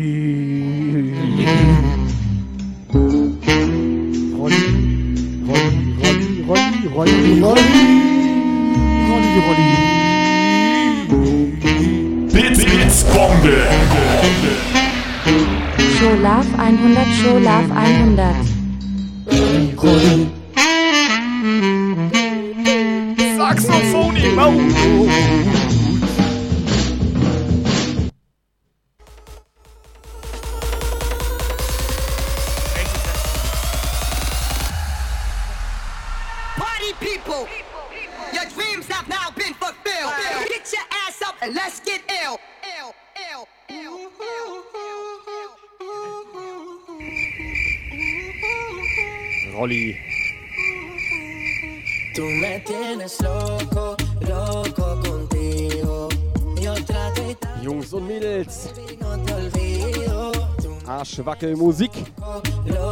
[4.36, 4.62] Rolli,
[5.46, 7.66] Rolli, Rolli, Rolli, Rolli.
[9.08, 9.68] Rolli, Rolli.
[12.32, 13.56] Bits, Bits, Bombe.
[15.96, 18.46] Scholaf 100, Scholaf 100.
[23.36, 25.59] Saxophoni, Mau.
[61.00, 61.92] Arschwackelmusik.
[62.66, 62.89] Loco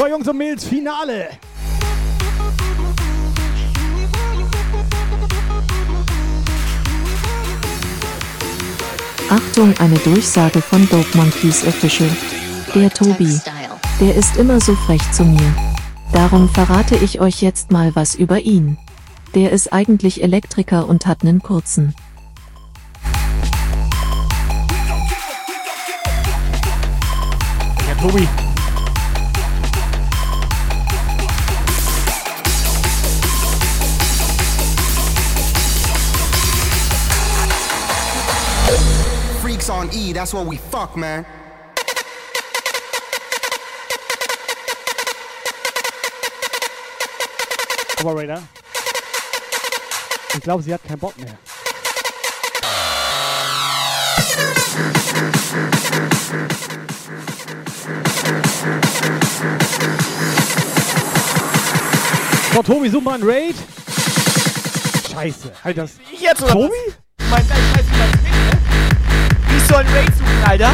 [0.00, 1.28] So, Jungs und Mädels, Finale.
[9.28, 12.08] Achtung, eine Durchsage von Dope Monkeys Official.
[12.74, 13.38] Der Tobi.
[14.00, 15.54] Der ist immer so frech zu mir.
[16.14, 18.78] Darum verrate ich euch jetzt mal was über ihn.
[19.34, 21.94] Der ist eigentlich Elektriker und hat nen kurzen.
[27.86, 28.26] Ja, Tobi.
[39.70, 41.24] On E that's what we fuck, man.
[48.02, 48.42] Operator.
[50.34, 51.38] Ich glaube, sie hat keinen Bock mehr.
[62.54, 63.56] So, Tobi, such mal einen Raid.
[65.10, 65.52] Scheiße.
[65.64, 65.92] Halt das.
[66.12, 66.72] Ich jetzt oder Tobi?
[67.18, 67.28] was?
[67.30, 67.79] Mein, ich
[69.70, 70.72] soll einen Raid suchen, Alter.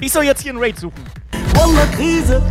[0.00, 1.04] Ich soll jetzt hier einen Raid suchen.
[1.54, 2.42] Wallah, Krise.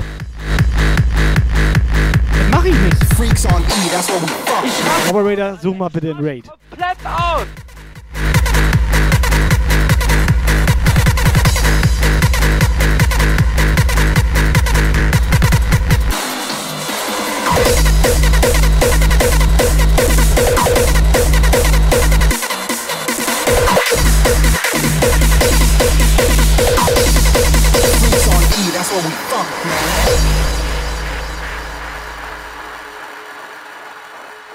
[2.31, 3.03] Das mach ich nicht.
[3.15, 5.09] Freaks on E, that's what we fuck.
[5.09, 6.45] Operator, such mal bitte einen Raid.
[6.69, 7.45] Komplett aus.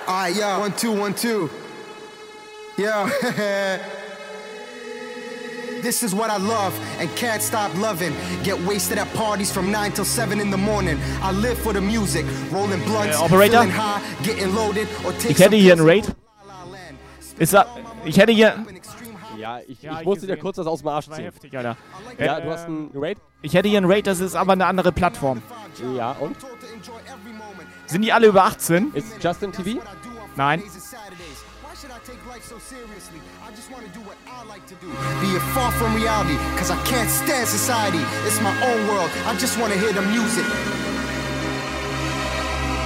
[0.06, 1.50] Alright, yeah, one, two, one, two.
[2.76, 3.78] Yeah.
[5.82, 8.12] This is what I love and can't stop loving.
[8.44, 10.98] Get wasted at parties from 9 till 7 in the morning.
[11.22, 13.60] I live for the music, rolling blunts, Äh, Operator?
[13.62, 15.86] feeling high, getting loaded, or Ich hätte hier einen.
[15.86, 16.04] Raid.
[17.38, 17.64] Ist da,
[18.04, 18.62] ich hätte hier.
[19.40, 20.42] Ja, ich, Ja, ich musste dir gesehen.
[20.42, 21.24] kurz das aus dem Arsch ziehen.
[21.24, 21.76] heftig, Alter.
[22.18, 23.18] Ja, Äh, du hast einen Raid?
[23.42, 25.42] Ich hätte hier einen Raid, das ist aber eine andere Plattform.
[25.96, 26.36] Ja, und?
[27.86, 28.92] Sind die alle über 18?
[28.94, 29.80] Ist Justin TV?
[30.36, 30.62] Nein.
[35.20, 38.00] Be it far from reality, cause I can't stand society.
[38.26, 40.44] It's my own world, I just wanna hear the music.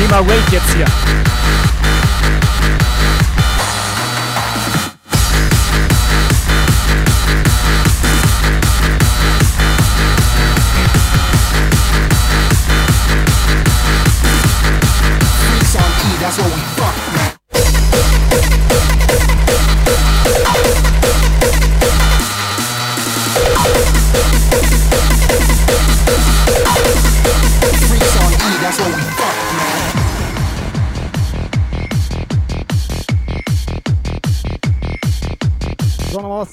[0.00, 0.86] Thema Raid jetzt hier.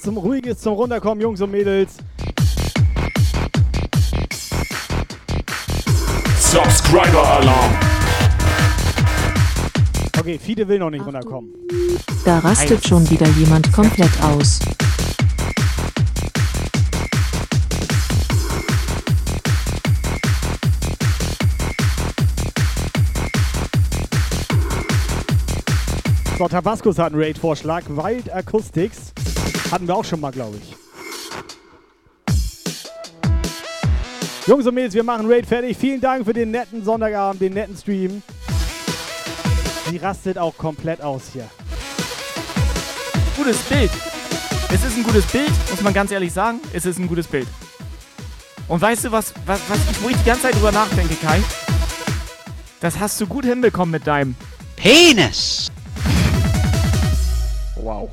[0.07, 1.97] Zum Ruhiges, zum Runterkommen, Jungs und Mädels.
[6.39, 7.71] Subscriber Alarm.
[10.17, 11.53] Okay, Fide will noch nicht runterkommen.
[12.23, 14.59] Da rastet schon wieder jemand komplett aus.
[26.37, 27.83] So, Tabascos hat einen Raid-Vorschlag.
[27.89, 29.11] Wild Acoustics.
[29.71, 30.75] Hatten wir auch schon mal, glaube ich.
[34.47, 35.75] Jungs und Mädels, wir machen Raid fertig.
[35.75, 38.23] Vielen Dank für den netten Sonntagabend, den netten Stream.
[39.91, 41.49] Die rastet auch komplett aus hier.
[43.35, 43.91] Gutes Bild.
[44.73, 46.59] Es ist ein gutes Bild, muss man ganz ehrlich sagen.
[46.71, 47.47] Es ist ein gutes Bild.
[48.69, 51.41] Und weißt du, was, was, was ich, wo ich die ganze Zeit drüber nachdenke, Kai?
[52.79, 54.35] Das hast du gut hinbekommen mit deinem
[54.75, 55.71] Penis.
[57.75, 58.09] Wow.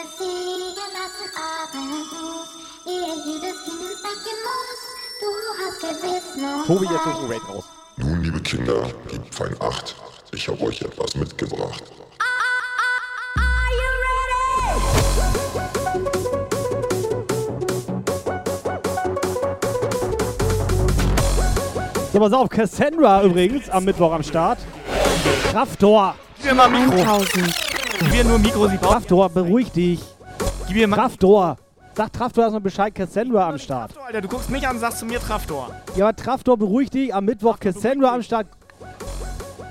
[0.00, 2.48] Der Segen lassen Abendgruß,
[2.86, 4.00] ehe jedes Kind ins
[4.46, 4.80] muss.
[5.20, 5.28] Du
[5.60, 7.64] hast gewiss noch Tobi, jetzt ist ein Raid raus.
[7.98, 9.94] Nun, liebe Kinder, gebt fein Acht.
[10.32, 11.84] Ich habe euch etwas mitgebracht.
[22.10, 24.60] So, pass auf, Cassandra übrigens am Mittwoch am Start.
[26.70, 26.96] Mikro.
[26.96, 27.69] 1000.
[28.00, 28.92] Gib mir nur ein Mikro, sie braucht.
[28.92, 30.00] Kraftor, beruhig dich.
[30.66, 30.96] Gib mir mal.
[30.96, 31.56] Traftor.
[31.94, 33.92] Sag Traftor erstmal Bescheid, Cassandra am Start.
[34.06, 35.70] Alter, du guckst mich an und sagst zu mir Traftor.
[35.96, 37.14] Ja, aber Traftor, beruhig dich.
[37.14, 38.46] Am Mittwoch Cassandra am Start.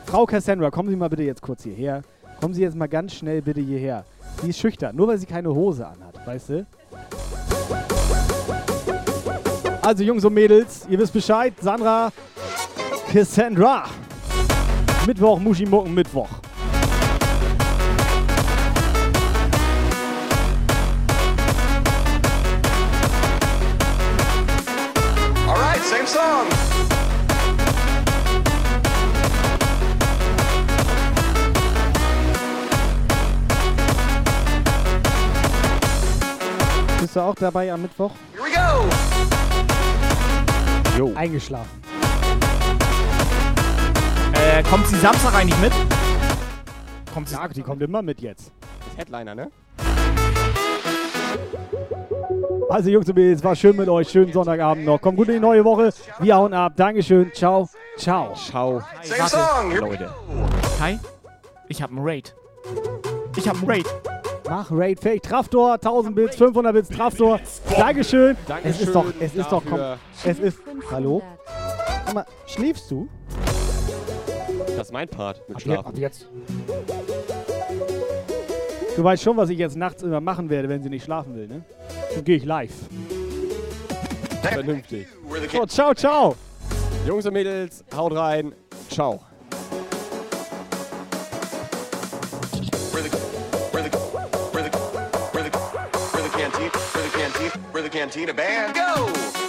[0.06, 2.04] Frau Cassandra, kommen Sie mal bitte jetzt kurz hierher.
[2.40, 4.06] Kommen Sie jetzt mal ganz schnell bitte hierher.
[4.44, 6.68] Sie ist schüchtern, nur weil sie keine Hose anhat, weißt du?
[9.82, 11.54] Also Jungs und Mädels, ihr wisst Bescheid.
[11.60, 12.12] Sandra
[13.12, 13.86] Cassandra.
[15.08, 16.30] Mittwoch, Muschimucken, Mittwoch.
[37.00, 38.12] Bist du auch dabei am Mittwoch?
[38.34, 38.86] Here we go.
[40.98, 41.14] Jo.
[41.16, 41.82] Eingeschlafen.
[44.34, 45.72] Äh, kommt sie Samstag eigentlich mit?
[47.14, 48.52] Kommt ja, die kommt immer mit jetzt.
[48.86, 49.50] Das Headliner, ne?
[52.70, 54.10] Also Jungs und Mädels, war schön mit euch.
[54.10, 55.00] Schönen Sonntagabend noch.
[55.00, 55.94] Kommt gut in die neue Woche.
[56.20, 56.74] Wir hauen ab.
[56.76, 57.32] Dankeschön.
[57.34, 57.70] Ciao.
[57.98, 58.34] Ciao.
[58.36, 58.84] Ciao.
[59.18, 60.14] Warte, Leute.
[60.80, 61.00] Hi,
[61.70, 62.36] ich hab einen Raid.
[63.38, 63.88] Ich hab einen Raid.
[64.50, 65.22] Mach Raid fake.
[65.22, 67.40] Traftor, 1000 Bits, 500 Bits, Traftor.
[67.78, 68.36] Dankeschön.
[68.36, 69.80] es Dankeschön ist doch, es ist doch, komm.
[70.26, 70.60] Es ist,
[70.92, 71.22] hallo?
[72.06, 73.08] Sag mal, schläfst du?
[74.76, 75.88] Das ist mein Part mit Ab, Schlafen.
[75.88, 76.28] ab jetzt.
[78.96, 81.48] Du weißt schon, was ich jetzt nachts immer machen werde, wenn sie nicht schlafen will,
[81.48, 81.64] ne?
[82.16, 82.74] Dann gehe ich live.
[84.42, 85.08] Vernünftig.
[85.52, 86.36] So, ciao, ciao.
[87.08, 88.54] Jungs und Mädels, haut rein.
[88.90, 89.20] Ciao.
[97.32, 98.76] Canteen, we're the cantina band.
[98.76, 99.49] Go!